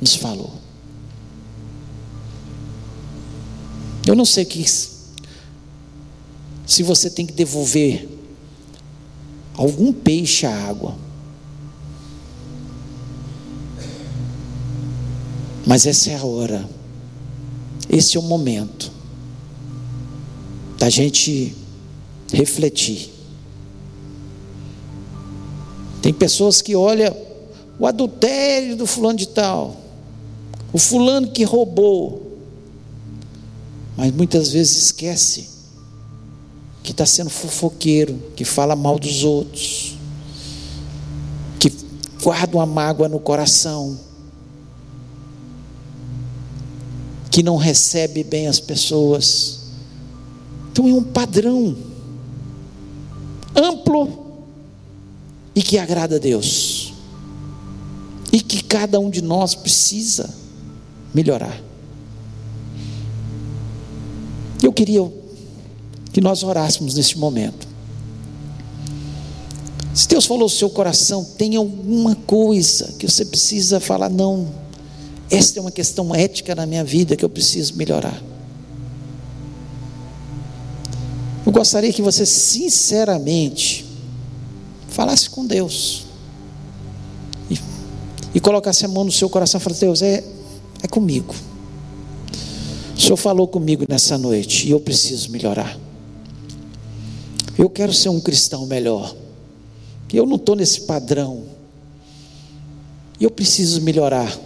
nos 0.00 0.14
falou. 0.14 0.52
Eu 4.06 4.14
não 4.14 4.24
sei 4.24 4.44
que 4.44 4.64
se 6.66 6.82
você 6.82 7.10
tem 7.10 7.26
que 7.26 7.32
devolver 7.32 8.08
algum 9.54 9.92
peixe 9.92 10.46
à 10.46 10.68
água. 10.68 10.96
Mas 15.66 15.84
essa 15.84 16.10
é 16.10 16.16
a 16.16 16.24
hora. 16.24 16.68
Esse 17.90 18.16
é 18.16 18.20
o 18.20 18.22
momento 18.22 18.90
da 20.78 20.88
gente 20.88 21.54
refletir. 22.32 23.10
Tem 26.00 26.14
pessoas 26.14 26.62
que 26.62 26.76
olham 26.76 27.14
o 27.78 27.86
adultério 27.86 28.76
do 28.76 28.86
fulano 28.86 29.18
de 29.18 29.28
tal, 29.28 29.76
o 30.72 30.78
fulano 30.78 31.30
que 31.30 31.44
roubou, 31.44 32.38
mas 33.96 34.12
muitas 34.12 34.52
vezes 34.52 34.76
esquece 34.84 35.48
que 36.82 36.92
está 36.92 37.06
sendo 37.06 37.30
fofoqueiro, 37.30 38.18
que 38.36 38.44
fala 38.44 38.76
mal 38.76 38.98
dos 38.98 39.24
outros, 39.24 39.96
que 41.58 41.72
guarda 42.22 42.56
uma 42.56 42.66
mágoa 42.66 43.08
no 43.08 43.18
coração, 43.18 43.98
que 47.30 47.42
não 47.42 47.56
recebe 47.56 48.22
bem 48.22 48.46
as 48.46 48.60
pessoas. 48.60 49.60
Então 50.70 50.86
é 50.86 50.92
um 50.92 51.02
padrão 51.02 51.76
amplo 53.54 54.42
e 55.54 55.62
que 55.62 55.78
agrada 55.78 56.16
a 56.16 56.18
Deus. 56.18 56.92
E 58.30 58.40
que 58.40 58.62
cada 58.62 59.00
um 59.00 59.10
de 59.10 59.22
nós 59.22 59.54
precisa 59.54 60.47
melhorar. 61.14 61.60
Eu 64.62 64.72
queria 64.72 65.10
que 66.12 66.20
nós 66.20 66.42
orássemos 66.42 66.94
neste 66.94 67.18
momento. 67.18 67.66
Se 69.94 70.06
Deus 70.08 70.26
falou 70.26 70.44
no 70.44 70.48
seu 70.48 70.70
coração, 70.70 71.24
tem 71.24 71.56
alguma 71.56 72.14
coisa 72.14 72.92
que 72.98 73.08
você 73.08 73.24
precisa 73.24 73.80
falar, 73.80 74.08
não, 74.08 74.48
esta 75.30 75.58
é 75.58 75.60
uma 75.60 75.72
questão 75.72 76.14
ética 76.14 76.54
na 76.54 76.66
minha 76.66 76.84
vida 76.84 77.16
que 77.16 77.24
eu 77.24 77.28
preciso 77.28 77.76
melhorar. 77.76 78.22
Eu 81.44 81.52
gostaria 81.52 81.92
que 81.92 82.02
você 82.02 82.26
sinceramente 82.26 83.86
falasse 84.88 85.30
com 85.30 85.46
Deus 85.46 86.08
e 88.34 88.40
colocasse 88.40 88.84
a 88.84 88.88
mão 88.88 89.04
no 89.04 89.12
seu 89.12 89.28
coração 89.28 89.58
e 89.58 89.62
falasse: 89.62 89.80
Deus, 89.80 90.02
é, 90.02 90.22
é 90.82 90.88
comigo. 90.88 91.34
O 92.96 93.00
Senhor 93.00 93.16
falou 93.16 93.46
comigo 93.46 93.84
nessa 93.88 94.18
noite 94.18 94.66
e 94.66 94.70
eu 94.70 94.80
preciso 94.80 95.30
melhorar. 95.30 95.78
Eu 97.56 97.68
quero 97.68 97.92
ser 97.92 98.08
um 98.08 98.20
cristão 98.20 98.66
melhor. 98.66 99.14
Eu 100.12 100.24
não 100.24 100.36
estou 100.36 100.56
nesse 100.56 100.82
padrão. 100.82 101.44
Eu 103.20 103.30
preciso 103.30 103.80
melhorar. 103.82 104.36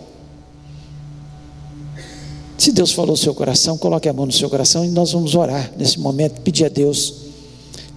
Se 2.57 2.73
Deus 2.73 2.93
falou 2.93 3.13
no 3.13 3.17
seu 3.17 3.35
coração, 3.35 3.77
coloque 3.77 4.09
a 4.09 4.13
mão 4.13 4.25
no 4.25 4.33
seu 4.33 4.49
coração 4.49 4.85
e 4.85 4.89
nós 4.89 5.13
vamos 5.13 5.35
orar 5.35 5.73
nesse 5.77 5.99
momento, 5.99 6.41
pedir 6.43 6.65
a 6.65 6.69
Deus 6.69 7.23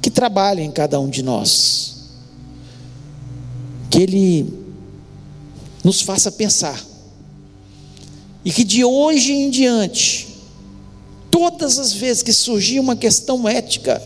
que 0.01 0.09
trabalhe 0.09 0.61
em 0.61 0.71
cada 0.71 0.99
um 0.99 1.09
de 1.09 1.23
nós. 1.23 1.95
Que 3.89 4.01
Ele 4.01 4.53
nos 5.83 6.01
faça 6.01 6.31
pensar. 6.31 6.83
E 8.45 8.51
que 8.51 8.63
de 8.63 8.85
hoje 8.85 9.33
em 9.33 9.49
diante, 9.49 10.27
todas 11.31 11.79
as 11.79 11.91
vezes 11.91 12.21
que 12.21 12.31
surgir 12.31 12.79
uma 12.79 12.95
questão 12.95 13.49
ética, 13.49 13.99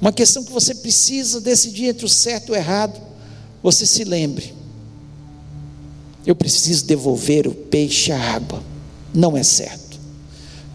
uma 0.00 0.10
questão 0.10 0.42
que 0.42 0.50
você 0.50 0.74
precisa 0.74 1.42
decidir 1.42 1.88
entre 1.88 2.06
o 2.06 2.08
certo 2.08 2.48
e 2.48 2.52
o 2.52 2.56
errado, 2.56 2.98
você 3.62 3.84
se 3.84 4.02
lembre: 4.02 4.54
eu 6.26 6.34
preciso 6.34 6.86
devolver 6.86 7.46
o 7.46 7.54
peixe 7.54 8.10
à 8.10 8.18
água, 8.18 8.62
não 9.12 9.36
é 9.36 9.42
certo, 9.42 10.00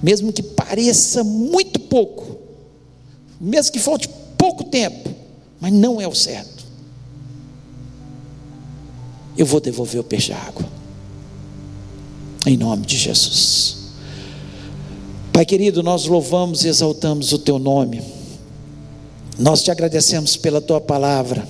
mesmo 0.02 0.32
que 0.32 0.44
pareça 0.44 1.24
muito 1.24 1.80
pouco, 1.80 2.38
mesmo 3.42 3.72
que 3.72 3.80
falte 3.80 4.08
pouco 4.38 4.66
tempo, 4.66 5.10
mas 5.60 5.74
não 5.74 6.00
é 6.00 6.08
o 6.08 6.14
certo. 6.14 6.64
Eu 9.36 9.46
vou 9.48 9.60
devolver 9.60 10.00
o 10.02 10.04
peixe 10.04 10.32
à 10.32 10.38
água. 10.38 10.80
Em 12.46 12.56
nome 12.56 12.86
de 12.86 12.98
Jesus. 12.98 13.78
Pai 15.34 15.46
querido, 15.46 15.84
nós 15.84 16.06
louvamos 16.06 16.64
e 16.64 16.68
exaltamos 16.68 17.34
o 17.34 17.40
teu 17.40 17.60
nome. 17.60 18.02
Nós 19.38 19.62
te 19.62 19.72
agradecemos 19.72 20.36
pela 20.36 20.62
tua 20.62 20.82
palavra, 20.82 21.48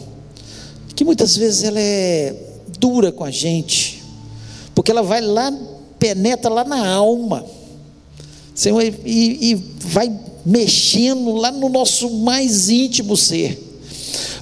que 0.95 1.03
muitas 1.03 1.35
vezes 1.35 1.63
ela 1.63 1.79
é 1.79 2.35
dura 2.79 3.11
com 3.11 3.23
a 3.23 3.31
gente, 3.31 4.03
porque 4.75 4.91
ela 4.91 5.01
vai 5.01 5.21
lá, 5.21 5.51
penetra 5.97 6.49
lá 6.49 6.63
na 6.63 6.87
alma, 6.87 7.45
Senhor, 8.53 8.81
e, 8.83 8.93
e 9.05 9.55
vai 9.79 10.11
mexendo 10.45 11.33
lá 11.33 11.51
no 11.51 11.69
nosso 11.69 12.09
mais 12.09 12.69
íntimo 12.69 13.15
ser. 13.17 13.59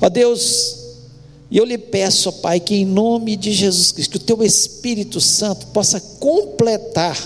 Ó 0.01 0.09
Deus, 0.09 0.76
e 1.49 1.57
eu 1.57 1.63
lhe 1.63 1.77
peço, 1.77 2.29
ó 2.29 2.31
Pai, 2.31 2.59
que 2.59 2.75
em 2.75 2.85
nome 2.85 3.37
de 3.37 3.53
Jesus 3.53 3.91
Cristo, 3.91 4.11
que 4.11 4.17
o 4.17 4.19
teu 4.19 4.43
Espírito 4.43 5.21
Santo 5.21 5.67
possa 5.67 5.99
completar 5.99 7.17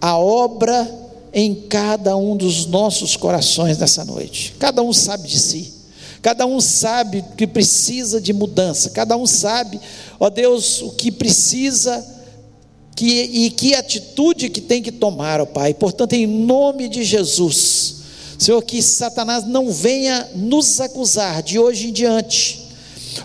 a 0.00 0.18
obra 0.18 0.90
em 1.32 1.54
cada 1.54 2.16
um 2.16 2.36
dos 2.36 2.66
nossos 2.66 3.16
corações 3.16 3.76
nessa 3.76 4.04
noite. 4.04 4.54
Cada 4.58 4.82
um 4.82 4.92
sabe 4.92 5.28
de 5.28 5.38
si. 5.38 5.74
Cada 6.22 6.46
um 6.46 6.58
sabe 6.58 7.22
que 7.36 7.46
precisa 7.46 8.18
de 8.18 8.32
mudança. 8.32 8.88
Cada 8.88 9.14
um 9.14 9.26
sabe, 9.26 9.78
ó 10.18 10.30
Deus, 10.30 10.80
o 10.80 10.92
que 10.92 11.12
precisa 11.12 12.02
que, 12.96 13.24
e 13.24 13.50
que 13.50 13.74
atitude 13.74 14.48
que 14.48 14.60
tem 14.62 14.82
que 14.82 14.92
tomar, 14.92 15.42
ó 15.42 15.44
Pai. 15.44 15.74
Portanto, 15.74 16.14
em 16.14 16.26
nome 16.26 16.88
de 16.88 17.04
Jesus, 17.04 17.96
Senhor, 18.38 18.62
que 18.62 18.80
Satanás 18.80 19.46
não 19.46 19.70
venha 19.70 20.30
nos 20.34 20.80
acusar 20.80 21.42
de 21.42 21.58
hoje 21.58 21.88
em 21.88 21.92
diante 21.92 22.63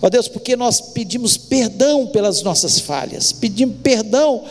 Ó 0.02 0.10
Deus, 0.10 0.28
porque 0.28 0.56
nós 0.56 0.82
pedimos 0.82 1.38
perdão 1.38 2.08
pelas 2.08 2.42
nossas 2.42 2.80
falhas, 2.80 3.32
pedimos 3.32 3.78
perdão 3.82 4.44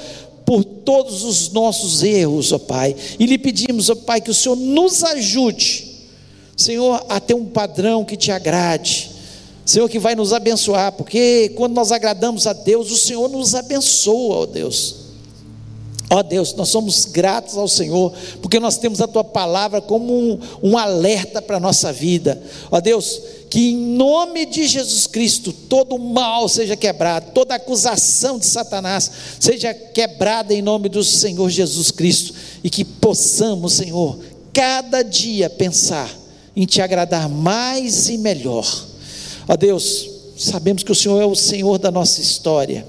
por 0.45 0.65
todos 0.65 1.25
os 1.25 1.51
nossos 1.51 2.03
erros, 2.03 2.53
ó 2.53 2.59
Pai, 2.59 2.97
e 3.19 3.27
lhe 3.27 3.37
pedimos, 3.37 3.91
ó 3.91 3.95
Pai, 3.95 4.21
que 4.21 4.31
o 4.31 4.35
Senhor 4.35 4.57
nos 4.57 5.05
ajude, 5.05 5.87
Senhor, 6.57 7.05
a 7.09 7.21
ter 7.21 7.35
um 7.35 7.45
padrão 7.45 8.05
que 8.05 8.17
te 8.17 8.33
agrade, 8.33 9.11
Senhor, 9.65 9.87
que 9.89 9.99
vai 9.99 10.15
nos 10.15 10.33
abençoar, 10.33 10.93
porque 10.93 11.53
quando 11.55 11.75
nós 11.75 11.93
agradamos 11.93 12.47
a 12.47 12.55
Deus, 12.55 12.91
o 12.91 12.97
Senhor 12.97 13.29
nos 13.29 13.55
abençoa, 13.55 14.37
ó 14.37 14.47
Deus. 14.47 14.98
Ó 16.11 16.23
Deus, 16.23 16.55
nós 16.55 16.71
somos 16.71 17.05
gratos 17.05 17.59
ao 17.59 17.69
Senhor, 17.69 18.13
porque 18.41 18.59
nós 18.59 18.79
temos 18.79 19.01
a 19.01 19.07
Tua 19.07 19.23
palavra 19.23 19.81
como 19.81 20.13
um, 20.13 20.39
um 20.63 20.79
alerta 20.79 21.43
para 21.43 21.59
a 21.59 21.61
nossa 21.61 21.93
vida. 21.93 22.41
Ó 22.71 22.81
Deus, 22.81 23.21
que 23.51 23.73
em 23.73 23.77
nome 23.77 24.47
de 24.47 24.67
Jesus 24.67 25.07
Cristo 25.07 25.53
todo 25.53 25.99
mal 25.99 26.49
seja 26.49 26.77
quebrado, 26.77 27.33
toda 27.33 27.55
acusação 27.55 28.39
de 28.39 28.47
Satanás 28.47 29.11
seja 29.39 29.75
quebrada 29.75 30.55
em 30.55 30.63
nome 30.63 30.89
do 30.89 31.05
Senhor 31.05 31.51
Jesus 31.51 31.91
Cristo, 31.91 32.33
e 32.65 32.71
que 32.71 32.85
possamos, 32.85 33.75
Senhor, 33.75 34.19
cada 34.53 35.03
dia 35.03 35.51
pensar 35.51 36.11
em 36.57 36.65
Te 36.65 36.81
agradar 36.81 37.29
mais 37.29 38.09
e 38.09 38.17
melhor. 38.17 38.67
Ó 39.47 39.57
Deus, 39.57 40.09
sabemos 40.39 40.83
que 40.83 40.93
o 40.93 40.95
Senhor 40.95 41.21
é 41.21 41.27
o 41.27 41.37
Senhor 41.37 41.79
da 41.79 41.91
nossa 41.91 42.23
história, 42.23 42.87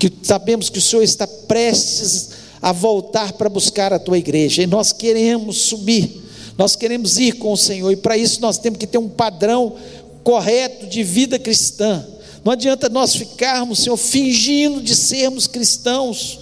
que 0.00 0.12
sabemos 0.22 0.68
que 0.68 0.78
o 0.78 0.82
Senhor 0.82 1.02
está 1.02 1.26
prestes 1.26 2.39
a 2.62 2.72
voltar 2.72 3.32
para 3.32 3.48
buscar 3.48 3.92
a 3.92 3.98
tua 3.98 4.18
igreja, 4.18 4.62
e 4.62 4.66
nós 4.66 4.92
queremos 4.92 5.58
subir, 5.58 6.22
nós 6.58 6.76
queremos 6.76 7.18
ir 7.18 7.32
com 7.32 7.52
o 7.52 7.56
Senhor, 7.56 7.90
e 7.90 7.96
para 7.96 8.16
isso 8.16 8.40
nós 8.40 8.58
temos 8.58 8.78
que 8.78 8.86
ter 8.86 8.98
um 8.98 9.08
padrão 9.08 9.76
correto 10.22 10.86
de 10.86 11.02
vida 11.02 11.38
cristã. 11.38 12.06
Não 12.44 12.52
adianta 12.52 12.88
nós 12.88 13.14
ficarmos, 13.14 13.80
Senhor, 13.80 13.96
fingindo 13.96 14.82
de 14.82 14.94
sermos 14.94 15.46
cristãos 15.46 16.38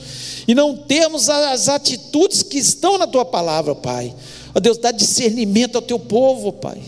e 0.47 0.55
não 0.55 0.77
termos 0.77 1.29
as 1.29 1.69
atitudes 1.69 2.43
que 2.43 2.59
estão 2.59 2.99
na 2.99 3.07
tua 3.07 3.25
palavra, 3.25 3.75
Pai. 3.75 4.15
Ó 4.55 4.61
Deus, 4.61 4.79
dá 4.79 4.91
discernimento 4.91 5.77
ao 5.77 5.83
teu 5.83 5.99
povo, 5.99 6.53
Pai. 6.53 6.81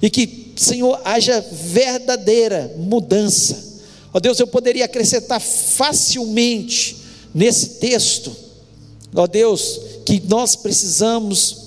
E 0.00 0.08
que, 0.08 0.52
Senhor, 0.56 1.00
haja 1.04 1.44
verdadeira 1.52 2.74
mudança. 2.78 3.72
Ó 4.14 4.18
Deus, 4.18 4.40
eu 4.40 4.46
poderia 4.46 4.84
acrescentar 4.84 5.40
facilmente 5.40 6.96
nesse 7.34 7.80
texto 7.80 8.41
Ó 9.14 9.26
Deus, 9.26 9.80
que 10.04 10.22
nós 10.26 10.56
precisamos 10.56 11.62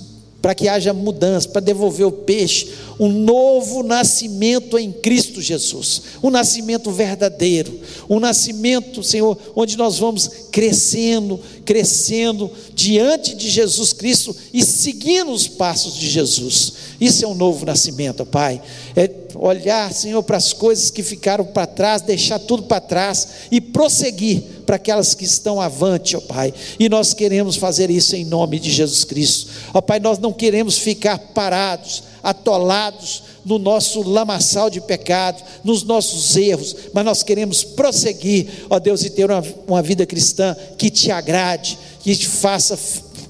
para 0.45 0.53
que 0.53 0.67
haja 0.67 0.93
mudança, 0.93 1.49
para 1.49 1.59
devolver 1.59 2.05
o 2.05 2.11
peixe, 2.11 2.69
um 2.99 3.09
novo 3.09 3.81
nascimento 3.81 4.77
em 4.77 4.91
Cristo 4.91 5.41
Jesus, 5.41 6.03
um 6.21 6.29
nascimento 6.29 6.91
verdadeiro, 6.91 7.79
um 8.07 8.19
nascimento, 8.19 9.01
Senhor, 9.01 9.35
onde 9.55 9.75
nós 9.75 9.97
vamos 9.97 10.29
crescendo, 10.51 11.39
crescendo 11.65 12.51
diante 12.75 13.33
de 13.33 13.49
Jesus 13.49 13.91
Cristo 13.91 14.35
e 14.53 14.63
seguindo 14.63 15.31
os 15.31 15.47
passos 15.47 15.95
de 15.95 16.07
Jesus. 16.07 16.73
Isso 17.01 17.25
é 17.25 17.27
um 17.27 17.33
novo 17.33 17.65
nascimento, 17.65 18.23
Pai. 18.23 18.61
É 18.95 19.09
olhar, 19.33 19.91
Senhor, 19.93 20.21
para 20.21 20.37
as 20.37 20.53
coisas 20.53 20.91
que 20.91 21.01
ficaram 21.01 21.43
para 21.43 21.65
trás, 21.65 22.03
deixar 22.03 22.37
tudo 22.37 22.63
para 22.63 22.79
trás 22.79 23.27
e 23.49 23.59
prosseguir 23.59 24.43
para 24.65 24.77
aquelas 24.77 25.13
que 25.13 25.23
estão 25.23 25.61
avante, 25.61 26.17
ó 26.17 26.21
Pai. 26.21 26.53
E 26.79 26.89
nós 26.89 27.13
queremos 27.13 27.55
fazer 27.55 27.89
isso 27.89 28.15
em 28.15 28.25
nome 28.25 28.59
de 28.59 28.71
Jesus 28.71 29.03
Cristo. 29.03 29.51
Ó 29.73 29.81
Pai, 29.81 29.99
nós 29.99 30.17
não 30.17 30.33
queremos 30.33 30.77
ficar 30.77 31.17
parados, 31.17 32.03
atolados 32.23 33.23
no 33.45 33.59
nosso 33.59 34.01
lamaçal 34.01 34.69
de 34.69 34.81
pecado, 34.81 35.43
nos 35.63 35.83
nossos 35.83 36.35
erros, 36.35 36.75
mas 36.93 37.05
nós 37.05 37.21
queremos 37.21 37.63
prosseguir, 37.63 38.65
ó 38.69 38.79
Deus, 38.79 39.03
e 39.03 39.09
ter 39.11 39.29
uma, 39.29 39.43
uma 39.67 39.81
vida 39.81 40.05
cristã 40.05 40.55
que 40.77 40.89
te 40.89 41.11
agrade, 41.11 41.77
que 41.99 42.15
te 42.15 42.27
faça 42.27 42.77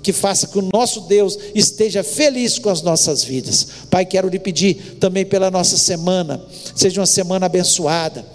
que 0.02 0.14
faça 0.14 0.46
que 0.46 0.60
o 0.60 0.70
nosso 0.72 1.02
Deus 1.02 1.36
esteja 1.56 2.04
feliz 2.04 2.60
com 2.60 2.70
as 2.70 2.84
nossas 2.84 3.24
vidas. 3.24 3.68
Pai, 3.90 4.06
quero 4.06 4.30
lhe 4.30 4.38
pedir 4.38 4.98
também 5.00 5.26
pela 5.26 5.50
nossa 5.50 5.80
semana, 5.80 6.40
seja 6.76 7.02
uma 7.02 7.08
semana 7.08 7.48
abençoada 7.48 8.35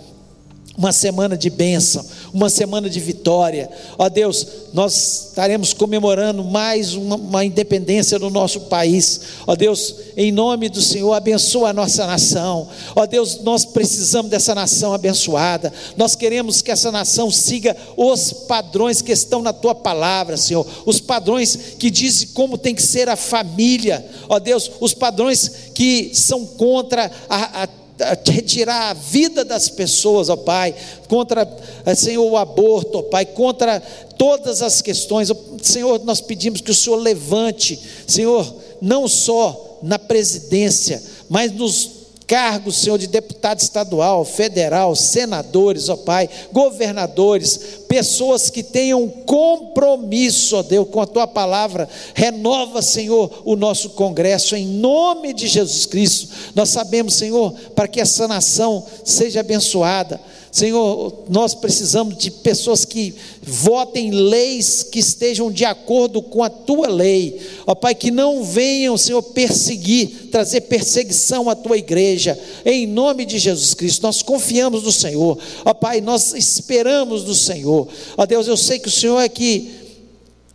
uma 0.81 0.93
semana 0.93 1.37
de 1.37 1.51
bênção, 1.51 2.03
uma 2.33 2.49
semana 2.49 2.89
de 2.89 2.99
vitória. 2.99 3.68
Ó 3.99 4.09
Deus, 4.09 4.47
nós 4.72 5.26
estaremos 5.28 5.74
comemorando 5.74 6.43
mais 6.43 6.95
uma, 6.95 7.16
uma, 7.16 7.45
independência 7.45 8.18
do 8.18 8.31
nosso 8.31 8.61
país. 8.62 9.20
Ó 9.47 9.55
Deus, 9.55 9.95
em 10.16 10.33
nome 10.33 10.70
do 10.70 10.81
Senhor, 10.81 11.12
abençoa 11.12 11.68
a 11.68 11.72
nossa 11.74 12.07
nação. 12.07 12.66
Ó 12.97 13.05
Deus, 13.05 13.41
nós 13.43 13.66
precisamos 13.66 14.31
dessa 14.31 14.55
nação 14.55 14.95
abençoada. 14.95 15.70
Nós 15.99 16.14
queremos 16.14 16.62
que 16.62 16.70
essa 16.70 16.91
nação 16.91 17.31
siga 17.31 17.76
os 17.95 18.33
padrões 18.33 19.03
que 19.03 19.12
estão 19.12 19.43
na 19.43 19.53
tua 19.53 19.74
palavra, 19.74 20.39
Senhor. 20.39 20.66
Os 20.87 20.99
padrões 20.99 21.74
que 21.78 21.91
dizem 21.91 22.28
como 22.28 22.57
tem 22.57 22.74
que 22.74 22.83
ser 22.83 23.07
a 23.07 23.16
família. 23.16 24.03
Ó 24.31 24.39
Deus, 24.39 24.70
os 24.81 24.95
padrões 24.95 25.51
que 25.74 26.11
são 26.14 26.47
contra 26.47 27.11
a, 27.28 27.64
a 27.64 27.80
retirar 28.26 28.90
a 28.90 28.94
vida 28.94 29.44
das 29.44 29.68
pessoas, 29.68 30.28
ó 30.28 30.36
Pai, 30.36 30.74
contra, 31.09 31.48
eh, 31.84 31.94
Senhor, 31.94 32.24
o 32.24 32.36
aborto, 32.36 32.98
ó 32.98 33.03
Pai, 33.03 33.26
contra 33.26 33.80
todas 34.16 34.62
as 34.62 34.80
questões. 34.82 35.30
Senhor, 35.62 36.03
nós 36.05 36.20
pedimos 36.20 36.61
que 36.61 36.70
o 36.70 36.74
Senhor 36.74 36.96
levante, 36.96 37.78
Senhor, 38.07 38.55
não 38.80 39.07
só 39.09 39.78
na 39.82 39.98
presidência, 39.98 41.03
mas 41.28 41.53
nos 41.53 41.99
cargos, 42.31 42.76
Senhor, 42.76 42.97
de 42.97 43.09
deputado 43.09 43.59
estadual, 43.59 44.24
federal, 44.24 44.95
senadores, 44.95 45.89
ó 45.89 45.97
Pai, 45.97 46.31
governadores, 46.53 47.59
pessoas 47.89 48.49
que 48.49 48.62
tenham 48.62 49.09
compromisso, 49.09 50.57
ó 50.57 50.62
Deus, 50.62 50.89
com 50.91 51.01
a 51.01 51.07
tua 51.09 51.26
palavra. 51.26 51.89
Renova, 52.14 52.83
Senhor, 52.83 53.43
o 53.45 53.57
nosso 53.57 53.91
congresso 53.91 54.55
em 54.55 54.64
nome 54.64 55.35
de 55.35 55.49
Jesus 55.49 55.87
Cristo. 55.87 56.28
Nós 56.55 56.68
sabemos, 56.68 57.14
Senhor, 57.14 57.53
para 57.74 57.89
que 57.89 58.01
essa 58.01 58.28
nação 58.28 58.87
seja 59.05 59.41
abençoada 59.41 60.20
Senhor, 60.53 61.26
nós 61.28 61.55
precisamos 61.55 62.18
de 62.18 62.28
pessoas 62.28 62.84
que 62.84 63.14
votem 63.40 64.11
leis 64.11 64.82
que 64.82 64.98
estejam 64.98 65.51
de 65.51 65.64
acordo 65.64 66.20
com 66.20 66.42
a 66.42 66.51
tua 66.51 66.88
lei. 66.88 67.40
Ó 67.64 67.74
Pai, 67.74 67.94
que 67.94 68.11
não 68.11 68.42
venham, 68.42 68.96
Senhor, 68.98 69.22
perseguir, 69.22 70.28
trazer 70.30 70.62
perseguição 70.62 71.48
à 71.48 71.55
tua 71.55 71.78
igreja. 71.78 72.36
Em 72.64 72.84
nome 72.84 73.24
de 73.24 73.38
Jesus 73.38 73.74
Cristo, 73.74 74.03
nós 74.03 74.22
confiamos 74.22 74.82
no 74.82 74.90
Senhor. 74.90 75.38
Ó 75.64 75.72
Pai, 75.72 76.01
nós 76.01 76.34
esperamos 76.34 77.22
no 77.22 77.34
Senhor. 77.34 77.86
Ó 78.16 78.26
Deus, 78.26 78.48
eu 78.48 78.57
sei 78.57 78.80
que 78.80 78.88
o 78.88 78.92
Senhor 78.92 79.20
é 79.20 79.28
que 79.28 79.70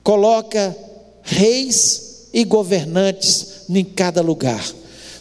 coloca 0.03 0.75
reis 1.23 2.27
e 2.33 2.43
governantes 2.43 3.47
em 3.69 3.83
cada 3.83 4.21
lugar. 4.21 4.63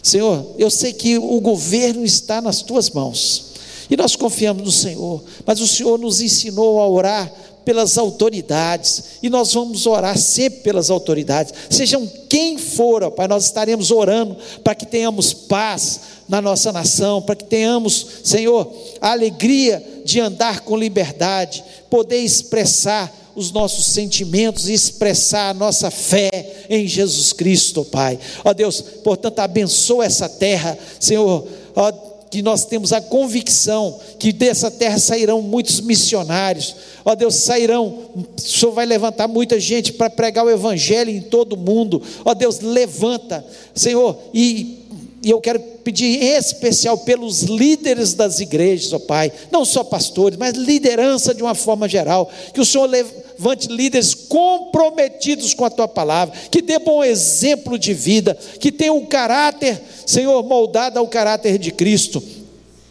Senhor, 0.03 0.55
eu 0.59 0.68
sei 0.68 0.93
que 0.93 1.16
o 1.16 1.41
governo 1.41 2.05
está 2.05 2.43
nas 2.43 2.61
tuas 2.61 2.91
mãos. 2.91 3.54
E 3.91 3.97
nós 3.97 4.16
confiamos 4.16 4.62
no 4.62 4.72
Senhor, 4.72 5.22
mas 5.45 5.61
o 5.61 5.68
Senhor 5.68 5.99
nos 5.99 6.20
ensinou 6.20 6.80
a 6.80 6.89
orar 6.89 7.32
pelas 7.64 7.97
autoridades, 7.97 9.05
e 9.22 9.30
nós 9.30 9.55
vamos 9.55 9.87
orar 9.87 10.18
sempre 10.18 10.61
pelas 10.61 10.91
autoridades, 10.91 11.55
sejam 11.70 12.07
quem 12.28 12.59
for, 12.59 13.03
ó 13.03 13.11
Pai, 13.11 13.26
nós 13.26 13.47
estaremos 13.47 13.91
orando 13.91 14.37
para 14.62 14.74
que 14.74 14.85
tenhamos 14.85 15.32
paz 15.32 16.01
na 16.28 16.43
nossa 16.43 16.70
nação, 16.72 17.22
para 17.22 17.35
que 17.35 17.45
tenhamos, 17.45 18.07
Senhor, 18.22 18.70
a 19.01 19.12
alegria 19.12 19.82
de 20.05 20.20
andar 20.20 20.61
com 20.61 20.76
liberdade, 20.76 21.64
poder 21.89 22.18
expressar 22.18 23.12
os 23.35 23.51
nossos 23.51 23.87
sentimentos 23.87 24.68
e 24.68 24.72
expressar 24.72 25.51
a 25.51 25.55
nossa 25.55 25.91
fé 25.91 26.66
em 26.68 26.87
Jesus 26.87 27.32
Cristo, 27.32 27.85
Pai. 27.85 28.18
Ó 28.45 28.53
Deus, 28.53 28.80
portanto, 29.03 29.41
abençoa 29.41 30.05
essa 30.05 30.28
terra, 30.28 30.78
Senhor, 31.01 31.47
ó 31.74 32.14
que 32.35 32.43
nós 32.43 32.64
temos 32.64 32.93
a 32.93 33.01
convicção 33.01 33.97
que 34.18 34.32
dessa 34.32 34.68
terra 34.68 34.99
sairão 34.99 35.41
muitos 35.41 35.80
missionários. 35.80 36.74
Ó 37.05 37.14
Deus, 37.14 37.37
sairão, 37.37 37.87
o 38.16 38.41
Senhor 38.41 38.72
vai 38.72 38.85
levantar 38.85 39.28
muita 39.28 39.61
gente 39.61 39.93
para 39.93 40.11
pregar 40.11 40.45
o 40.45 40.51
Evangelho 40.51 41.11
em 41.11 41.20
todo 41.20 41.53
o 41.53 41.57
mundo. 41.57 42.03
Ó 42.24 42.35
Deus, 42.35 42.59
levanta, 42.59 43.47
Senhor, 43.72 44.18
e, 44.35 44.80
e 45.22 45.30
eu 45.30 45.41
quero 45.41 45.61
pedir 45.85 46.24
em 46.24 46.37
especial 46.37 46.99
pelos 46.99 47.43
líderes 47.43 48.14
das 48.14 48.41
igrejas, 48.41 48.93
ó 48.93 48.99
Pai, 48.99 49.30
não 49.53 49.64
só 49.64 49.85
pastores, 49.85 50.37
mas 50.37 50.55
liderança 50.55 51.32
de 51.32 51.41
uma 51.41 51.55
forma 51.55 51.89
geral, 51.89 52.28
que 52.53 52.61
o 52.61 52.64
Senhor 52.64 52.91
levante 53.39 53.68
líderes 53.68 54.14
comprometidos 54.14 55.55
com 55.55 55.64
a 55.64 55.70
tua 55.70 55.89
palavra, 55.89 56.35
que 56.51 56.62
dê 56.62 56.78
bom 56.78 57.03
exemplo 57.03 57.78
de 57.78 57.93
vida, 57.93 58.37
que 58.59 58.72
tenham 58.72 58.97
um 58.97 59.07
caráter 59.07 59.80
Senhor, 60.07 60.43
moldada 60.43 61.01
ao 61.01 61.09
caráter 61.09 61.59
de 61.59 61.70
Cristo. 61.70 62.22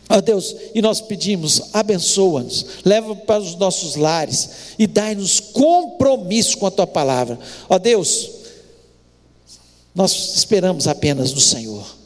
Ó 0.10 0.20
Deus, 0.20 0.56
e 0.76 0.82
nós 0.82 1.00
pedimos, 1.00 1.70
abençoa-nos, 1.74 2.66
leva 2.84 3.16
para 3.16 3.42
os 3.42 3.56
nossos 3.56 3.96
lares 3.96 4.50
e 4.78 4.86
dai-nos 4.86 5.40
compromisso 5.40 6.58
com 6.58 6.68
a 6.68 6.72
tua 6.72 6.86
palavra. 6.86 7.40
Ó 7.70 7.80
Deus, 7.80 8.30
nós 9.96 10.36
esperamos 10.36 10.88
apenas 10.88 11.34
no 11.34 11.40
Senhor. 11.40 12.03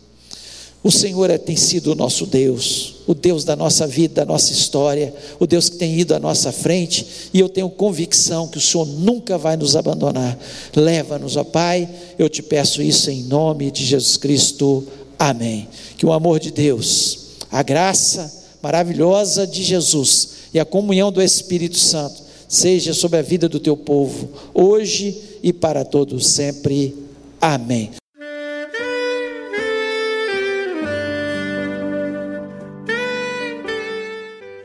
O 0.87 0.91
Senhor 0.91 1.29
é, 1.29 1.37
tem 1.37 1.57
sido 1.57 1.91
o 1.91 1.95
nosso 1.95 2.25
Deus, 2.25 2.95
o 3.05 3.13
Deus 3.13 3.43
da 3.43 3.57
nossa 3.57 3.85
vida, 3.85 4.23
da 4.23 4.25
nossa 4.25 4.53
história, 4.53 5.13
o 5.37 5.45
Deus 5.45 5.67
que 5.67 5.75
tem 5.75 5.99
ido 5.99 6.15
à 6.15 6.19
nossa 6.19 6.49
frente, 6.49 7.05
e 7.33 7.41
eu 7.41 7.49
tenho 7.49 7.69
convicção 7.69 8.47
que 8.47 8.57
o 8.57 8.61
Senhor 8.61 8.85
nunca 8.85 9.37
vai 9.37 9.57
nos 9.57 9.75
abandonar. 9.75 10.39
Leva-nos, 10.73 11.35
ó 11.35 11.43
Pai, 11.43 11.89
eu 12.17 12.29
te 12.29 12.41
peço 12.41 12.81
isso 12.81 13.11
em 13.11 13.23
nome 13.23 13.69
de 13.69 13.83
Jesus 13.83 14.15
Cristo. 14.15 14.87
Amém. 15.19 15.67
Que 15.97 16.05
o 16.05 16.13
amor 16.13 16.39
de 16.39 16.51
Deus, 16.51 17.35
a 17.51 17.61
graça 17.61 18.33
maravilhosa 18.63 19.45
de 19.45 19.65
Jesus 19.65 20.29
e 20.53 20.59
a 20.59 20.63
comunhão 20.63 21.11
do 21.11 21.21
Espírito 21.21 21.77
Santo 21.77 22.21
seja 22.47 22.93
sobre 22.93 23.19
a 23.19 23.21
vida 23.21 23.49
do 23.49 23.59
teu 23.59 23.75
povo, 23.75 24.29
hoje 24.53 25.17
e 25.43 25.51
para 25.51 25.83
todos 25.83 26.27
sempre. 26.27 26.95
Amém. 27.41 27.91